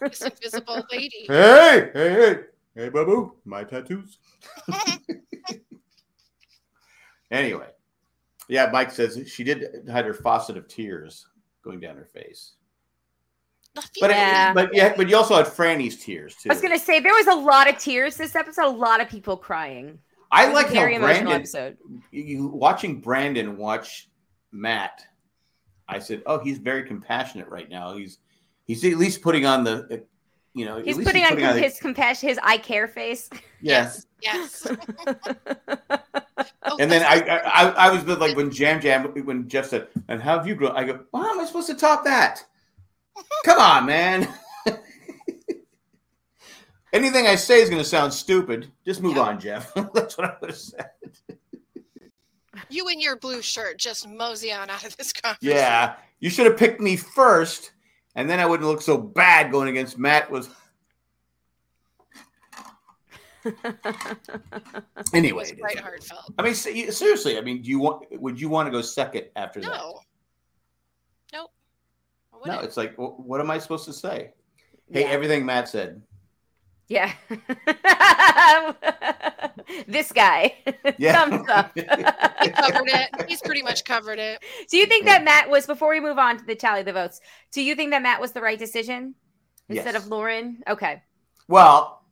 This 0.00 0.22
invisible 0.22 0.84
lady. 0.90 1.26
Hey, 1.28 1.90
hey, 1.92 2.12
hey, 2.12 2.36
hey, 2.74 2.88
babu, 2.88 3.32
my 3.44 3.64
tattoos. 3.64 4.18
Anyway, 7.30 7.68
yeah, 8.48 8.70
Mike 8.72 8.90
says 8.90 9.20
she 9.26 9.44
did 9.44 9.86
had 9.90 10.06
her 10.06 10.14
faucet 10.14 10.56
of 10.56 10.66
tears 10.66 11.26
going 11.62 11.80
down 11.80 11.96
her 11.96 12.06
face, 12.06 12.54
but 13.74 13.90
Yeah. 14.10 14.50
it, 14.50 14.54
but 14.54 14.70
yeah, 14.74 14.94
but 14.96 15.08
you 15.08 15.16
also 15.16 15.36
had 15.36 15.46
Frannie's 15.48 16.02
tears 16.02 16.34
too. 16.36 16.50
I 16.50 16.54
was 16.54 16.62
gonna 16.62 16.78
say 16.78 17.00
there 17.00 17.12
was 17.14 17.26
a 17.26 17.34
lot 17.34 17.68
of 17.68 17.78
tears 17.78 18.16
this 18.16 18.34
episode, 18.36 18.66
a 18.66 18.68
lot 18.68 19.00
of 19.00 19.08
people 19.08 19.36
crying. 19.36 19.98
I 20.30 20.46
It 20.50 20.54
like 20.54 20.66
a 20.66 20.68
how 20.70 20.74
very 20.74 20.94
emotional 20.96 21.24
Brandon, 21.32 21.36
episode. 21.40 21.76
you 22.10 22.48
watching 22.48 23.00
Brandon 23.00 23.56
watch 23.56 24.08
Matt. 24.52 25.04
I 25.88 25.98
said, 26.00 26.22
"Oh, 26.26 26.38
he's 26.38 26.58
very 26.58 26.82
compassionate 26.84 27.48
right 27.48 27.68
now. 27.70 27.96
He's 27.96 28.18
he's 28.66 28.84
at 28.84 28.98
least 28.98 29.22
putting 29.22 29.46
on 29.46 29.64
the, 29.64 29.86
uh, 29.90 29.96
you 30.54 30.66
know, 30.66 30.78
at 30.78 30.84
He's 30.84 30.98
putting 30.98 31.24
on 31.24 31.36
the- 31.36 31.52
his 31.54 31.78
compassion, 31.78 32.28
his 32.28 32.38
I 32.42 32.58
care 32.58 32.88
face. 32.88 33.30
Yes, 33.60 34.06
Yes. 34.22 34.66
And 36.78 36.90
then 36.92 37.02
I, 37.02 37.20
I, 37.26 37.38
I, 37.64 37.70
I 37.88 37.90
was 37.90 38.04
like 38.06 38.36
when 38.36 38.52
Yam 38.52 38.80
Yam, 38.82 39.04
when 39.24 39.48
Jeff 39.48 39.66
said, 39.66 39.88
"And 40.08 40.22
how 40.22 40.36
have 40.38 40.46
you 40.46 40.54
grown?" 40.54 40.76
I 40.76 40.84
go, 40.84 41.00
"Well, 41.12 41.22
how 41.22 41.32
am 41.32 41.40
I 41.40 41.44
supposed 41.44 41.66
to 41.68 41.74
top 41.74 42.04
that? 42.04 42.44
Come 43.44 43.60
on, 43.60 43.86
man." 43.86 44.28
Anything 46.92 47.26
I 47.26 47.34
say 47.34 47.60
is 47.60 47.68
going 47.68 47.82
to 47.82 47.88
sound 47.88 48.12
stupid. 48.14 48.70
Just 48.84 49.02
move 49.02 49.16
Yeah. 49.16 49.22
on, 49.22 49.38
Jeff. 49.40 49.72
That's 49.94 50.16
what 50.16 50.26
I 50.30 50.36
would 50.40 50.50
have 50.50 50.58
said. 50.58 50.90
you 52.70 52.88
and 52.88 53.00
your 53.00 53.16
blue 53.16 53.42
shirt 53.42 53.78
just 53.78 54.08
mosey 54.08 54.52
on 54.52 54.70
out 54.70 54.84
of 54.84 54.96
this 54.96 55.12
conversation. 55.12 55.56
Yeah, 55.56 55.96
you 56.20 56.30
should 56.30 56.46
have 56.46 56.56
picked 56.56 56.80
me 56.80 56.96
first, 56.96 57.72
and 58.14 58.28
then 58.28 58.40
I 58.40 58.46
wouldn't 58.46 58.68
look 58.68 58.80
so 58.80 58.96
bad 58.96 59.50
going 59.52 59.68
against 59.68 59.98
Matt. 59.98 60.30
Was 60.30 60.48
It 63.44 63.54
anyway. 65.14 65.40
was 65.40 65.52
quite 65.58 65.76
it 65.76 65.80
heartfelt. 65.82 66.34
I 66.38 66.42
mean, 66.42 66.54
seriously. 66.54 67.38
I 67.38 67.40
mean, 67.40 67.62
do 67.62 67.70
you 67.70 67.78
want? 67.78 68.04
Would 68.20 68.40
you 68.40 68.48
want 68.48 68.66
to 68.66 68.70
go 68.70 68.80
second 68.82 69.26
after 69.36 69.60
that? 69.60 69.68
No. 69.70 70.00
What 72.38 72.46
No, 72.46 72.58
it- 72.60 72.64
it's 72.64 72.76
like, 72.76 72.94
wh- 72.96 73.18
what 73.20 73.40
am 73.40 73.50
I 73.50 73.58
supposed 73.58 73.84
to 73.86 73.92
say? 73.92 74.32
Hey, 74.90 75.02
Yeah. 75.02 75.08
everything 75.08 75.44
Matt 75.46 75.68
said. 75.68 76.02
Yeah. 76.88 77.12
this 79.86 80.12
guy. 80.12 80.54
Yeah. 80.98 81.12
Thumbs 81.28 81.48
up. 81.50 81.72
he 81.74 81.82
covered 81.82 82.88
it. 82.88 83.28
He's 83.28 83.42
pretty 83.42 83.62
much 83.62 83.84
covered 83.84 84.18
it. 84.18 84.42
do 84.70 84.78
you 84.78 84.86
think 84.86 85.04
that 85.04 85.22
Matt 85.22 85.50
was 85.50 85.66
before 85.66 85.90
we 85.90 86.00
move 86.00 86.18
on 86.18 86.38
to 86.38 86.44
the 86.44 86.54
tally 86.54 86.80
of 86.80 86.86
the 86.86 86.92
votes? 86.94 87.20
Do 87.52 87.62
you 87.62 87.74
think 87.74 87.90
that 87.90 88.02
Matt 88.02 88.20
was 88.20 88.32
the 88.32 88.40
right 88.40 88.58
decision 88.58 89.14
instead 89.68 89.94
Yes. 89.94 90.02
of 90.04 90.10
Lauren? 90.10 90.62
Okay. 90.68 91.02
Well, 91.46 92.02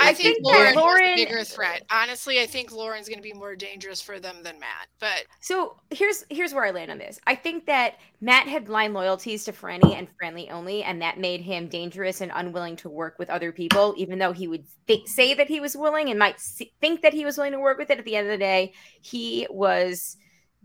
I, 0.00 0.10
I 0.10 0.12
think, 0.14 0.36
think 0.36 0.46
Lauren, 0.46 0.74
Lauren- 0.74 1.16
bigger 1.16 1.42
threat. 1.44 1.82
Honestly, 1.90 2.40
I 2.40 2.46
think 2.46 2.70
Lauren's 2.72 3.08
going 3.08 3.18
to 3.18 3.22
be 3.22 3.32
more 3.32 3.56
dangerous 3.56 4.00
for 4.00 4.20
them 4.20 4.36
than 4.42 4.58
Matt. 4.60 4.86
But 5.00 5.24
So 5.40 5.76
here's 5.90 6.24
here's 6.30 6.54
where 6.54 6.64
I 6.64 6.70
land 6.70 6.90
on 6.90 6.98
this. 6.98 7.18
I 7.26 7.34
think 7.34 7.66
that 7.66 7.94
Matt 8.20 8.46
had 8.46 8.64
blind 8.66 8.94
loyalties 8.94 9.44
to 9.44 9.52
Frannie 9.52 9.94
and 9.98 10.08
Frannie 10.16 10.50
only, 10.52 10.82
and 10.84 11.02
that 11.02 11.18
made 11.18 11.40
him 11.40 11.68
dangerous 11.68 12.20
and 12.20 12.30
unwilling 12.34 12.76
to 12.76 12.88
work 12.88 13.18
with 13.18 13.28
other 13.30 13.50
people, 13.52 13.94
even 13.96 14.18
though 14.18 14.32
he 14.32 14.46
would 14.46 14.64
th- 14.86 15.06
say 15.08 15.34
that 15.34 15.48
he 15.48 15.58
was 15.60 15.76
willing 15.76 16.10
and 16.10 16.18
might 16.18 16.34
s- 16.34 16.62
think 16.80 17.02
that 17.02 17.12
he 17.14 17.24
was 17.24 17.36
willing 17.36 17.52
to 17.52 17.60
work 17.60 17.78
with 17.78 17.90
it. 17.90 17.98
At 17.98 18.04
the 18.04 18.16
end 18.16 18.26
of 18.28 18.32
the 18.32 18.38
day, 18.38 18.74
he 19.02 19.46
was 19.50 20.16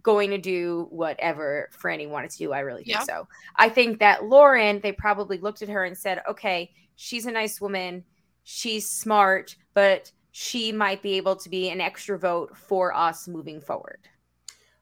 going 0.04 0.30
to 0.32 0.38
do 0.38 0.86
whatever 0.90 1.70
Frannie 1.82 2.10
wanted 2.10 2.30
to 2.32 2.38
do. 2.38 2.52
I 2.52 2.60
really 2.60 2.84
think 2.84 2.98
Yeah. 2.98 3.04
so. 3.04 3.28
I 3.56 3.70
think 3.70 4.00
that 4.00 4.26
Lauren, 4.26 4.80
they 4.82 4.92
probably 4.92 5.38
looked 5.38 5.62
at 5.62 5.70
her 5.70 5.86
and 5.86 5.98
said, 5.98 6.22
"Okay, 6.30 6.72
she's 6.98 7.26
a 7.26 7.32
nice 7.32 7.62
woman, 7.62 8.04
she's 8.44 8.88
smart, 8.89 9.56
but." 9.74 10.12
She 10.36 10.72
might 10.72 11.04
be 11.04 11.14
able 11.18 11.36
to 11.36 11.48
be 11.48 11.70
an 11.70 11.80
extra 11.80 12.18
vote 12.18 12.58
for 12.58 12.91
us 12.91 13.28
moving 13.28 13.62
forward. 13.62 14.00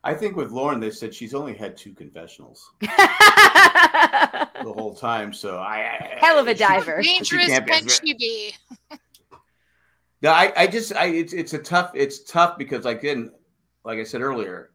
I 0.01 0.13
think 0.13 0.37
with 0.37 0.49
Lauren, 0.49 0.79
they 0.79 0.91
said 0.91 1.13
she's 1.13 1.33
only 1.33 1.53
had 1.53 1.75
two 1.75 1.93
confessionals 1.93 2.71
the 2.79 2.87
whole 4.63 4.95
time. 4.95 5.33
So 5.33 5.57
I, 5.57 5.79
I 5.79 6.17
Hell 6.21 6.39
of 6.39 6.47
a 6.47 6.53
she- 6.53 6.59
diver. 6.59 7.01
dangerous 7.01 7.47
can't 7.47 7.65
be- 7.65 7.71
can 7.73 7.87
she 7.89 8.13
be? 8.13 8.55
No, 10.21 10.31
I, 10.31 10.53
I 10.55 10.67
just, 10.67 10.95
I, 10.95 11.07
it's, 11.07 11.33
it's 11.33 11.51
a 11.53 11.59
tough, 11.59 11.91
it's 11.95 12.23
tough 12.23 12.57
because 12.57 12.85
like 12.85 13.03
in, 13.03 13.29
like 13.83 13.99
I 13.99 14.05
said 14.05 14.21
earlier, 14.21 14.71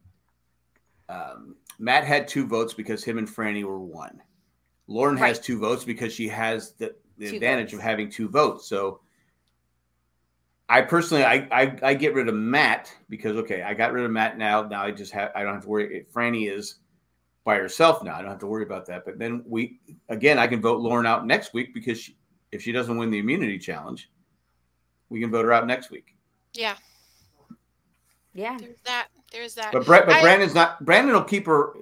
um, 1.09 1.57
Matt 1.79 2.05
had 2.05 2.29
two 2.29 2.47
votes 2.47 2.75
because 2.75 3.03
him 3.03 3.17
and 3.17 3.27
Frannie 3.27 3.65
were 3.65 3.81
one. 3.81 4.21
Lauren 4.89 5.17
has 5.17 5.41
two 5.41 5.59
votes 5.59 5.85
because 5.85 6.13
she 6.13 6.29
has 6.29 6.73
the, 6.73 6.95
the 7.19 7.31
Two 7.31 7.37
advantage 7.37 7.67
votes. 7.71 7.75
of 7.75 7.81
having 7.81 8.11
two 8.11 8.29
votes. 8.29 8.69
So 8.69 9.01
I 10.69 10.83
personally, 10.83 11.25
I, 11.25 11.47
I, 11.53 11.79
I 11.83 11.95
get 11.95 12.15
rid 12.15 12.29
of 12.29 12.35
Matt 12.35 12.93
because 13.09 13.37
okay, 13.37 13.63
I 13.63 13.75
got 13.75 13.93
rid 13.93 14.05
of 14.05 14.11
Matt 14.11 14.37
now. 14.39 14.63
Now 14.63 14.83
I 14.83 14.91
just 14.91 15.13
have, 15.13 15.31
I 15.35 15.43
don't 15.43 15.55
have 15.55 15.63
to 15.63 15.69
worry. 15.69 16.07
Frannie 16.13 16.51
is 16.51 16.77
by 17.45 17.57
herself 17.57 18.03
now. 18.03 18.17
I 18.17 18.21
don't 18.23 18.31
have 18.31 18.41
to 18.41 18.47
worry 18.49 18.65
about 18.65 18.87
that. 18.87 19.05
But 19.05 19.19
then 19.19 19.45
we, 19.47 19.79
again, 20.09 20.39
I 20.39 20.47
can 20.49 20.61
vote 20.61 20.81
Lauren 20.81 21.07
out 21.07 21.27
next 21.27 21.55
week 21.55 21.73
because 21.73 22.01
she, 22.01 22.17
if 22.53 22.63
she 22.63 22.73
doesn't 22.73 22.97
win 22.97 23.11
the 23.11 23.19
immunity 23.19 23.59
challenge, 23.59 24.11
we 25.09 25.21
can 25.21 25.31
vote 25.31 25.45
her 25.45 25.53
out 25.53 25.67
next 25.67 25.91
week. 25.91 26.17
Yeah, 26.55 26.75
Yeah. 28.35 28.57
there's 28.59 28.81
that. 28.87 29.09
There's 29.31 29.55
that. 29.55 29.73
But 29.73 29.85
Brett, 29.87 30.07
but 30.07 30.17
I- 30.17 30.21
Brandon's 30.23 30.55
not. 30.55 30.85
Brandon 30.85 31.15
will 31.15 31.23
keep 31.25 31.47
her. 31.47 31.75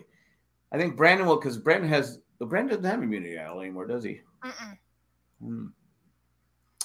I 0.72 0.78
think 0.78 0.96
Brandon 0.96 1.26
will 1.26 1.36
because 1.36 1.56
Brandon 1.56 1.88
has. 1.88 2.18
Well, 2.38 2.48
Brandon 2.48 2.76
doesn't 2.76 2.90
have 2.90 3.02
immunity 3.02 3.38
idol 3.38 3.60
anymore, 3.60 3.86
does 3.86 4.02
he? 4.04 4.20
Mm-mm. 4.44 4.78
Hmm. 5.44 5.66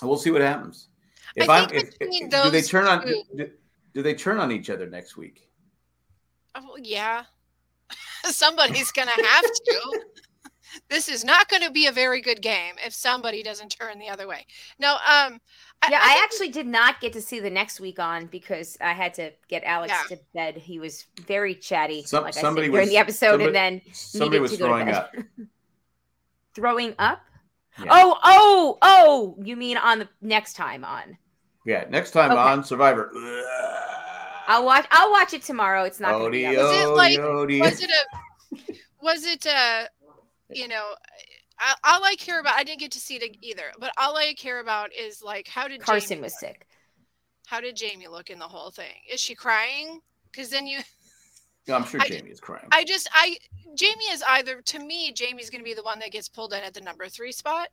We'll 0.02 0.18
see 0.18 0.32
what 0.32 0.42
happens. 0.42 0.90
I 1.38 1.44
If 1.44 1.50
I'm, 1.50 1.70
think 1.70 1.84
if, 1.84 2.00
between 2.00 2.24
if- 2.26 2.30
do 2.32 2.50
they 2.50 2.60
those 2.62 2.68
turn 2.70 2.86
on? 2.88 3.06
two- 3.06 3.24
Do, 3.36 3.50
do 3.94 4.02
they 4.04 4.14
turn 4.14 4.40
on 4.40 4.52
each 4.52 4.70
other 4.70 4.88
next 4.90 5.18
week? 5.18 5.50
Oh, 6.56 6.78
yeah, 6.82 7.24
somebody's 8.24 8.92
going 8.92 9.08
to 9.08 9.24
have 9.26 9.44
to. 9.44 10.02
this 10.90 11.08
is 11.10 11.24
not 11.24 11.48
going 11.50 11.62
to 11.64 11.72
be 11.72 11.88
a 11.88 11.92
very 11.92 12.22
good 12.22 12.42
game 12.42 12.76
if 12.86 12.94
somebody 12.94 13.44
doesn't 13.44 13.70
turn 13.70 14.00
the 14.00 14.10
other 14.10 14.28
way. 14.28 14.46
No, 14.80 14.94
um, 14.94 15.40
I, 15.82 15.90
Yeah, 15.92 16.00
I, 16.02 16.08
think- 16.14 16.24
actually 16.24 16.50
did 16.50 16.68
not 16.68 17.00
get 17.02 17.14
to 17.14 17.22
see 17.22 17.40
the 17.40 17.50
next 17.50 17.80
week 17.80 18.00
on 18.00 18.26
because 18.28 18.78
I 18.82 18.94
had 18.94 19.14
to 19.16 19.32
get 19.48 19.64
Alex 19.64 19.94
Yeah. 20.10 20.16
to 20.18 20.24
bed. 20.34 20.58
He 20.58 20.80
was 20.80 21.06
very 21.28 21.56
chatty, 21.56 22.04
Some- 22.04 22.24
like 22.24 22.36
I 22.38 22.42
somebody 22.42 22.68
said 22.68 22.72
during 22.72 22.84
was- 22.86 22.90
the 22.90 22.98
episode, 22.98 23.28
somebody- 23.32 23.46
and 23.48 23.56
then 23.56 23.82
Somebody 23.94 24.30
needed 24.32 24.42
was 24.42 24.52
to 24.52 24.58
go 24.58 24.66
to 24.66 24.70
throwing 24.72 24.86
bed. 24.88 24.96
up. 24.96 25.16
throwing 26.56 26.96
up. 27.00 27.22
Yeah. 27.84 27.92
Oh, 27.92 28.18
oh, 28.24 28.78
oh! 28.82 29.36
You 29.44 29.56
mean 29.56 29.78
on 29.78 30.00
the 30.00 30.10
next 30.22 30.54
time 30.54 30.84
on? 30.84 31.18
Yeah, 31.66 31.86
next 31.90 32.12
time 32.12 32.32
Okay. 32.32 32.40
on 32.40 32.64
Survivor. 32.64 33.12
I'll 34.48 34.66
watch. 34.66 34.86
I'll 34.92 35.12
watch 35.12 35.34
it 35.34 35.44
tomorrow. 35.44 35.84
It's 35.84 36.00
not 36.00 36.14
going 36.14 36.26
to 36.26 36.32
be. 36.32 36.46
Was 36.48 36.58
it 36.58 36.88
like- 36.90 37.20
Odie. 37.20 37.60
was 37.60 37.82
it 37.84 37.90
a 37.92 38.74
was 39.02 39.24
it 39.26 39.46
a 39.46 39.88
you 40.50 40.68
know 40.68 40.84
I, 41.60 41.76
all 41.84 42.04
i 42.04 42.16
care 42.16 42.40
about 42.40 42.56
i 42.56 42.64
didn't 42.64 42.80
get 42.80 42.92
to 42.94 43.00
see 43.00 43.16
it 43.16 43.38
either 43.42 43.66
but 43.80 43.92
all 43.98 44.18
i 44.18 44.34
care 44.34 44.60
about 44.60 44.90
is 44.94 45.22
like 45.24 45.48
how 45.48 45.68
did 45.68 45.82
Carson 45.82 46.10
jamie 46.18 46.22
was 46.24 46.34
look? 46.34 46.40
sick. 46.40 46.68
how 47.46 47.62
did 47.62 47.76
jamie 47.76 48.08
look 48.08 48.30
in 48.30 48.40
the 48.40 48.48
whole 48.48 48.72
thing 48.72 48.96
is 49.12 49.20
she 49.22 49.36
crying 49.36 50.00
because 50.32 50.50
then 50.50 50.66
you 50.68 50.80
No, 51.68 51.76
I'm 51.76 51.84
sure 51.86 52.02
I- 52.02 52.08
Jamie 52.08 52.32
is 52.32 52.40
crying. 52.40 52.68
i 52.72 52.84
just 52.84 53.08
i 53.14 53.38
jamie 53.76 54.06
is 54.12 54.24
either 54.28 54.62
to 54.62 54.80
me 54.80 55.12
jamie's 55.12 55.50
going 55.52 55.60
to 55.62 55.66
be 55.66 55.74
the 55.76 55.84
one 55.84 56.00
that 56.00 56.12
gets 56.12 56.28
pulled 56.28 56.54
in 56.54 56.62
at 56.64 56.74
the 56.74 56.82
number 56.82 57.08
three 57.08 57.32
spot 57.32 57.68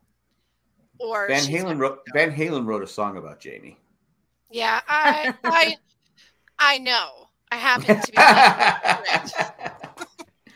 or 0.98 1.28
Van 1.28 1.42
Halen 1.44 1.78
wrote. 1.78 2.00
Van 2.14 2.30
Halen 2.34 2.66
wrote 2.66 2.82
a 2.82 2.86
song 2.86 3.16
about 3.16 3.40
Jamie. 3.40 3.78
yeah 4.50 4.80
i 4.88 5.32
i 5.44 5.76
i 6.58 6.78
know 6.78 7.28
i 7.50 7.56
happen 7.56 8.00
to 8.00 8.12
be 8.12 8.18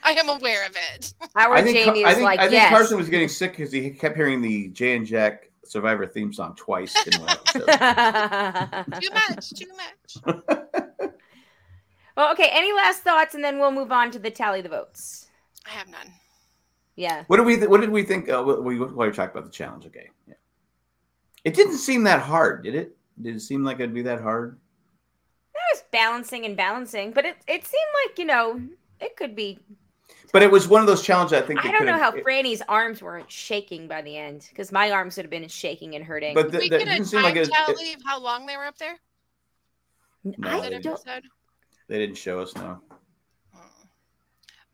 i 0.02 0.12
am 0.12 0.28
aware 0.28 0.66
of 0.66 0.76
it 0.94 1.14
Our 1.36 1.54
I 1.54 1.62
think, 1.62 1.76
Jamie 1.76 2.04
I 2.04 2.10
is 2.10 2.14
think, 2.16 2.24
like, 2.24 2.38
I 2.40 2.42
think 2.44 2.52
yes. 2.54 2.70
Carson 2.70 2.96
was 2.98 3.08
getting 3.08 3.28
sick 3.28 3.52
because 3.56 3.72
he 3.72 3.90
kept 3.90 4.16
hearing 4.16 4.40
the 4.42 4.68
Jay 4.68 4.96
and 4.96 5.06
Jack 5.06 5.50
Survivor 5.64 6.04
theme 6.06 6.32
song 6.32 6.54
twice 6.56 6.94
in 7.06 7.20
one 7.20 7.30
episode. 7.30 7.60
too 9.00 9.10
much 9.14 9.50
too 9.50 9.68
much 9.76 10.64
well, 12.16 12.32
okay. 12.32 12.48
Any 12.52 12.72
last 12.72 13.02
thoughts, 13.02 13.34
and 13.34 13.42
then 13.44 13.58
we'll 13.58 13.70
move 13.72 13.92
on 13.92 14.10
to 14.12 14.18
the 14.18 14.30
tally 14.30 14.60
the 14.60 14.68
votes. 14.68 15.28
i 15.66 15.70
have 15.70 15.88
none 15.88 16.12
Yeah. 16.96 17.24
What 17.28 17.36
did 17.38 17.46
we? 17.46 17.56
Th- 17.56 17.68
what 17.68 17.80
did 17.80 17.90
we 17.90 18.02
think? 18.02 18.28
Uh, 18.28 18.42
we 18.62 18.78
while 18.78 19.06
we 19.08 19.12
talking 19.12 19.30
about 19.36 19.44
the 19.44 19.50
challenge, 19.50 19.86
okay. 19.86 20.10
Yeah. 20.26 20.34
It 21.44 21.54
didn't 21.54 21.78
seem 21.78 22.02
that 22.04 22.20
hard, 22.20 22.64
did 22.64 22.74
it? 22.74 22.96
Did 23.20 23.36
it 23.36 23.40
seem 23.40 23.64
like 23.64 23.76
it'd 23.80 23.94
be 23.94 24.02
that 24.02 24.20
hard? 24.20 24.58
That 25.54 25.60
was 25.74 25.84
balancing 25.90 26.44
and 26.46 26.56
balancing, 26.56 27.12
but 27.12 27.24
it 27.24 27.36
it 27.46 27.64
seemed 27.64 27.92
like 28.06 28.18
you 28.18 28.24
know 28.26 28.60
it 29.00 29.16
could 29.16 29.34
be. 29.34 29.58
But 30.32 30.42
it 30.42 30.50
was 30.50 30.68
one 30.68 30.80
of 30.80 30.86
those 30.86 31.02
challenges. 31.02 31.32
I 31.38 31.42
think. 31.42 31.60
I 31.60 31.68
that 31.68 31.72
don't 31.72 31.86
know 31.86 31.98
how 31.98 32.12
it- 32.12 32.22
Frannie's 32.22 32.62
arms 32.68 33.02
weren't 33.02 33.30
shaking 33.30 33.88
by 33.88 34.00
the 34.02 34.16
end 34.16 34.46
because 34.50 34.70
my 34.70 34.90
arms 34.90 35.16
would 35.16 35.24
have 35.24 35.30
been 35.30 35.48
shaking 35.48 35.94
and 35.96 36.04
hurting. 36.04 36.34
But 36.34 36.50
th- 36.52 36.62
we 36.62 36.68
that 36.68 36.84
get 36.84 37.00
a 37.00 37.04
time 37.10 37.22
like 37.24 37.36
it, 37.36 37.48
it- 37.48 37.52
tally 37.52 37.92
of 37.94 38.00
how 38.06 38.20
long 38.20 38.46
they 38.46 38.56
were 38.56 38.64
up 38.66 38.78
there 38.78 38.96
No, 40.24 40.48
I 40.48 40.54
they 40.56 40.60
that 40.62 40.70
didn't. 40.70 40.84
don't. 40.84 40.92
episode 41.08 41.24
they 41.90 41.98
didn't 41.98 42.16
show 42.16 42.38
us. 42.38 42.54
No. 42.54 42.80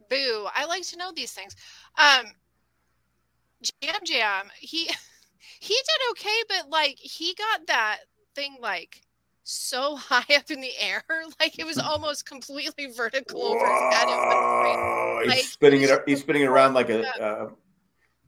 Boo! 0.09 0.47
I 0.55 0.67
like 0.67 0.83
to 0.89 0.99
know 0.99 1.11
these 1.17 1.33
things. 1.33 1.57
Um, 1.99 2.27
Yam 3.81 3.95
Yam, 4.05 4.51
he 4.61 4.85
he 5.61 5.75
did 5.75 6.11
okay, 6.11 6.43
but 6.49 6.71
like 6.71 6.97
he 6.99 7.35
got 7.35 7.67
that 7.69 8.01
thing 8.35 8.59
like 8.61 9.01
so 9.45 9.97
high 9.97 10.37
up 10.37 10.51
in 10.51 10.61
the 10.61 10.73
air, 10.79 11.03
like 11.41 11.59
it 11.59 11.65
was 11.67 11.79
almost 11.79 12.27
completely 12.27 12.87
vertical 12.95 13.43
over 13.43 13.67
his 13.67 13.95
head. 13.95 15.25
Great. 15.25 15.37
He's 15.39 15.51
spinning 15.53 15.83
it. 15.83 16.03
He's 16.07 16.21
spinning 16.21 16.43
it 16.43 16.49
around 16.49 16.75
like 16.75 16.91
a 16.91 17.09
uh, 17.21 17.49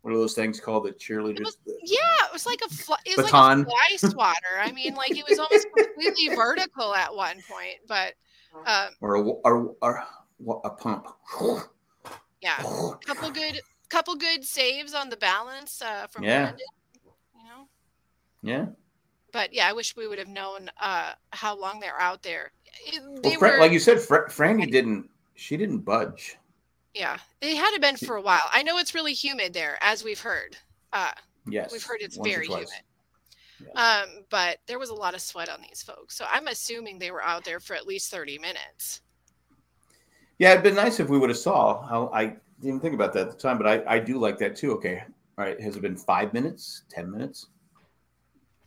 one 0.01 0.15
of 0.15 0.19
those 0.19 0.35
things 0.35 0.59
called 0.61 0.87
the 0.87 0.93
cheerleaders. 0.93 1.45
was- 1.45 1.59
Yeah, 1.85 1.99
it 2.27 2.33
was 2.33 2.47
like 2.47 2.61
a 2.67 2.71
fly, 2.71 2.97
it 3.05 3.19
was 3.19 3.27
Baton. 3.27 3.59
like 3.59 3.67
a 3.67 3.71
fly 3.99 4.09
swatter. 4.11 4.59
I 4.59 4.73
mean, 4.73 4.95
like 4.95 5.17
it 5.17 5.27
was 5.29 5.39
almost 5.39 5.67
completely 5.77 6.35
vertical 6.35 6.95
at 6.95 7.15
one 7.15 7.43
point, 7.49 7.77
but 7.87 8.15
um, 8.67 8.89
or 9.01 9.15
a, 9.17 9.21
or, 9.23 9.75
or 9.83 10.05
a 10.65 10.71
pump. 10.71 11.07
yeah, 12.41 12.57
couple 13.07 13.31
good 13.31 13.61
couple 13.89 14.15
good 14.17 14.45
saves 14.45 14.93
on 14.95 15.09
the 15.09 15.17
balance 15.17 15.81
uh, 15.83 16.07
from 16.09 16.25
Yeah. 16.25 16.43
Brandon. 16.43 16.67
You 17.35 17.45
know. 17.45 17.69
Yeah. 18.43 18.67
but 19.33 19.53
yeah, 19.53 19.69
I 19.69 19.73
wish 19.73 19.97
we 19.97 20.07
would 20.07 20.19
have 20.19 20.29
known 20.29 20.71
uh, 20.81 21.13
how 21.33 21.59
long 21.59 21.81
they're 21.81 21.99
out 22.01 22.23
there. 22.23 22.53
It- 22.87 23.03
Well, 23.25 23.35
Fra- 23.39 23.53
were, 23.53 23.59
like 23.59 23.73
you 23.73 23.79
said, 23.81 24.01
Fra- 24.01 24.29
Frannie 24.31 24.71
didn't. 24.71 25.09
She 25.37 25.57
didn't 25.57 25.79
budge. 25.81 26.37
yeah, 26.95 27.17
it 27.41 27.57
had 27.57 27.71
to 27.75 27.81
been 27.81 27.97
for 27.97 28.17
a 28.17 28.21
while. 28.23 28.43
I 28.53 28.63
know 28.63 28.77
it's 28.79 28.95
really 28.95 29.13
humid 29.15 29.53
there, 29.55 29.79
as 29.81 30.03
we've 30.05 30.21
heard. 30.21 30.57
Uh, 30.93 31.13
Yes. 31.51 31.73
we've 31.73 31.83
heard 31.83 32.03
it's 32.03 32.17
very 32.19 32.47
twice. 32.47 32.71
Humid. 33.59 33.77
Um, 33.77 34.25
but 34.31 34.59
there 34.67 34.79
was 34.79 34.91
a 34.91 34.95
lot 34.95 35.15
of 35.15 35.21
sweat 35.21 35.49
on 35.49 35.61
these 35.61 35.83
folks, 35.83 36.17
so 36.17 36.25
I'm 36.31 36.47
assuming 36.49 36.99
they 36.99 37.11
were 37.11 37.23
out 37.23 37.45
there 37.45 37.61
for 37.61 37.75
at 37.75 37.87
least 37.87 38.11
30 38.11 38.39
minutes. 38.39 39.03
Yeah, 40.39 40.53
it'd 40.53 40.63
been 40.63 40.75
nice 40.77 41.01
if 41.01 41.09
we 41.09 41.19
would 41.19 41.31
have 41.31 41.39
saw. 41.39 41.83
How 41.87 42.11
I 42.15 42.37
didn't 42.61 42.81
think 42.81 42.95
about 42.95 43.13
that 43.15 43.27
at 43.29 43.31
the 43.33 43.37
time, 43.39 43.59
but 43.59 43.67
I, 43.67 43.83
I 43.97 43.99
do 43.99 44.19
like 44.19 44.39
that 44.39 44.57
too. 44.57 44.73
Okay, 44.75 45.03
all 45.37 45.45
right. 45.45 45.61
Has 45.61 45.77
it 45.77 45.83
been 45.83 45.97
five 45.97 46.33
minutes, 46.33 46.85
ten 46.89 47.11
minutes? 47.11 47.47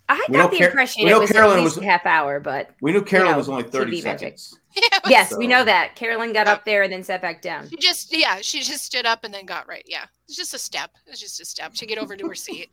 I 0.09 0.25
We 0.27 0.35
got 0.35 0.51
the 0.51 0.57
Car- 0.57 0.67
impression 0.67 1.05
we 1.05 1.09
it 1.09 1.13
know 1.13 1.21
was 1.21 1.31
Carolyn 1.31 1.59
at 1.59 1.63
least 1.63 1.77
was- 1.77 1.85
a 1.85 1.87
half 1.89 2.05
hour, 2.05 2.41
but 2.41 2.71
We 2.81 2.91
knew 2.91 3.01
Carolyn 3.01 3.31
know, 3.31 3.37
was 3.37 3.47
only 3.47 3.63
30 3.63 3.91
TV 3.99 4.01
seconds. 4.01 4.57
Yeah, 4.73 4.99
yes, 5.07 5.37
we 5.37 5.47
know 5.47 5.65
that. 5.65 5.95
Carolyn 5.95 6.31
got 6.31 6.47
up 6.47 6.63
there 6.63 6.83
and 6.83 6.91
then 6.93 7.03
sat 7.03 7.21
back 7.21 7.41
down. 7.41 7.67
She 7.69 7.75
just 7.75 8.15
yeah, 8.15 8.37
she 8.41 8.61
just 8.61 8.85
stood 8.85 9.05
up 9.05 9.25
and 9.25 9.33
then 9.33 9.45
got 9.45 9.67
right. 9.67 9.83
Yeah. 9.85 10.05
It's 10.29 10.37
just 10.37 10.53
a 10.53 10.57
step. 10.57 10.91
It's 11.07 11.19
just 11.19 11.41
a 11.41 11.45
step 11.45 11.73
to 11.73 11.85
get 11.85 11.97
over 11.97 12.15
to 12.15 12.25
her 12.27 12.35
seat. 12.35 12.69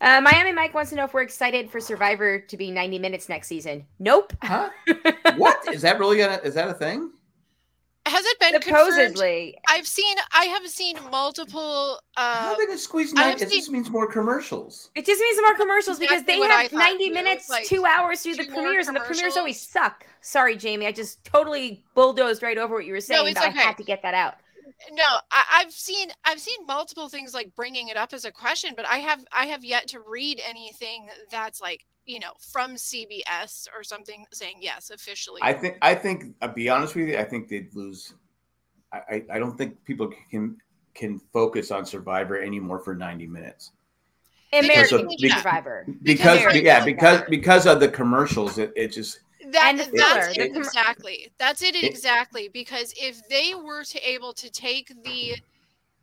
Uh, 0.00 0.20
Miami 0.20 0.52
Mike 0.52 0.72
wants 0.72 0.90
to 0.90 0.96
know 0.96 1.04
if 1.04 1.12
we're 1.12 1.22
excited 1.22 1.70
for 1.70 1.78
Survivor 1.80 2.38
to 2.38 2.56
be 2.56 2.70
90 2.70 2.98
minutes 2.98 3.28
next 3.28 3.48
season. 3.48 3.84
Nope. 3.98 4.32
Huh? 4.42 4.70
What? 5.36 5.72
Is 5.72 5.82
that 5.82 5.98
really 5.98 6.20
a, 6.20 6.40
is 6.40 6.54
that 6.54 6.68
a 6.68 6.74
thing? 6.74 7.10
Has 8.06 8.24
it 8.24 8.40
been 8.40 8.52
confirmed? 8.60 8.92
Supposedly. 8.92 9.56
I've 9.68 9.86
seen 9.86 10.16
I 10.32 10.46
have 10.46 10.66
seen 10.66 10.96
multiple 11.12 12.00
How 12.16 12.48
uh 12.48 12.52
are 12.52 12.56
they 12.56 12.64
going 12.66 12.76
to 12.76 12.82
squeeze 12.82 13.12
I 13.14 13.20
nine? 13.20 13.30
have 13.38 13.42
It 13.42 13.52
just 13.52 13.70
means 13.70 13.90
more 13.90 14.10
commercials. 14.10 14.90
It 14.94 15.04
just 15.06 15.20
means 15.20 15.38
more 15.42 15.54
commercials 15.54 15.98
because 15.98 16.24
they 16.24 16.40
have 16.40 16.72
90 16.72 17.10
minutes, 17.10 17.48
Like, 17.48 17.66
two 17.66 17.84
hours 17.84 18.22
through 18.22 18.36
the 18.36 18.44
two 18.44 18.50
more 18.52 18.62
premieres, 18.62 18.88
and 18.88 18.96
the 18.96 19.00
premieres 19.00 19.36
always 19.36 19.60
suck. 19.60 20.06
Sorry, 20.22 20.56
Jamie. 20.56 20.86
I 20.86 20.92
just 20.92 21.22
totally 21.24 21.84
bulldozed 21.94 22.42
right 22.42 22.58
over 22.58 22.74
what 22.74 22.86
you 22.86 22.94
were 22.94 23.00
saying, 23.00 23.28
it's 23.28 23.38
but 23.38 23.46
I 23.48 23.50
had 23.50 23.76
to 23.76 23.84
get 23.84 24.02
that 24.02 24.14
out. 24.14 24.34
No, 24.92 25.04
I, 25.30 25.44
I've 25.52 25.72
seen 25.72 26.10
I've 26.24 26.40
seen 26.40 26.66
multiple 26.66 27.08
things 27.08 27.34
like 27.34 27.54
bringing 27.54 27.88
it 27.88 27.96
up 27.96 28.12
as 28.12 28.24
a 28.24 28.32
question, 28.32 28.74
but 28.76 28.86
I 28.86 28.98
have 28.98 29.24
I 29.32 29.46
have 29.46 29.64
yet 29.64 29.88
to 29.88 30.00
read 30.00 30.40
anything 30.48 31.08
that's 31.30 31.60
like 31.60 31.86
you 32.06 32.20
know 32.20 32.32
from 32.52 32.74
CBS 32.74 33.68
or 33.76 33.82
something 33.82 34.26
saying 34.32 34.56
yes 34.60 34.90
officially. 34.90 35.40
I 35.42 35.52
think, 35.52 35.78
I 35.82 35.94
think, 35.94 36.34
I'll 36.42 36.52
be 36.52 36.68
honest 36.68 36.94
with 36.94 37.08
you, 37.08 37.18
I 37.18 37.24
think 37.24 37.48
they'd 37.48 37.74
lose. 37.74 38.14
I, 38.92 38.98
I, 38.98 39.24
I 39.34 39.38
don't 39.38 39.56
think 39.56 39.84
people 39.84 40.12
can 40.30 40.56
can 40.94 41.20
focus 41.32 41.70
on 41.70 41.86
Survivor 41.86 42.40
anymore 42.40 42.80
for 42.80 42.94
90 42.94 43.26
minutes. 43.26 43.72
American 44.52 45.06
of- 45.06 45.12
Yeah. 45.18 45.36
Survivor. 45.36 45.86
Because, 46.02 46.38
American 46.38 46.64
yeah, 46.64 46.84
because 46.84 47.22
because 47.28 47.66
of 47.66 47.80
the 47.80 47.88
commercials, 47.88 48.58
it, 48.58 48.72
it 48.74 48.88
just 48.88 49.20
that, 49.52 49.72
And 49.72 49.78
the 49.78 49.84
that's 49.96 50.28
filler, 50.28 50.34
it 50.36 50.52
exactly. 50.54 51.32
That's 51.38 51.62
it 51.62 51.76
It- 51.80 51.92
exactly. 51.92 52.48
Because 52.48 52.92
if 52.96 53.26
they 53.28 53.54
were 53.54 53.84
to 53.84 53.98
able 54.08 54.32
to 54.34 54.50
take 54.50 54.92
the 55.02 55.36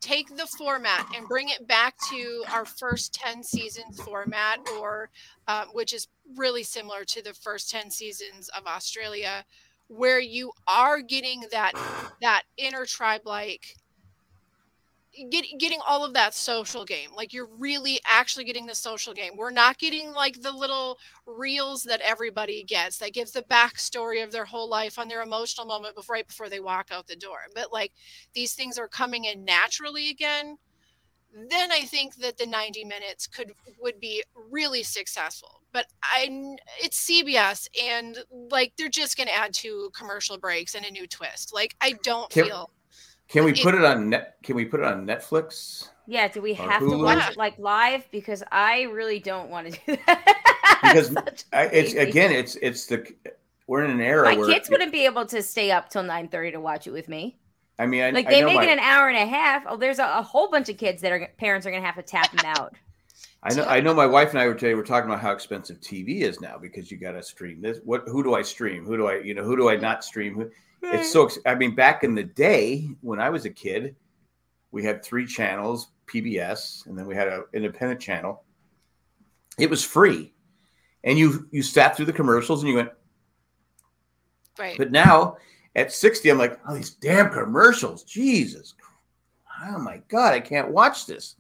take 0.02 0.36
the 0.36 0.48
format 0.48 1.06
and 1.14 1.28
bring 1.28 1.50
it 1.50 1.68
back 1.68 1.98
to 2.00 2.46
our 2.52 2.66
first 2.66 3.14
10 3.14 3.44
seasons 3.44 4.00
format 4.00 4.60
or 4.66 5.10
um, 5.48 5.68
which 5.74 5.94
is 5.94 6.08
really 6.38 6.64
similar 6.64 7.04
to 7.06 7.22
the 7.24 7.34
first 7.34 7.70
10 7.70 7.90
seasons 7.92 8.50
of 8.50 8.66
australia 8.68 9.44
where 9.88 10.20
you 10.20 10.52
are 10.68 11.02
getting 11.02 11.44
that 11.52 11.74
that 12.22 12.44
inner 12.58 12.86
tribe 12.86 13.22
like 13.26 13.76
get, 15.30 15.46
getting 15.60 15.80
all 15.88 16.06
of 16.06 16.14
that 16.14 16.34
social 16.34 16.86
game 16.86 17.10
like 17.16 17.34
you're 17.34 17.50
really 17.58 18.00
actually 18.06 18.46
getting 18.46 18.66
the 18.66 18.76
social 18.76 19.14
game. 19.14 19.34
We're 19.36 19.52
not 19.52 19.78
getting 19.78 20.12
like 20.12 20.42
the 20.42 20.52
little 20.52 20.98
reels 21.26 21.84
that 21.84 22.02
everybody 22.02 22.64
gets 22.64 22.98
that 22.98 23.14
gives 23.14 23.32
the 23.32 23.44
backstory 23.44 24.24
of 24.24 24.32
their 24.32 24.46
whole 24.46 24.70
life 24.70 25.00
on 25.00 25.08
their 25.08 25.22
emotional 25.22 25.68
moment 25.68 25.96
before, 25.96 26.16
right 26.16 26.28
before 26.28 26.50
they 26.50 26.60
walk 26.60 26.90
out 26.92 27.08
the 27.08 27.16
door. 27.16 27.40
But 27.56 27.74
like 27.74 27.94
these 28.34 28.54
things 28.54 28.78
are 28.78 28.88
coming 28.88 29.26
in 29.26 29.44
naturally 29.46 30.10
again 30.10 30.58
then 31.50 31.72
i 31.72 31.82
think 31.82 32.16
that 32.16 32.38
the 32.38 32.46
90 32.46 32.86
minutes 32.86 33.28
could 33.28 33.52
would 33.80 34.00
be 34.00 34.24
really 34.50 34.84
successful. 34.84 35.62
But 35.74 35.88
i 36.02 36.56
it's 36.80 37.06
cbs 37.10 37.68
and 37.82 38.18
like 38.50 38.74
they're 38.78 38.90
just 38.90 39.18
going 39.18 39.28
to 39.28 39.36
add 39.36 39.54
two 39.54 39.92
commercial 39.96 40.38
breaks 40.38 40.74
and 40.76 40.86
a 40.86 40.92
new 40.92 41.08
twist. 41.08 41.54
Like 41.54 41.76
i 41.82 41.94
don't 42.04 42.30
Can- 42.30 42.46
feel 42.46 42.72
can 43.28 43.44
we 43.44 43.52
It- 43.52 43.62
put 43.62 43.76
it 43.76 43.84
on 43.84 44.10
net? 44.10 44.38
Can 44.44 44.56
we 44.56 44.66
put 44.66 44.80
it 44.80 44.86
on 44.86 45.06
Netflix? 45.06 45.90
Yeah, 46.06 46.28
do 46.30 46.42
we 46.42 46.54
have 46.54 46.80
to 46.80 46.98
watch 46.98 47.32
it 47.32 47.38
like 47.38 47.60
live? 47.60 48.10
Because 48.12 48.42
I 48.52 48.84
really 48.84 49.20
don't 49.20 49.50
want 49.50 49.74
to 49.74 49.80
do 49.86 49.98
that. 50.08 50.80
Because 50.82 51.16
I, 51.52 51.64
it's 51.66 51.94
again, 51.94 52.32
it's 52.32 52.56
it's 52.62 52.86
the 52.86 53.06
we're 53.68 53.84
in 53.84 53.92
an 53.92 54.00
era 54.00 54.30
my 54.30 54.38
where 54.38 54.48
kids 54.48 54.70
wouldn't 54.70 54.94
be 54.94 55.06
able 55.06 55.26
to 55.26 55.44
stay 55.44 55.72
up 55.72 55.90
till 55.90 56.04
9:30 56.04 56.54
to 56.54 56.60
watch 56.62 56.88
it 56.88 56.92
with 56.92 57.10
me. 57.10 57.38
I 57.80 57.86
mean, 57.86 58.02
I, 58.04 58.10
Like 58.10 58.30
they 58.30 58.44
make 58.44 58.56
my, 58.56 58.64
it 58.64 58.70
an 58.70 58.80
hour 58.80 59.08
and 59.08 59.18
a 59.18 59.26
half. 59.26 59.64
Oh, 59.68 59.78
there's 59.78 60.00
a, 60.00 60.06
a 60.06 60.22
whole 60.22 60.50
bunch 60.50 60.70
of 60.70 60.78
kids 60.78 61.02
that 61.02 61.12
are 61.12 61.28
parents 61.38 61.68
are 61.68 61.72
gonna 61.72 61.86
have 61.86 61.96
to 61.96 62.02
tap 62.02 62.32
them 62.32 62.46
out. 62.46 62.74
I 63.44 63.54
know 63.54 63.66
I 63.66 63.82
know 63.82 63.94
my 63.94 64.08
wife 64.08 64.30
and 64.32 64.40
I 64.40 64.48
were 64.48 64.56
today 64.56 64.74
we're 64.76 64.84
talking 64.84 65.10
about 65.10 65.22
how 65.22 65.32
expensive 65.32 65.80
TV 65.80 66.22
is 66.22 66.40
now 66.42 66.58
because 66.58 66.90
you 66.90 66.98
got 66.98 67.12
to 67.12 67.22
stream 67.24 67.62
this. 67.62 67.80
What 67.84 68.04
who 68.08 68.24
do 68.24 68.34
I 68.34 68.42
stream? 68.42 68.86
Who 68.86 68.98
do 68.98 69.08
I 69.08 69.18
you 69.20 69.34
know 69.36 69.44
who 69.44 69.56
do 69.58 69.70
I 69.70 69.76
not 69.76 70.04
stream? 70.04 70.34
Who, 70.36 70.50
it's 70.82 71.12
so 71.12 71.30
I 71.46 71.56
mean 71.56 71.76
back 71.76 72.04
in 72.04 72.16
the 72.16 72.24
day 72.24 72.90
when 73.02 73.20
I 73.20 73.30
was 73.30 73.46
a 73.46 73.50
kid, 73.50 73.96
we 74.72 74.84
had 74.84 75.04
three 75.04 75.26
channels, 75.26 75.92
PBS, 76.08 76.86
and 76.88 76.98
then 76.98 77.08
we 77.08 77.16
had 77.16 77.28
an 77.28 77.44
independent 77.54 78.00
channel. 78.00 78.44
It 79.58 79.70
was 79.70 79.84
free, 79.84 80.34
and 81.04 81.18
you 81.18 81.48
you 81.52 81.64
sat 81.64 81.96
through 81.96 82.06
the 82.06 82.14
commercials 82.14 82.62
and 82.62 82.70
you 82.70 82.78
went. 82.78 82.92
right 84.60 84.78
But 84.78 84.92
now 84.92 85.38
at 85.76 85.92
sixty, 85.92 86.30
I'm 86.30 86.38
like, 86.38 86.60
oh 86.68 86.76
these 86.76 86.92
damn 86.92 87.32
commercials, 87.32 88.04
Jesus, 88.04 88.76
oh 89.66 89.80
my 89.80 90.02
god, 90.10 90.34
I 90.34 90.40
can't 90.40 90.70
watch 90.70 91.06
this. 91.06 91.37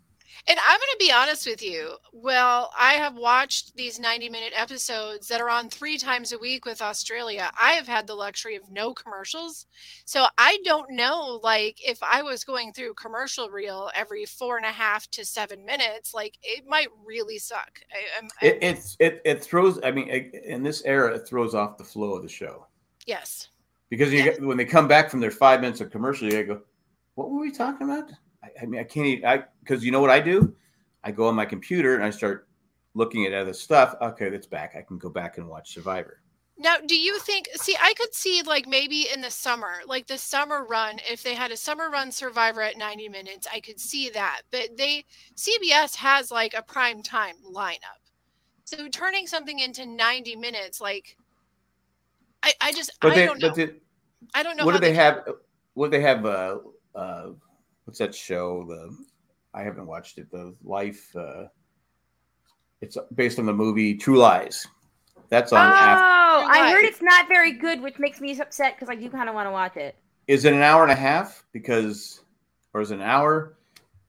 And 0.47 0.57
I'm 0.59 0.77
going 0.79 0.89
to 0.91 0.97
be 0.99 1.11
honest 1.11 1.45
with 1.45 1.61
you. 1.61 1.95
Well, 2.13 2.71
I 2.77 2.93
have 2.93 3.15
watched 3.15 3.75
these 3.75 3.99
90 3.99 4.29
minute 4.29 4.53
episodes 4.55 5.27
that 5.27 5.41
are 5.41 5.49
on 5.49 5.69
three 5.69 5.97
times 5.97 6.31
a 6.31 6.37
week 6.37 6.65
with 6.65 6.81
Australia. 6.81 7.51
I 7.59 7.71
have 7.71 7.87
had 7.87 8.07
the 8.07 8.15
luxury 8.15 8.55
of 8.55 8.69
no 8.71 8.93
commercials. 8.93 9.65
So 10.05 10.25
I 10.37 10.57
don't 10.63 10.91
know, 10.91 11.39
like, 11.43 11.79
if 11.85 12.01
I 12.03 12.21
was 12.21 12.43
going 12.43 12.71
through 12.73 12.93
commercial 12.93 13.49
reel 13.49 13.89
every 13.95 14.25
four 14.25 14.57
and 14.57 14.65
a 14.65 14.69
half 14.71 15.09
to 15.11 15.25
seven 15.25 15.65
minutes, 15.65 16.13
like, 16.13 16.37
it 16.43 16.65
might 16.67 16.87
really 17.05 17.37
suck. 17.39 17.79
I, 17.91 18.19
I'm, 18.23 18.29
It 18.41 18.57
it's 18.61 18.95
it 18.99 19.21
it 19.25 19.43
throws. 19.43 19.79
I 19.83 19.91
mean, 19.91 20.09
it- 20.09 20.33
in 20.45 20.63
this 20.63 20.83
era, 20.85 21.15
it 21.15 21.27
throws 21.27 21.55
off 21.55 21.77
the 21.77 21.83
flow 21.83 22.13
of 22.15 22.23
the 22.23 22.29
show. 22.29 22.65
yes. 23.05 23.49
because 23.89 24.11
you 24.13 24.23
get, 24.23 24.41
when 24.41 24.57
they 24.57 24.65
come 24.65 24.87
back 24.87 25.09
from 25.09 25.19
their 25.19 25.31
five 25.31 25.61
minutes 25.61 25.81
of 25.81 25.89
commercial, 25.91 26.31
you 26.31 26.43
go, 26.43 26.61
"What 27.15 27.29
were 27.31 27.39
we 27.39 27.51
talking 27.51 27.89
about?" 27.89 28.11
I, 28.43 28.49
I 28.61 28.65
mean, 28.65 28.79
I 28.79 28.83
can't. 28.83 29.07
Even, 29.07 29.25
I 29.25 29.43
because 29.61 29.83
you 29.83 29.91
know 29.91 30.01
what 30.01 30.09
I 30.09 30.19
do? 30.19 30.55
I 31.03 31.11
go 31.11 31.27
on 31.27 31.35
my 31.35 31.45
computer 31.45 31.95
and 31.95 32.03
I 32.03 32.09
start 32.09 32.47
looking 32.93 33.25
at 33.25 33.33
other 33.33 33.53
stuff. 33.53 33.95
Okay, 34.01 34.29
that's 34.29 34.47
back. 34.47 34.75
I 34.77 34.81
can 34.81 34.97
go 34.97 35.09
back 35.09 35.37
and 35.37 35.47
watch 35.47 35.73
Survivor. 35.73 36.21
Now, 36.59 36.77
do 36.85 36.97
you 36.97 37.19
think? 37.19 37.49
See, 37.55 37.75
I 37.79 37.93
could 37.93 38.13
see 38.15 38.41
like 38.41 38.67
maybe 38.67 39.07
in 39.13 39.21
the 39.21 39.29
summer, 39.29 39.75
like 39.85 40.07
the 40.07 40.17
summer 40.17 40.65
run, 40.65 40.99
if 41.07 41.21
they 41.21 41.35
had 41.35 41.51
a 41.51 41.57
summer 41.57 41.89
run 41.91 42.11
Survivor 42.11 42.61
at 42.61 42.77
90 42.77 43.09
minutes, 43.09 43.47
I 43.51 43.59
could 43.59 43.79
see 43.79 44.09
that. 44.09 44.41
But 44.51 44.75
they, 44.75 45.05
CBS 45.35 45.95
has 45.95 46.31
like 46.31 46.55
a 46.55 46.63
prime 46.63 47.03
time 47.03 47.35
lineup. 47.53 48.01
So 48.63 48.87
turning 48.89 49.27
something 49.27 49.59
into 49.59 49.85
90 49.85 50.35
minutes, 50.35 50.81
like, 50.81 51.15
I, 52.41 52.53
I 52.59 52.73
just, 52.73 52.91
But 53.01 53.11
I 53.11 53.15
they, 53.15 53.25
don't 53.27 53.39
know. 53.39 53.49
but 53.49 53.55
they, 53.55 53.69
I 54.33 54.43
don't 54.43 54.57
know. 54.57 54.65
what 54.65 54.71
do 54.71 54.77
how 54.77 54.81
they 54.81 54.93
have? 54.93 55.29
What 55.75 55.91
do 55.91 55.97
they 55.97 56.03
have? 56.03 56.25
Uh, 56.25 56.57
uh, 56.95 57.29
what's 57.87 57.99
that 57.99 58.13
show? 58.13 58.65
The 58.67 58.95
I 59.53 59.63
haven't 59.63 59.87
watched 59.87 60.17
it. 60.17 60.29
The 60.29 60.53
Life. 60.63 61.15
Uh, 61.15 61.45
it's 62.81 62.97
based 63.15 63.39
on 63.39 63.45
the 63.47 63.53
movie 63.53 63.95
True 63.95 64.17
Lies. 64.17 64.67
That's 65.29 65.51
Oh, 65.51 65.57
on. 65.57 65.71
after, 65.71 66.51
I 66.51 66.69
heard 66.71 66.83
it's 66.85 67.01
not 67.01 67.27
very 67.27 67.53
good, 67.53 67.81
which 67.81 67.97
makes 67.97 68.21
me 68.21 68.37
upset 68.39 68.75
because 68.75 68.89
I 68.89 68.95
do 68.95 69.09
kind 69.09 69.27
of 69.29 69.35
want 69.35 69.47
to 69.47 69.51
watch 69.51 69.75
it. 69.77 69.95
is 70.27 70.45
it 70.45 70.53
an 70.53 70.61
hour 70.61 70.83
and 70.83 70.91
a 70.91 70.95
half? 70.95 71.43
Because, 71.53 72.21
or 72.73 72.81
is 72.81 72.91
it 72.91 72.95
an 72.95 73.01
hour? 73.01 73.57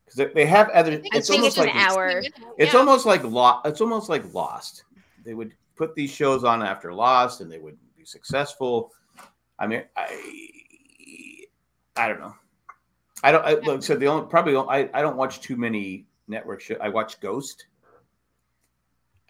Because 0.05 0.17
they, 0.17 0.27
they 0.35 0.47
have 0.47 0.69
other. 0.71 0.93
I 0.93 0.97
think 0.97 1.15
It's 1.15 1.29
think 1.29 1.41
almost 1.41 1.57
it's 1.59 1.67
like 1.67 1.75
an 1.75 1.81
hour. 1.81 2.23
It's 2.59 2.73
Yeah. 2.73 2.79
almost 2.79 3.07
like 3.07 3.23
lo- 3.25 3.61
It's 3.65 3.81
almost 3.81 4.09
like 4.09 4.33
Lost. 4.35 4.85
They 5.25 5.35
would 5.35 5.53
put 5.77 5.95
these 5.95 6.11
shows 6.11 6.45
on 6.45 6.63
after 6.63 6.93
Lost, 6.93 7.41
and 7.41 7.51
they 7.51 7.59
would 7.59 7.79
be 7.97 8.05
successful. 8.05 8.93
I 9.59 9.67
mean, 9.67 9.83
I, 9.97 11.45
I 11.97 12.09
don't 12.09 12.21
know. 12.21 12.35
I 13.23 13.33
don't. 13.33 13.45
I, 13.45 13.55
like 13.55 13.69
I 13.69 13.81
said 13.81 14.01
the 14.01 14.07
only 14.07 14.29
probably 14.29 14.57
I, 14.57 14.89
I 14.95 15.03
don't 15.03 15.17
watch 15.17 15.41
too 15.41 15.57
many 15.57 16.07
network 16.29 16.61
shows. 16.61 16.79
I 16.81 16.89
watch 16.89 17.21
Ghost. 17.21 17.67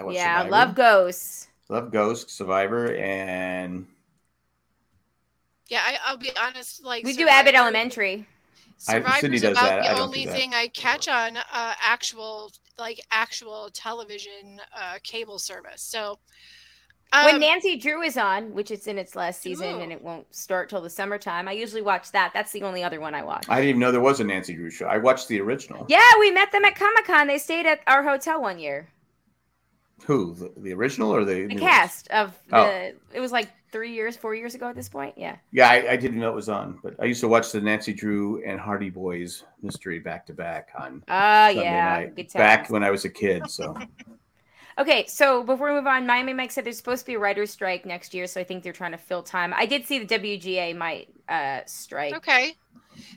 I 0.01 0.05
watch 0.05 0.15
Yeah, 0.17 0.35
I 0.41 0.45
Survivor. 0.45 0.51
love 0.51 0.75
ghosts. 0.75 1.49
love 1.69 1.91
Ghost, 1.93 2.31
Survivor, 2.31 2.95
and 2.95 3.87
Yeah, 5.69 5.81
I, 5.85 5.97
I'll 6.07 6.17
be 6.19 6.31
honest. 6.41 6.85
Like 6.85 7.05
We 7.05 7.15
do 7.15 7.27
Abbott 7.29 7.55
Survivor- 7.55 7.63
Elementary. 7.65 8.27
I- 8.87 8.93
Survivor's 8.95 9.21
Sydney 9.21 9.39
does 9.41 9.51
about 9.53 9.65
that. 9.65 9.83
The 9.83 9.89
don't 9.97 10.01
only 10.01 10.25
that. 10.27 10.37
thing 10.37 10.55
I 10.55 10.69
catch 10.69 11.09
on 11.09 11.37
uh, 11.37 11.43
actual, 11.83 12.53
like 12.79 13.01
actual 13.11 13.71
television 13.73 14.61
uh, 14.77 14.99
cable 15.03 15.39
service. 15.41 15.83
So 15.83 16.21
when 17.13 17.35
um, 17.37 17.41
Nancy 17.41 17.77
Drew 17.77 18.03
is 18.03 18.17
on, 18.17 18.53
which 18.55 18.71
it's 18.71 18.87
in 18.87 18.99
its 18.99 19.17
last 19.17 19.41
season 19.41 19.77
Ooh. 19.77 19.81
and 19.81 19.91
it 19.93 20.03
won't 20.03 20.33
start 20.35 20.69
till 20.69 20.81
the 20.83 20.91
summertime, 20.91 21.49
I 21.49 21.53
usually 21.53 21.83
watch 21.83 22.13
that. 22.13 22.33
That's 22.35 22.53
the 22.53 22.63
only 22.63 22.83
other 22.85 23.01
one 23.01 23.15
I 23.15 23.23
watch. 23.23 23.47
I 23.49 23.57
didn't 23.57 23.69
even 23.71 23.81
know 23.81 23.93
there 23.93 24.01
was 24.01 24.21
a 24.21 24.25
Nancy 24.25 24.55
Drew 24.55 24.71
show. 24.71 24.87
I 24.87 24.99
watched 24.99 25.29
the 25.29 25.41
original. 25.41 25.87
yeah, 25.89 26.11
we 26.21 26.31
met 26.31 26.53
them 26.53 26.65
at 26.65 26.75
Comic 26.77 27.05
Con. 27.07 27.27
They 27.27 27.39
stayed 27.39 27.67
at 27.67 27.81
our 27.87 28.03
hotel 28.03 28.43
one 28.43 28.59
year. 28.59 28.89
Who? 30.05 30.35
The, 30.35 30.53
the 30.59 30.73
original 30.75 31.11
or 31.15 31.25
the 31.25 31.47
The 31.47 31.55
new 31.55 31.59
cast 31.59 32.09
of 32.09 32.33
the 32.49 32.57
Oh. 32.57 32.93
it 33.13 33.21
was 33.21 33.33
like 33.33 33.49
three 33.73 33.93
years, 33.93 34.17
four 34.17 34.35
years 34.35 34.55
ago 34.55 34.69
at 34.69 34.77
this 34.77 34.89
point. 34.89 35.15
Yeah. 35.19 35.37
Yeah, 35.53 35.69
I, 35.69 35.93
I 35.93 35.97
didn't 35.97 36.21
know 36.21 36.29
it 36.31 36.35
was 36.35 36.49
on, 36.49 36.79
but 36.83 36.95
I 37.01 37.05
used 37.05 37.21
to 37.21 37.29
watch 37.29 37.53
the 37.53 37.61
Nancy 37.61 37.93
Drew 37.93 38.43
and 38.47 38.59
Hardy 38.61 38.91
Boys 38.91 39.45
mystery 39.61 39.99
back 39.99 40.25
to 40.27 40.33
back 40.33 40.69
on 40.79 41.03
Uh, 41.09 41.53
yeah. 41.55 42.01
night 42.01 42.17
good 42.17 42.33
back 42.33 42.71
when 42.71 42.83
I 42.85 42.91
was 42.91 43.05
a 43.05 43.11
kid. 43.11 43.51
So 43.51 43.77
Okay, 44.79 45.07
so 45.07 45.43
before 45.43 45.69
we 45.71 45.75
move 45.75 45.89
on, 45.89 46.07
Miami 46.07 46.33
Mike 46.33 46.53
said 46.53 46.65
there's 46.65 46.77
supposed 46.77 47.01
to 47.01 47.07
be 47.07 47.15
a 47.15 47.19
writer's 47.19 47.51
strike 47.51 47.85
next 47.85 48.15
year, 48.15 48.29
so 48.29 48.41
I 48.41 48.45
think 48.45 48.63
they're 48.63 48.73
trying 48.73 48.93
to 48.93 48.99
fill 48.99 49.25
time. 49.25 49.53
I 49.57 49.67
did 49.67 49.85
see 49.85 49.99
the 49.99 50.19
WGA 50.19 50.77
might 50.77 51.09
uh, 51.29 51.61
strike. 51.67 52.15
Okay. 52.15 52.55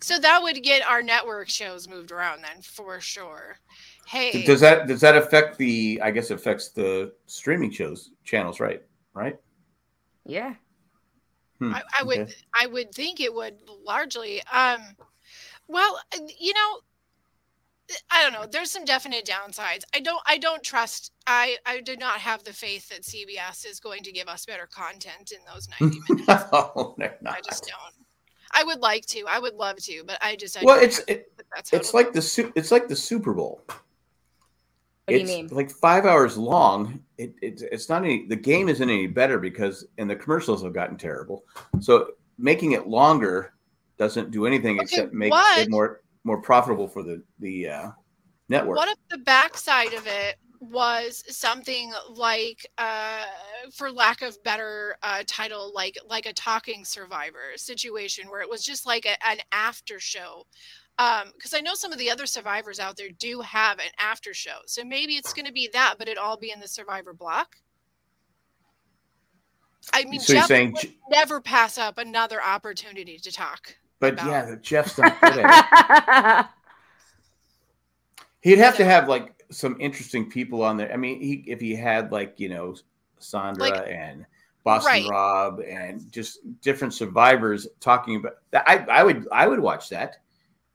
So 0.02 0.18
that 0.18 0.42
would 0.42 0.64
get 0.64 0.88
our 0.88 1.04
network 1.04 1.50
shows 1.50 1.88
moved 1.88 2.12
around 2.12 2.44
then 2.44 2.62
for 2.64 3.00
sure. 3.00 3.60
Hey, 4.08 4.44
does 4.44 4.60
that 4.62 4.88
does 4.88 5.02
that 5.02 5.16
affect 5.16 5.58
the? 5.58 6.00
I 6.04 6.12
guess 6.12 6.32
affects 6.32 6.70
the 6.70 7.14
streaming 7.28 7.72
shows 7.72 8.12
channels, 8.24 8.60
right? 8.60 8.82
Right. 9.14 9.38
Yeah. 10.26 10.56
Hmm, 11.60 11.74
I, 11.74 11.84
I 12.00 12.04
would 12.04 12.20
okay. 12.20 12.34
I 12.60 12.68
would 12.68 12.92
think 12.94 13.20
it 13.20 13.34
would 13.34 13.58
largely. 13.86 14.42
Um, 14.52 14.82
well, 15.68 16.00
you 16.40 16.54
know, 16.54 16.80
I 18.12 18.24
don't 18.24 18.34
know. 18.34 18.46
There's 18.50 18.72
some 18.72 18.86
definite 18.86 19.26
downsides. 19.26 19.84
I 19.94 20.00
don't 20.00 20.22
I 20.26 20.38
don't 20.38 20.64
trust. 20.64 21.12
I 21.28 21.58
I 21.66 21.82
do 21.82 21.96
not 21.98 22.16
have 22.20 22.44
the 22.44 22.54
faith 22.54 22.90
that 22.90 23.02
CBS 23.04 23.66
is 23.66 23.80
going 23.80 24.04
to 24.04 24.12
give 24.12 24.28
us 24.28 24.46
better 24.46 24.68
content 24.72 25.32
in 25.32 25.40
those 25.54 25.68
90 25.80 26.00
minutes. 26.10 26.28
no, 26.52 26.96
they're 26.98 27.18
I 27.26 27.42
just 27.42 27.64
don't. 27.68 28.06
I 28.54 28.64
would 28.64 28.80
like 28.80 29.06
to. 29.08 29.24
I 29.30 29.40
would 29.40 29.56
love 29.56 29.78
to, 29.78 30.04
but 30.06 30.18
I 30.22 30.36
just 30.36 30.58
I 30.58 30.64
Well, 30.64 30.76
don't 30.76 30.84
it's 30.86 31.00
it, 31.08 31.32
that's 31.56 31.72
it's 31.74 31.90
it'll 31.90 31.98
like 32.00 32.08
go. 32.08 32.12
the 32.14 32.22
Su- 32.22 32.52
it's 32.56 32.72
like 32.72 32.88
the 32.88 32.96
Super 32.96 33.34
Bowl. 33.34 33.62
What 33.68 33.78
do 35.08 35.18
you 35.18 35.26
mean? 35.26 35.48
like 35.52 35.72
five 35.72 36.06
hours 36.06 36.38
long. 36.38 37.02
It, 37.18 37.34
it, 37.42 37.62
it's 37.72 37.90
not 37.90 38.04
any. 38.04 38.28
The 38.28 38.36
game 38.36 38.70
isn't 38.70 38.88
any 38.90 39.08
better 39.08 39.40
because 39.40 39.86
and 39.98 40.10
the 40.10 40.16
commercials 40.16 40.64
have 40.64 40.74
gotten 40.74 40.98
terrible. 40.98 41.44
So 41.80 42.12
making 42.38 42.74
it 42.74 42.88
longer 42.88 43.54
doesn't 43.98 44.32
do 44.32 44.46
anything 44.46 44.78
Okay, 44.78 44.84
except 44.84 45.14
make 45.14 45.32
what- 45.32 45.60
it 45.60 45.70
more 45.70 46.02
more 46.24 46.42
profitable 46.42 46.88
for 46.88 47.04
the 47.04 47.24
the 47.40 47.68
uh, 47.68 47.92
network. 48.50 48.78
What 48.78 48.90
if 48.90 48.98
the 49.10 49.18
backside 49.20 49.94
of 49.94 50.06
it 50.08 50.36
was 50.60 51.24
something 51.28 51.92
like, 52.12 52.68
uh, 52.78 53.24
for 53.74 53.92
lack 53.92 54.22
of 54.22 54.42
better 54.44 54.96
uh, 55.02 55.24
title, 55.26 55.72
like 55.74 55.98
like 56.08 56.28
a 56.28 56.34
talking 56.34 56.86
survivor 56.86 57.54
situation 57.56 58.30
where 58.30 58.42
it 58.42 58.50
was 58.50 58.64
just 58.64 58.86
like 58.86 59.06
a, 59.06 59.28
an 59.28 59.38
after 59.52 60.00
show? 60.00 60.46
Because 60.98 61.56
I 61.56 61.62
know 61.62 61.74
some 61.74 61.92
of 61.92 61.98
the 61.98 62.12
other 62.12 62.28
survivors 62.28 62.80
out 62.80 62.96
there 62.96 63.10
do 63.18 63.42
have 63.42 63.80
an 63.80 63.90
after 63.98 64.36
show, 64.36 64.60
so 64.68 64.84
maybe 64.84 65.14
it's 65.14 65.34
going 65.34 65.48
to 65.48 65.52
be 65.52 65.68
that, 65.74 65.96
but 65.98 66.08
it 66.08 66.20
all 66.20 66.38
be 66.38 66.52
in 66.52 66.60
the 66.60 66.68
survivor 66.68 67.14
block. 67.14 67.56
I 69.94 70.06
mean, 70.06 70.20
so 70.20 70.34
you're 70.34 70.42
Jeff 70.42 70.48
saying, 70.48 70.74
would 70.74 70.94
never 71.10 71.42
pass 71.42 71.80
up 71.80 71.98
another 71.98 72.40
opportunity 72.40 73.18
to 73.18 73.32
talk. 73.32 73.76
But 74.02 74.18
yeah, 74.18 74.46
the 74.46 74.58
Jeff's 74.58 74.98
not 74.98 75.22
good 75.22 75.38
at 75.38 76.40
it. 76.42 76.46
He'd 78.42 78.58
have 78.58 78.76
to 78.78 78.84
have 78.84 79.08
like 79.08 79.34
some 79.52 79.78
interesting 79.80 80.30
people 80.30 80.64
on 80.64 80.76
there. 80.76 80.92
I 80.92 80.98
mean, 80.98 81.22
he 81.22 81.44
if 81.48 81.62
he 81.62 81.76
had 81.76 82.12
like 82.12 82.40
you 82.40 82.50
know 82.50 82.76
Sandra 83.20 83.70
Like- 83.70 83.88
and 83.88 84.26
Boston 84.64 84.92
Right. 84.92 85.10
Rob 85.10 85.60
and 85.62 86.12
just 86.12 86.40
different 86.62 86.94
survivors 86.94 87.68
talking 87.80 88.18
about 88.18 88.34
that, 88.52 88.64
I 88.68 88.78
I 89.00 89.04
would 89.04 89.28
I 89.32 89.48
would 89.48 89.60
watch 89.60 89.90
that. 89.90 90.18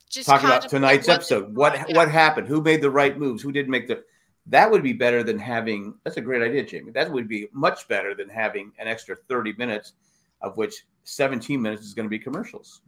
Just 0.09 0.29
Talk 0.29 0.45
about 0.45 0.69
tonight's 0.69 1.09
what- 1.09 1.15
episode. 1.15 1.55
What 1.55 1.75
yeah. 1.75 1.97
what 1.97 2.11
happened? 2.11 2.47
Who 2.47 2.63
made 2.63 2.81
the 2.81 2.91
right 2.91 3.19
moves? 3.19 3.43
Who 3.43 3.53
didn't 3.53 3.71
make 3.71 3.89
the? 3.89 4.05
That 4.49 4.71
would 4.71 4.85
be 4.85 4.93
better 4.93 5.25
than 5.25 5.41
having. 5.41 5.95
That's 6.05 6.17
a 6.19 6.21
great 6.21 6.41
idea, 6.43 6.65
Jamie. 6.65 6.93
That 6.93 7.11
would 7.11 7.27
be 7.27 7.49
much 7.53 7.89
better 7.89 8.15
than 8.15 8.29
having 8.29 8.71
an 8.79 8.87
extra 8.87 9.17
thirty 9.17 9.53
minutes, 9.55 9.95
of 10.41 10.57
which 10.57 10.85
seventeen 11.03 11.61
minutes 11.61 11.83
is 11.83 11.95
going 11.95 12.07
to 12.07 12.11
be 12.11 12.21
commercials. 12.21 12.83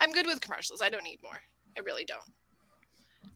I'm 0.00 0.12
good 0.12 0.26
with 0.26 0.40
commercials. 0.40 0.80
I 0.80 0.88
don't 0.88 1.04
need 1.04 1.18
more. 1.22 1.38
I 1.76 1.80
really 1.80 2.04
don't. 2.04 2.20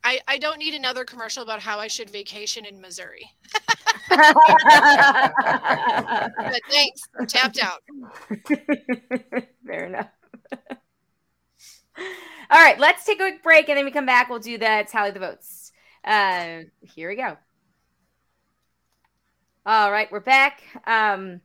I, 0.03 0.21
I 0.27 0.39
don't 0.39 0.59
need 0.59 0.75
another 0.75 1.05
commercial 1.05 1.43
about 1.43 1.61
how 1.61 1.79
I 1.79 1.89
should 1.89 2.11
vacation 2.11 2.65
in 2.65 2.81
Missouri. 2.81 3.31
But 6.47 6.61
thanks. 6.71 7.03
Tapped 7.27 7.59
out. 7.61 7.83
Fair 9.67 9.87
enough. 9.87 10.09
All 12.51 12.62
right, 12.62 12.79
let's 12.79 13.05
take 13.05 13.19
a 13.19 13.23
quick 13.23 13.43
break 13.43 13.69
and 13.69 13.79
then 13.79 13.85
we 13.85 13.91
come 13.91 14.07
back. 14.07 14.29
We'll 14.29 14.39
do 14.39 14.59
the 14.59 14.87
tally 14.89 15.11
the 15.11 15.21
votes. 15.21 15.73
Uh, 16.05 16.61
here 16.83 17.09
we 17.09 17.17
go. 17.17 17.37
All 19.67 19.91
right, 19.91 20.11
we're 20.12 20.21
back. 20.21 20.62
Um, 20.87 21.41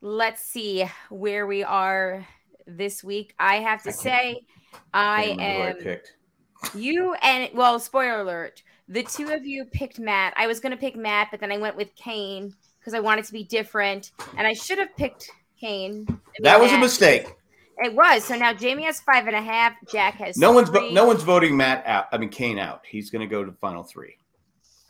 let's 0.00 0.42
see 0.42 0.88
where 1.10 1.46
we 1.46 1.64
are 1.64 2.26
this 2.76 3.04
week. 3.04 3.34
I 3.38 3.56
have 3.56 3.82
to 3.84 3.90
I 3.90 3.92
say, 3.92 4.40
I 4.92 5.24
Can't 5.24 5.38
remember 5.38 5.82
who 5.82 5.90
am 5.90 5.98
you 6.74 7.14
and 7.22 7.50
well, 7.54 7.78
spoiler 7.78 8.20
alert. 8.20 8.62
The 8.88 9.02
two 9.02 9.30
of 9.30 9.46
you 9.46 9.64
picked 9.64 9.98
Matt. 9.98 10.34
I 10.36 10.46
was 10.46 10.60
gonna 10.60 10.76
pick 10.76 10.96
Matt, 10.96 11.28
but 11.30 11.40
then 11.40 11.52
I 11.52 11.58
went 11.58 11.76
with 11.76 11.94
Kane 11.94 12.54
because 12.78 12.94
I 12.94 13.00
wanted 13.00 13.24
to 13.26 13.32
be 13.32 13.44
different, 13.44 14.12
and 14.36 14.46
I 14.46 14.52
should 14.52 14.78
have 14.78 14.94
picked 14.96 15.30
Kane. 15.60 16.06
That 16.40 16.60
was 16.60 16.72
a 16.72 16.78
mistake. 16.78 17.34
It 17.82 17.94
was. 17.94 18.24
So 18.24 18.36
now 18.36 18.52
Jamie 18.52 18.84
has 18.84 19.00
five 19.00 19.26
and 19.26 19.34
a 19.36 19.40
half. 19.40 19.74
Jack 19.90 20.14
has 20.16 20.36
No 20.36 20.52
one's 20.52 20.68
vo- 20.68 20.90
no 20.90 21.04
one's 21.06 21.22
voting 21.22 21.56
Matt 21.56 21.86
out. 21.86 22.06
I 22.12 22.18
mean 22.18 22.28
Kane 22.28 22.58
out. 22.58 22.82
He's 22.86 23.10
going 23.10 23.26
to 23.26 23.30
go 23.30 23.42
to 23.42 23.50
the 23.50 23.56
final 23.56 23.82
three. 23.82 24.16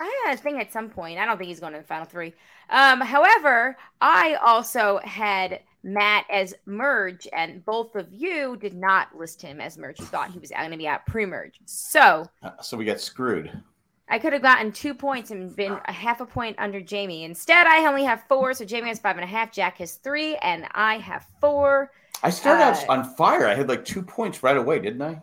I 0.01 0.37
think 0.37 0.59
at 0.59 0.73
some 0.73 0.89
point. 0.89 1.19
I 1.19 1.27
don't 1.27 1.37
think 1.37 1.49
he's 1.49 1.61
going 1.61 1.75
to 1.75 1.81
the 1.81 1.85
final 1.85 2.07
three. 2.07 2.33
Um, 2.71 3.01
however, 3.01 3.77
I 4.01 4.35
also 4.43 4.99
had 5.05 5.61
Matt 5.83 6.27
as 6.31 6.55
merge, 6.67 7.27
and 7.33 7.65
both 7.65 7.95
of 7.97 8.07
you 8.13 8.57
did 8.57 8.75
not 8.75 9.17
list 9.17 9.41
him 9.41 9.61
as 9.61 9.79
merge. 9.79 9.99
You 9.99 10.07
thought 10.07 10.31
he 10.31 10.39
was 10.39 10.51
going 10.51 10.71
to 10.71 10.77
be 10.77 10.87
out 10.89 11.07
pre-merge. 11.07 11.59
So 11.65 12.27
Uh, 12.43 12.51
so 12.61 12.77
we 12.77 12.85
got 12.85 13.01
screwed. 13.01 13.51
I 14.09 14.19
could 14.19 14.33
have 14.33 14.43
gotten 14.43 14.73
two 14.73 14.93
points 14.93 15.31
and 15.31 15.55
been 15.55 15.79
a 15.87 15.93
half 15.93 16.21
a 16.21 16.27
point 16.27 16.57
under 16.59 16.81
Jamie. 16.81 17.23
Instead, 17.25 17.67
I 17.67 17.87
only 17.87 18.03
have 18.05 18.25
four. 18.29 18.53
So 18.55 18.65
Jamie 18.65 18.89
has 18.89 18.99
five 18.99 19.17
and 19.17 19.25
a 19.25 19.29
half. 19.29 19.53
Jack 19.53 19.79
has 19.79 19.95
three, 19.95 20.37
and 20.39 20.67
I 20.73 20.99
have 20.99 21.27
four. 21.41 21.93
I 22.23 22.31
started 22.31 22.63
out 22.65 22.89
Uh, 22.89 22.93
on 22.93 23.15
fire. 23.15 23.47
I 23.47 23.55
had 23.55 23.69
like 23.69 23.85
two 23.85 24.03
points 24.03 24.43
right 24.43 24.57
away, 24.57 24.81
didn't 24.81 25.01
I? 25.01 25.15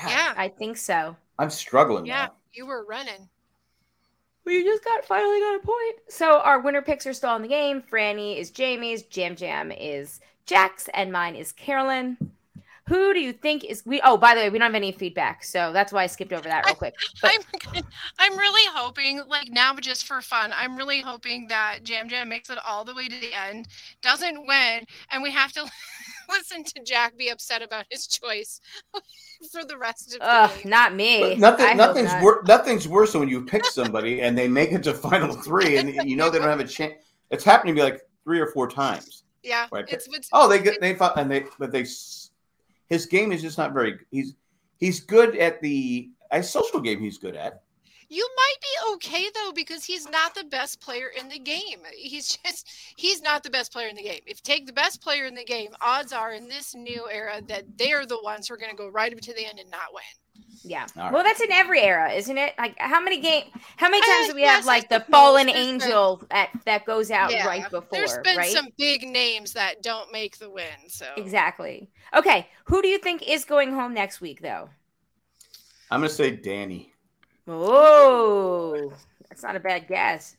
God, 0.00 0.08
Yeah. 0.10 0.32
I 0.36 0.48
think 0.48 0.78
so. 0.78 1.16
I'm 1.38 1.50
struggling 1.50 2.06
Yeah. 2.06 2.26
now. 2.26 2.32
You 2.52 2.66
were 2.66 2.84
running. 2.86 3.28
You 4.46 4.64
just 4.64 4.84
got 4.84 5.04
finally 5.04 5.40
got 5.40 5.56
a 5.56 5.66
point. 5.66 5.96
So 6.08 6.40
our 6.40 6.60
winner 6.60 6.82
picks 6.82 7.06
are 7.06 7.12
still 7.12 7.36
in 7.36 7.42
the 7.42 7.48
game. 7.48 7.82
Frannie 7.82 8.38
is 8.38 8.50
Jamie's, 8.50 9.04
Yam 9.12 9.36
Yam 9.38 9.70
is 9.70 10.20
Jack's, 10.46 10.88
and 10.94 11.12
mine 11.12 11.36
is 11.36 11.52
Carolyn. 11.52 12.16
Who 12.90 13.14
do 13.14 13.20
you 13.20 13.32
think 13.32 13.62
is 13.64 13.84
we? 13.86 14.00
Oh, 14.02 14.16
by 14.16 14.34
the 14.34 14.40
way, 14.40 14.50
we 14.50 14.58
don't 14.58 14.66
have 14.66 14.74
any 14.74 14.90
feedback, 14.90 15.44
so 15.44 15.72
that's 15.72 15.92
why 15.92 16.02
I 16.02 16.06
skipped 16.08 16.32
over 16.32 16.48
that 16.48 16.66
real 16.66 16.74
quick. 16.74 16.94
But 17.22 17.30
I'm 17.72 17.82
I'm 18.18 18.36
really 18.36 18.68
hoping, 18.74 19.22
like 19.28 19.48
now, 19.48 19.74
just 19.76 20.06
for 20.06 20.20
fun, 20.20 20.52
I'm 20.56 20.76
really 20.76 21.00
hoping 21.00 21.46
that 21.48 21.88
Yam 21.88 22.08
Yam 22.08 22.28
makes 22.28 22.50
it 22.50 22.58
all 22.66 22.84
the 22.84 22.92
way 22.94 23.06
to 23.06 23.20
the 23.20 23.32
end, 23.32 23.68
doesn't 24.02 24.44
win, 24.44 24.84
and 25.12 25.22
we 25.22 25.30
have 25.30 25.52
to 25.52 25.70
listen 26.28 26.64
to 26.64 26.82
Jack 26.84 27.16
be 27.16 27.28
upset 27.28 27.62
about 27.62 27.84
his 27.90 28.08
choice 28.08 28.60
for 29.52 29.64
the 29.64 29.76
rest 29.78 30.12
of 30.14 30.18
the 30.20 30.26
ugh, 30.26 30.50
game. 30.62 30.70
not 30.70 30.94
me. 30.94 31.20
But 31.20 31.38
nothing, 31.38 31.66
I 31.66 31.74
nothing's 31.74 32.08
not. 32.08 32.22
wor- 32.22 32.42
nothing's 32.44 32.88
worse 32.88 33.12
than 33.12 33.20
when 33.20 33.28
you 33.28 33.42
pick 33.44 33.64
somebody 33.66 34.20
and 34.22 34.36
they 34.36 34.48
make 34.48 34.72
it 34.72 34.82
to 34.82 34.94
final 34.94 35.32
three, 35.32 35.76
and 35.76 36.08
you 36.08 36.16
know 36.16 36.28
they 36.28 36.38
don't 36.38 36.48
have 36.48 36.60
a 36.60 36.64
chance. 36.66 36.94
It's 37.30 37.44
happened 37.44 37.68
to 37.68 37.74
me 37.74 37.82
like 37.82 38.00
three 38.24 38.40
or 38.40 38.48
four 38.48 38.68
times. 38.68 39.22
Yeah, 39.42 39.68
Right. 39.72 39.86
it's, 39.88 40.06
it's 40.10 40.28
Oh, 40.32 40.48
they 40.48 40.58
get 40.60 40.80
they 40.80 40.94
fought 40.94 41.18
and 41.18 41.30
they 41.30 41.46
but 41.58 41.72
they 41.72 41.82
s- 41.82 42.19
his 42.90 43.06
game 43.06 43.32
is 43.32 43.40
just 43.40 43.56
not 43.56 43.72
very. 43.72 43.98
He's 44.10 44.34
he's 44.78 45.00
good 45.00 45.36
at 45.36 45.62
the 45.62 46.10
a 46.30 46.42
social 46.42 46.80
game. 46.80 47.00
He's 47.00 47.16
good 47.16 47.36
at. 47.36 47.62
You 48.12 48.28
might 48.36 48.56
be 48.60 48.94
okay 48.94 49.30
though 49.32 49.52
because 49.52 49.84
he's 49.84 50.10
not 50.10 50.34
the 50.34 50.42
best 50.42 50.80
player 50.80 51.12
in 51.18 51.28
the 51.28 51.38
game. 51.38 51.82
He's 51.96 52.36
just 52.44 52.68
he's 52.96 53.22
not 53.22 53.44
the 53.44 53.50
best 53.50 53.72
player 53.72 53.86
in 53.86 53.94
the 53.94 54.02
game. 54.02 54.20
If 54.26 54.38
you 54.38 54.42
take 54.42 54.66
the 54.66 54.72
best 54.72 55.00
player 55.00 55.26
in 55.26 55.34
the 55.34 55.44
game, 55.44 55.70
odds 55.80 56.12
are 56.12 56.32
in 56.32 56.48
this 56.48 56.74
new 56.74 57.08
era 57.08 57.40
that 57.46 57.64
they're 57.78 58.06
the 58.06 58.20
ones 58.22 58.48
who 58.48 58.54
are 58.54 58.58
going 58.58 58.72
to 58.72 58.76
go 58.76 58.88
right 58.88 59.12
up 59.12 59.20
to 59.20 59.32
the 59.32 59.46
end 59.46 59.60
and 59.60 59.70
not 59.70 59.94
win. 59.94 60.02
Yeah. 60.62 60.86
All 60.96 61.10
Well, 61.12 61.22
that's 61.24 61.40
in 61.40 61.50
every 61.52 61.80
era, 61.80 62.12
isn't 62.12 62.36
it? 62.36 62.54
Like 62.58 62.76
how 62.78 63.00
many 63.00 63.20
game? 63.20 63.44
How 63.76 63.88
many 63.88 64.02
Uh, 64.02 64.06
times 64.06 64.28
do 64.28 64.34
we 64.34 64.42
yes, 64.42 64.56
have 64.56 64.66
like 64.66 64.88
the 64.88 65.00
fallen 65.10 65.46
there's 65.46 65.56
been- 65.58 65.68
angel 65.68 66.22
that 66.30 66.50
that 66.66 66.84
goes 66.84 67.10
out 67.10 67.30
Yeah, 67.32 67.46
right 67.46 67.62
before, 67.70 67.86
There's 67.90 68.16
been 68.18 68.36
right? 68.36 68.52
some 68.52 68.68
big 68.76 69.08
names 69.08 69.52
that 69.54 69.82
don't 69.82 70.12
make 70.12 70.36
the 70.38 70.50
win. 70.50 70.88
So 70.88 71.06
Exactly. 71.16 71.90
Okay, 72.14 72.48
who 72.64 72.82
do 72.82 72.88
you 72.88 72.98
think 72.98 73.22
is 73.28 73.44
going 73.44 73.72
home 73.72 73.94
next 73.94 74.20
week, 74.20 74.42
though? 74.42 74.68
I'm 75.90 76.00
gonna 76.00 76.08
say 76.10 76.30
Danny. 76.32 76.92
Oh, 77.48 78.92
that's 79.28 79.42
not 79.42 79.56
a 79.56 79.60
bad 79.60 79.88
guess. 79.88 80.36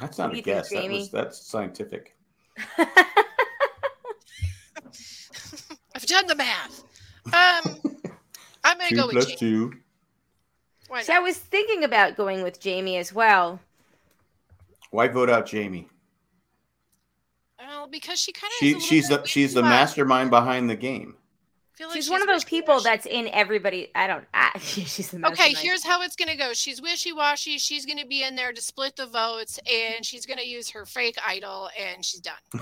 That's 0.00 0.16
not 0.18 0.32
a 0.32 0.36
you 0.36 0.42
think, 0.42 0.44
guess. 0.56 0.68
That 0.70 0.82
Jamie? 0.82 0.98
was 1.00 1.10
that's 1.10 1.38
scientific. 1.40 2.16
I've 5.94 6.06
done 6.06 6.26
the 6.26 6.34
math. 6.36 6.84
Um, 7.32 7.87
I'm 8.68 8.76
going 8.76 8.90
to 8.90 8.94
Two 8.94 9.00
go 9.00 9.06
with 9.06 9.14
plus 9.14 9.26
Jamie. 9.26 9.38
two. 9.38 9.72
Why 10.88 11.02
so 11.02 11.14
not? 11.14 11.20
I 11.20 11.22
was 11.22 11.38
thinking 11.38 11.84
about 11.84 12.16
going 12.16 12.42
with 12.42 12.60
Jamie 12.60 12.98
as 12.98 13.12
well. 13.12 13.60
Why 14.90 15.08
vote 15.08 15.30
out 15.30 15.46
Jamie? 15.46 15.88
Uh, 17.58 17.86
because 17.86 18.20
she 18.20 18.32
kind 18.32 18.50
of 18.50 18.58
She 18.58 18.80
she's 18.80 19.08
the 19.08 19.24
she's 19.24 19.54
the 19.54 19.62
mastermind 19.62 20.30
behind 20.30 20.68
the 20.68 20.76
game. 20.76 21.16
Like 21.80 21.92
she's, 21.92 22.04
she's, 22.04 22.10
one 22.10 22.20
of 22.22 22.28
those 22.28 22.44
people 22.44 22.80
that's 22.80 23.06
in 23.06 23.28
everybody. 23.28 23.90
I 23.94 24.06
don't. 24.06 24.24
I, 24.34 24.50
she's 24.58 25.10
the 25.10 25.26
okay. 25.28 25.54
Here's 25.54 25.84
how 25.84 26.02
it's 26.02 26.16
gonna 26.16 26.36
go. 26.36 26.52
She's 26.52 26.82
wishy 26.82 27.12
washy. 27.12 27.56
She's 27.58 27.86
gonna 27.86 28.06
be 28.06 28.24
in 28.24 28.36
there 28.36 28.52
to 28.52 28.60
split 28.60 28.96
the 28.96 29.06
votes, 29.06 29.60
and 29.70 30.04
she's 30.04 30.26
gonna 30.26 30.42
use 30.42 30.68
her 30.70 30.84
fake 30.84 31.16
idol, 31.26 31.70
and 31.78 32.04
she's 32.04 32.20
done. 32.20 32.34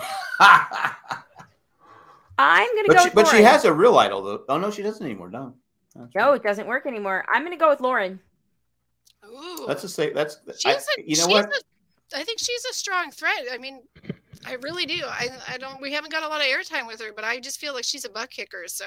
I'm 2.38 2.68
gonna 2.76 2.88
but 2.88 2.96
go. 2.96 3.04
She, 3.04 3.10
but 3.10 3.26
she 3.28 3.42
has 3.42 3.64
a 3.64 3.72
real 3.72 3.98
idol, 3.98 4.22
though. 4.22 4.44
Oh 4.48 4.58
no, 4.58 4.70
she 4.70 4.82
doesn't 4.82 5.04
anymore. 5.04 5.30
No. 5.30 5.54
That's 5.98 6.14
no, 6.14 6.30
right. 6.30 6.36
it 6.36 6.42
doesn't 6.42 6.66
work 6.66 6.86
anymore. 6.86 7.24
I'm 7.28 7.44
gonna 7.44 7.56
go 7.56 7.70
with 7.70 7.80
Lauren. 7.80 8.20
Ooh. 9.24 9.64
That's 9.66 9.84
a 9.84 9.88
say. 9.88 10.12
That's 10.12 10.38
I, 10.64 10.72
a, 10.72 11.02
you 11.04 11.16
know 11.16 11.26
what? 11.26 11.46
A, 11.46 12.18
I 12.18 12.22
think 12.22 12.38
she's 12.38 12.64
a 12.70 12.74
strong 12.74 13.10
threat. 13.10 13.46
I 13.52 13.58
mean, 13.58 13.82
I 14.46 14.54
really 14.62 14.86
do. 14.86 15.02
I, 15.04 15.28
I 15.48 15.58
don't. 15.58 15.80
We 15.80 15.92
haven't 15.92 16.12
got 16.12 16.22
a 16.22 16.28
lot 16.28 16.40
of 16.40 16.46
airtime 16.46 16.86
with 16.86 17.00
her, 17.00 17.12
but 17.14 17.24
I 17.24 17.40
just 17.40 17.58
feel 17.60 17.74
like 17.74 17.84
she's 17.84 18.04
a 18.04 18.08
butt 18.08 18.30
kicker. 18.30 18.64
So 18.66 18.84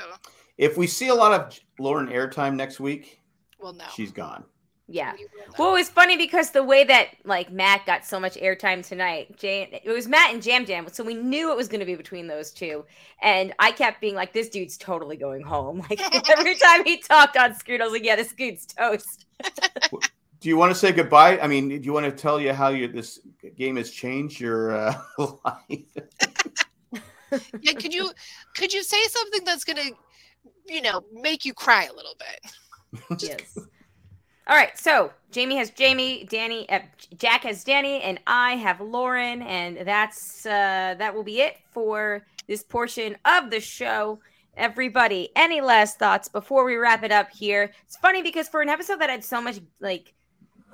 if 0.57 0.77
we 0.77 0.87
see 0.87 1.09
a 1.09 1.15
lot 1.15 1.33
of 1.33 1.59
Lauren 1.79 2.07
airtime 2.07 2.55
next 2.55 2.79
week, 2.79 3.19
well, 3.59 3.73
no, 3.73 3.85
she's 3.93 4.11
gone. 4.11 4.45
Yeah. 4.91 5.13
Well, 5.57 5.69
it 5.69 5.73
was 5.73 5.89
funny 5.89 6.17
because 6.17 6.49
the 6.49 6.63
way 6.63 6.83
that 6.83 7.09
like 7.23 7.51
Matt 7.51 7.85
got 7.85 8.05
so 8.05 8.19
much 8.19 8.35
airtime 8.35 8.85
tonight, 8.85 9.37
Jay, 9.37 9.81
it 9.83 9.89
was 9.89 10.07
Matt 10.07 10.33
and 10.33 10.43
Yam 10.43 10.65
Yam, 10.65 10.87
so 10.91 11.03
we 11.03 11.13
knew 11.13 11.51
it 11.51 11.57
was 11.57 11.67
going 11.67 11.79
to 11.79 11.85
be 11.85 11.95
between 11.95 12.25
those 12.25 12.51
two. 12.51 12.83
And 13.21 13.53
I 13.59 13.71
kept 13.71 14.01
being 14.01 14.15
like, 14.15 14.33
"This 14.33 14.49
dude's 14.49 14.77
totally 14.77 15.15
going 15.15 15.43
home." 15.43 15.83
Like 15.89 16.29
every 16.29 16.55
time 16.63 16.85
he 16.85 16.97
talked 16.97 17.37
on 17.37 17.55
screen, 17.55 17.81
I 17.81 17.85
was 17.85 17.93
like, 17.93 18.03
"Yeah, 18.03 18.15
this 18.15 18.33
dude's 18.33 18.65
toast." 18.65 19.25
do 20.39 20.49
you 20.49 20.57
want 20.57 20.71
to 20.71 20.75
say 20.75 20.91
goodbye? 20.91 21.39
I 21.39 21.47
mean, 21.47 21.69
do 21.69 21.75
you 21.75 21.93
want 21.93 22.05
to 22.05 22.11
tell 22.11 22.39
you 22.39 22.53
how 22.53 22.69
you 22.69 22.87
this 22.87 23.19
game 23.55 23.75
has 23.75 23.91
changed 23.91 24.39
your 24.39 24.71
uh, 24.71 24.93
life? 25.17 25.85
yeah, 27.61 27.73
could 27.73 27.93
you 27.93 28.11
could 28.55 28.73
you 28.73 28.83
say 28.83 29.03
something 29.07 29.43
that's 29.45 29.63
gonna, 29.63 29.91
you 30.65 30.81
know, 30.81 31.03
make 31.13 31.45
you 31.45 31.53
cry 31.53 31.85
a 31.85 31.93
little 31.93 32.15
bit? 32.17 33.21
yes. 33.21 33.57
All 34.49 34.55
right, 34.55 34.75
so 34.75 35.11
Jamie 35.29 35.57
has 35.57 35.69
Jamie, 35.69 36.25
Danny, 36.27 36.67
uh, 36.71 36.79
Jack 37.15 37.43
has 37.43 37.63
Danny, 37.63 38.01
and 38.01 38.19
I 38.25 38.53
have 38.53 38.81
Lauren, 38.81 39.43
and 39.43 39.87
that's 39.87 40.43
uh, 40.43 40.95
that 40.97 41.13
will 41.13 41.23
be 41.23 41.41
it 41.41 41.57
for 41.69 42.25
this 42.47 42.63
portion 42.63 43.15
of 43.25 43.51
the 43.51 43.59
show. 43.59 44.19
Everybody, 44.57 45.29
any 45.35 45.61
last 45.61 45.99
thoughts 45.99 46.29
before 46.29 46.65
we 46.65 46.77
wrap 46.77 47.03
it 47.03 47.11
up 47.11 47.29
here? 47.29 47.71
It's 47.85 47.97
funny 47.97 48.23
because 48.23 48.49
for 48.49 48.63
an 48.63 48.69
episode 48.69 48.99
that 49.01 49.11
had 49.11 49.23
so 49.23 49.39
much 49.39 49.59
like 49.81 50.15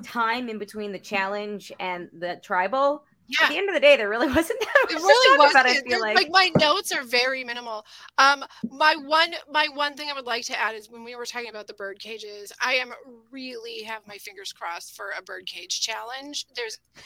time 0.03 0.47
in 0.47 0.57
between 0.57 0.93
the 0.93 0.99
challenge 0.99 1.69
and 1.77 2.07
the 2.17 2.39
tribal. 2.41 3.03
Yeah. 3.27 3.45
At 3.45 3.49
the 3.49 3.57
end 3.57 3.69
of 3.69 3.73
the 3.73 3.79
day, 3.79 3.97
there 3.97 4.09
really 4.09 4.27
wasn't 4.33 4.59
that 4.59 4.75
much 4.83 4.93
it 4.93 5.03
really 5.03 5.37
was 5.37 5.51
about. 5.51 5.65
I 5.65 5.81
feel 5.81 5.99
like. 5.99 6.15
like 6.15 6.29
my 6.29 6.51
notes 6.59 6.91
are 6.91 7.03
very 7.03 7.43
minimal. 7.43 7.85
Um, 8.17 8.43
my 8.69 8.95
one 8.95 9.33
my 9.51 9.67
one 9.73 9.95
thing 9.95 10.09
I 10.09 10.13
would 10.13 10.25
like 10.25 10.45
to 10.45 10.59
add 10.59 10.75
is 10.75 10.89
when 10.89 11.03
we 11.03 11.15
were 11.15 11.25
talking 11.25 11.49
about 11.49 11.67
the 11.67 11.73
bird 11.73 11.99
cages, 11.99 12.51
I 12.63 12.73
am 12.73 12.91
really 13.31 13.83
have 13.83 14.01
my 14.07 14.17
fingers 14.17 14.53
crossed 14.53 14.95
for 14.95 15.11
a 15.17 15.21
bird 15.21 15.45
cage 15.45 15.81
challenge. 15.81 16.45
There's 16.55 16.79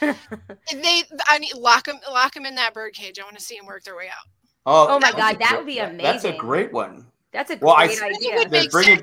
they 0.72 1.02
I 1.26 1.38
need 1.38 1.54
lock 1.54 1.86
them 1.86 2.00
lock 2.10 2.34
them 2.34 2.44
in 2.44 2.54
that 2.56 2.74
bird 2.74 2.92
cage. 2.92 3.18
I 3.18 3.24
want 3.24 3.38
to 3.38 3.42
see 3.42 3.56
them 3.56 3.66
work 3.66 3.84
their 3.84 3.96
way 3.96 4.08
out. 4.08 4.28
Oh, 4.66 4.86
oh 4.90 4.98
my 5.00 5.12
god, 5.12 5.38
that 5.38 5.54
would 5.56 5.66
be 5.66 5.78
amazing. 5.78 6.02
That's 6.02 6.24
a 6.24 6.36
great 6.36 6.72
one. 6.72 7.06
That's 7.32 7.50
a 7.50 7.58
well, 7.60 7.76
great 7.76 8.02
I, 8.02 8.08
idea. 8.08 8.48
They're 8.48 8.68
bringing, 8.68 9.02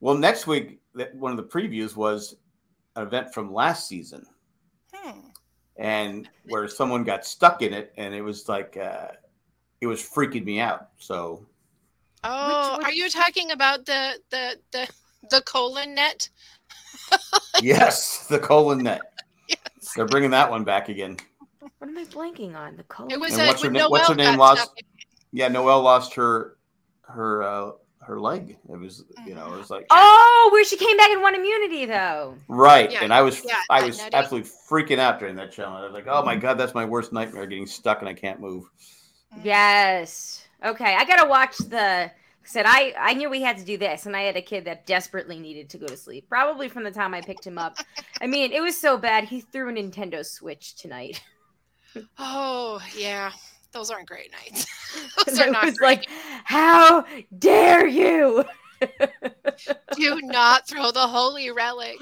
well, 0.00 0.14
next 0.14 0.46
week, 0.46 0.80
one 1.14 1.32
of 1.32 1.36
the 1.36 1.44
previews 1.44 1.96
was 1.96 2.36
an 2.96 3.06
event 3.06 3.32
from 3.32 3.52
last 3.52 3.88
season. 3.88 4.24
And 5.76 6.28
where 6.48 6.68
someone 6.68 7.04
got 7.04 7.26
stuck 7.26 7.62
in 7.62 7.72
it, 7.72 7.92
and 7.96 8.14
it 8.14 8.22
was 8.22 8.48
like 8.48 8.76
uh, 8.76 9.08
it 9.80 9.86
was 9.86 10.00
freaking 10.00 10.44
me 10.44 10.60
out. 10.60 10.88
So, 10.98 11.46
oh, 12.22 12.70
which, 12.70 12.78
which... 12.78 12.86
are 12.86 12.92
you 12.92 13.10
talking 13.10 13.50
about 13.50 13.84
the 13.86 14.18
the 14.30 14.56
the 14.72 14.88
the 15.30 15.40
colon 15.42 15.94
net? 15.94 16.28
yes, 17.62 18.26
the 18.26 18.38
colon 18.38 18.82
net. 18.82 19.02
Yes. 19.46 19.92
They're 19.94 20.06
bringing 20.06 20.30
that 20.30 20.50
one 20.50 20.64
back 20.64 20.88
again. 20.88 21.18
What 21.58 21.88
am 21.88 21.98
I 21.98 22.04
blanking 22.04 22.56
on? 22.56 22.76
The 22.76 22.82
colon. 22.84 23.10
It 23.10 23.20
was 23.20 23.38
a, 23.38 23.46
what's, 23.46 23.62
her, 23.62 23.70
na- 23.70 23.90
what's 23.90 24.08
her 24.08 24.14
name? 24.14 24.38
Lost. 24.38 24.70
Yeah, 25.32 25.48
Noelle 25.48 25.82
lost 25.82 26.14
her 26.14 26.56
her 27.02 27.42
uh, 27.42 27.72
her 28.06 28.20
leg. 28.20 28.56
It 28.68 28.78
was, 28.78 29.04
you 29.26 29.34
know, 29.34 29.52
it 29.52 29.58
was 29.58 29.70
like 29.70 29.86
oh, 29.90 30.48
where 30.52 30.64
she 30.64 30.76
came 30.76 30.96
back 30.96 31.10
and 31.10 31.22
won 31.22 31.34
immunity 31.34 31.86
though. 31.86 32.36
Right, 32.48 32.90
yeah. 32.90 33.02
and 33.02 33.12
I 33.12 33.22
was, 33.22 33.42
yeah, 33.44 33.60
I 33.70 33.84
was 33.84 34.00
absolutely 34.12 34.50
freaking 34.68 34.98
out 34.98 35.18
during 35.18 35.36
that 35.36 35.52
challenge. 35.52 35.82
I 35.82 35.84
was 35.84 35.92
like, 35.92 36.06
oh 36.08 36.24
my 36.24 36.36
god, 36.36 36.54
that's 36.54 36.74
my 36.74 36.84
worst 36.84 37.12
nightmare, 37.12 37.46
getting 37.46 37.66
stuck 37.66 38.00
and 38.00 38.08
I 38.08 38.14
can't 38.14 38.40
move. 38.40 38.64
Mm. 39.34 39.44
Yes. 39.44 40.46
Okay, 40.64 40.94
I 40.94 41.04
gotta 41.04 41.28
watch 41.28 41.58
the. 41.58 42.10
Said 42.46 42.66
I, 42.66 42.94
I 43.00 43.14
knew 43.14 43.30
we 43.30 43.40
had 43.40 43.56
to 43.56 43.64
do 43.64 43.78
this, 43.78 44.04
and 44.04 44.14
I 44.14 44.22
had 44.22 44.36
a 44.36 44.42
kid 44.42 44.66
that 44.66 44.84
desperately 44.84 45.38
needed 45.38 45.70
to 45.70 45.78
go 45.78 45.86
to 45.86 45.96
sleep. 45.96 46.28
Probably 46.28 46.68
from 46.68 46.84
the 46.84 46.90
time 46.90 47.14
I 47.14 47.22
picked 47.22 47.46
him 47.46 47.56
up. 47.56 47.78
I 48.20 48.26
mean, 48.26 48.52
it 48.52 48.60
was 48.60 48.78
so 48.78 48.98
bad. 48.98 49.24
He 49.24 49.40
threw 49.40 49.70
a 49.70 49.72
Nintendo 49.72 50.24
Switch 50.24 50.74
tonight. 50.76 51.22
oh 52.18 52.82
yeah, 52.98 53.32
those 53.74 53.90
aren't 53.90 54.08
great 54.08 54.32
nights. 54.32 54.66
those 55.26 55.38
are 55.38 55.50
not 55.50 55.66
was 55.66 55.76
great. 55.76 55.98
like, 55.98 56.08
how 56.44 57.04
dare 57.38 57.86
you? 57.86 58.44
Do 59.96 60.20
not 60.22 60.66
throw 60.68 60.90
the 60.90 61.06
holy 61.06 61.50
relic. 61.50 61.96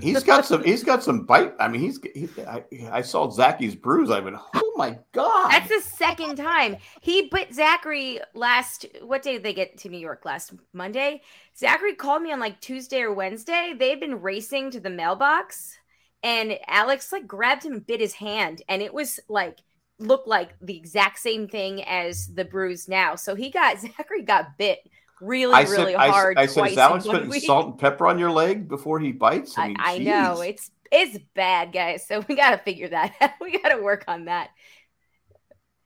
He's 0.00 0.22
got 0.22 0.44
some. 0.44 0.62
He's 0.64 0.84
got 0.84 1.02
some 1.02 1.24
bite. 1.24 1.54
I 1.58 1.68
mean, 1.68 1.80
he's. 1.80 2.00
He, 2.14 2.28
I, 2.46 2.64
I, 2.90 3.00
saw 3.00 3.30
Zachy's 3.30 3.74
bruise. 3.74 4.10
I 4.10 4.20
went, 4.20 4.36
oh 4.54 4.72
my 4.76 4.98
god. 5.12 5.50
That's 5.50 5.68
the 5.68 5.80
second 5.80 6.36
time 6.36 6.76
he 7.00 7.28
bit 7.30 7.54
Zachary 7.54 8.20
last. 8.34 8.86
What 9.02 9.22
day 9.22 9.34
did 9.34 9.44
they 9.44 9.54
get 9.54 9.78
to 9.78 9.88
New 9.88 9.98
York? 9.98 10.24
Last 10.24 10.52
Monday. 10.72 11.22
Zachary 11.56 11.94
called 11.94 12.22
me 12.22 12.32
on 12.32 12.40
like 12.40 12.60
Tuesday 12.60 13.00
or 13.00 13.14
Wednesday. 13.14 13.74
They 13.78 13.90
had 13.90 14.00
been 14.00 14.20
racing 14.20 14.72
to 14.72 14.80
the 14.80 14.90
mailbox, 14.90 15.78
and 16.22 16.58
Alex 16.66 17.12
like 17.12 17.26
grabbed 17.26 17.64
him 17.64 17.72
and 17.72 17.86
bit 17.86 18.00
his 18.00 18.14
hand, 18.14 18.62
and 18.68 18.82
it 18.82 18.92
was 18.92 19.20
like 19.28 19.60
look 19.98 20.26
like 20.26 20.54
the 20.60 20.76
exact 20.76 21.18
same 21.18 21.48
thing 21.48 21.82
as 21.84 22.26
the 22.28 22.44
bruise 22.44 22.88
now. 22.88 23.16
So 23.16 23.34
he 23.34 23.50
got 23.50 23.80
Zachary 23.80 24.22
got 24.22 24.58
bit 24.58 24.80
really, 25.20 25.54
I 25.54 25.62
really 25.62 25.92
said, 25.92 26.10
hard. 26.10 26.38
I, 26.38 26.42
I 26.42 26.46
said, 26.46 26.66
is 26.68 26.78
Alex 26.78 27.06
putting 27.06 27.28
week. 27.28 27.44
salt 27.44 27.66
and 27.66 27.78
pepper 27.78 28.06
on 28.06 28.18
your 28.18 28.30
leg 28.30 28.68
before 28.68 28.98
he 29.00 29.12
bites? 29.12 29.56
I, 29.56 29.68
mean, 29.68 29.76
I, 29.78 29.94
I 29.94 29.98
know 29.98 30.40
it's 30.40 30.70
it's 30.92 31.18
bad, 31.34 31.72
guys. 31.72 32.06
So 32.06 32.24
we 32.28 32.36
got 32.36 32.50
to 32.50 32.58
figure 32.58 32.88
that. 32.88 33.14
out. 33.20 33.30
we 33.40 33.58
got 33.58 33.70
to 33.70 33.82
work 33.82 34.04
on 34.08 34.26
that. 34.26 34.50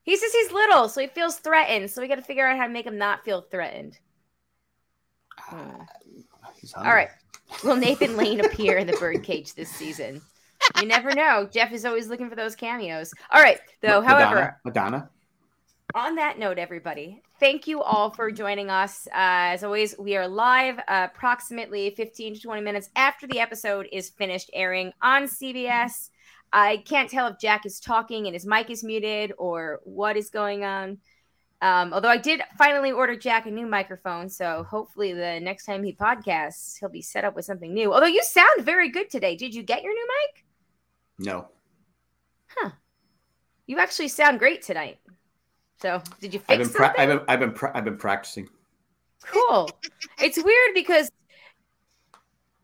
He 0.02 0.16
says 0.16 0.32
he's 0.32 0.52
little, 0.52 0.88
so 0.88 1.00
he 1.00 1.06
feels 1.08 1.36
threatened. 1.36 1.90
So 1.90 2.00
we 2.00 2.08
got 2.08 2.16
to 2.16 2.22
figure 2.22 2.46
out 2.46 2.56
how 2.56 2.66
to 2.66 2.72
make 2.72 2.86
him 2.86 2.98
not 2.98 3.24
feel 3.24 3.42
threatened. 3.42 3.98
Hmm. 5.38 5.82
All 6.76 6.94
right. 6.94 7.08
Will 7.64 7.76
Nathan 7.76 8.16
Lane 8.16 8.40
appear 8.44 8.78
in 8.78 8.86
the 8.86 8.94
birdcage 8.94 9.54
this 9.54 9.70
season? 9.70 10.20
You 10.80 10.86
never 10.86 11.14
know. 11.14 11.48
Jeff 11.50 11.72
is 11.72 11.84
always 11.84 12.08
looking 12.08 12.28
for 12.28 12.36
those 12.36 12.54
cameos. 12.54 13.12
All 13.30 13.42
right, 13.42 13.58
though. 13.82 14.00
Madonna, 14.00 14.24
however, 14.24 14.60
Madonna. 14.64 15.10
On 15.94 16.14
that 16.14 16.38
note, 16.38 16.58
everybody, 16.58 17.20
thank 17.40 17.66
you 17.66 17.82
all 17.82 18.10
for 18.10 18.30
joining 18.30 18.70
us. 18.70 19.08
Uh, 19.08 19.50
as 19.54 19.64
always, 19.64 19.96
we 19.98 20.16
are 20.16 20.28
live 20.28 20.78
uh, 20.86 21.08
approximately 21.12 21.90
15 21.96 22.34
to 22.34 22.40
20 22.40 22.62
minutes 22.62 22.90
after 22.94 23.26
the 23.26 23.40
episode 23.40 23.88
is 23.90 24.10
finished 24.10 24.50
airing 24.52 24.92
on 25.02 25.24
CBS. 25.24 26.10
I 26.52 26.78
can't 26.86 27.10
tell 27.10 27.26
if 27.28 27.38
Jack 27.40 27.66
is 27.66 27.80
talking 27.80 28.26
and 28.26 28.34
his 28.34 28.46
mic 28.46 28.70
is 28.70 28.84
muted 28.84 29.32
or 29.38 29.80
what 29.84 30.16
is 30.16 30.30
going 30.30 30.64
on. 30.64 30.98
Um, 31.62 31.92
although 31.92 32.08
I 32.08 32.16
did 32.16 32.40
finally 32.56 32.90
order 32.92 33.16
Jack 33.16 33.46
a 33.46 33.50
new 33.50 33.66
microphone, 33.66 34.28
so 34.28 34.64
hopefully 34.68 35.12
the 35.12 35.40
next 35.40 35.66
time 35.66 35.82
he 35.82 35.92
podcasts, 35.92 36.78
he'll 36.78 36.88
be 36.88 37.02
set 37.02 37.24
up 37.24 37.36
with 37.36 37.44
something 37.44 37.74
new. 37.74 37.92
Although 37.92 38.06
you 38.06 38.22
sound 38.22 38.64
very 38.64 38.90
good 38.90 39.10
today. 39.10 39.36
Did 39.36 39.54
you 39.54 39.62
get 39.62 39.82
your 39.82 39.92
new 39.92 40.06
mic? 40.06 40.44
No. 41.20 41.48
Huh. 42.48 42.70
You 43.66 43.78
actually 43.78 44.08
sound 44.08 44.38
great 44.38 44.62
tonight. 44.62 44.98
So, 45.80 46.02
did 46.20 46.34
you 46.34 46.40
fix 46.40 46.50
I've 46.50 46.58
been 46.58 46.68
pra- 46.70 46.94
I've 46.98 47.08
been 47.08 47.20
I've 47.28 47.40
been, 47.40 47.52
pra- 47.52 47.72
I've 47.74 47.84
been 47.84 47.96
practicing. 47.96 48.48
Cool. 49.24 49.70
it's 50.18 50.42
weird 50.42 50.74
because 50.74 51.10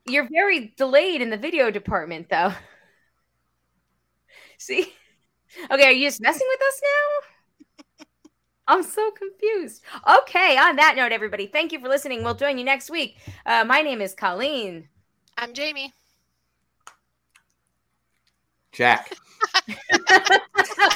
you're 0.05 0.27
very 0.29 0.73
delayed 0.75 1.21
in 1.21 1.29
the 1.29 1.37
video 1.37 1.69
department, 1.69 2.29
though. 2.29 2.51
See? 4.57 4.93
Okay, 5.71 5.87
are 5.87 5.91
you 5.91 6.07
just 6.07 6.19
messing 6.19 6.47
with 6.49 6.61
us 6.61 6.81
now? 6.83 8.05
I'm 8.69 8.83
so 8.83 9.11
confused. 9.11 9.83
Okay, 10.21 10.57
on 10.57 10.75
that 10.75 10.95
note, 10.97 11.11
everybody, 11.11 11.47
thank 11.47 11.71
you 11.71 11.79
for 11.79 11.87
listening. 11.87 12.23
We'll 12.23 12.35
join 12.35 12.57
you 12.57 12.65
next 12.65 12.89
week. 12.89 13.17
Uh, 13.45 13.63
my 13.63 13.81
name 13.81 14.01
is 14.01 14.13
Colleen. 14.13 14.89
I'm 15.37 15.53
Jamie. 15.53 15.93
Jack. 18.77 19.11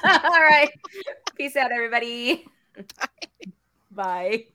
All 0.03 0.43
right. 0.43 0.69
Peace 1.35 1.55
out, 1.55 1.71
everybody. 1.71 2.45
Bye. 2.75 3.47
Bye. 3.89 4.45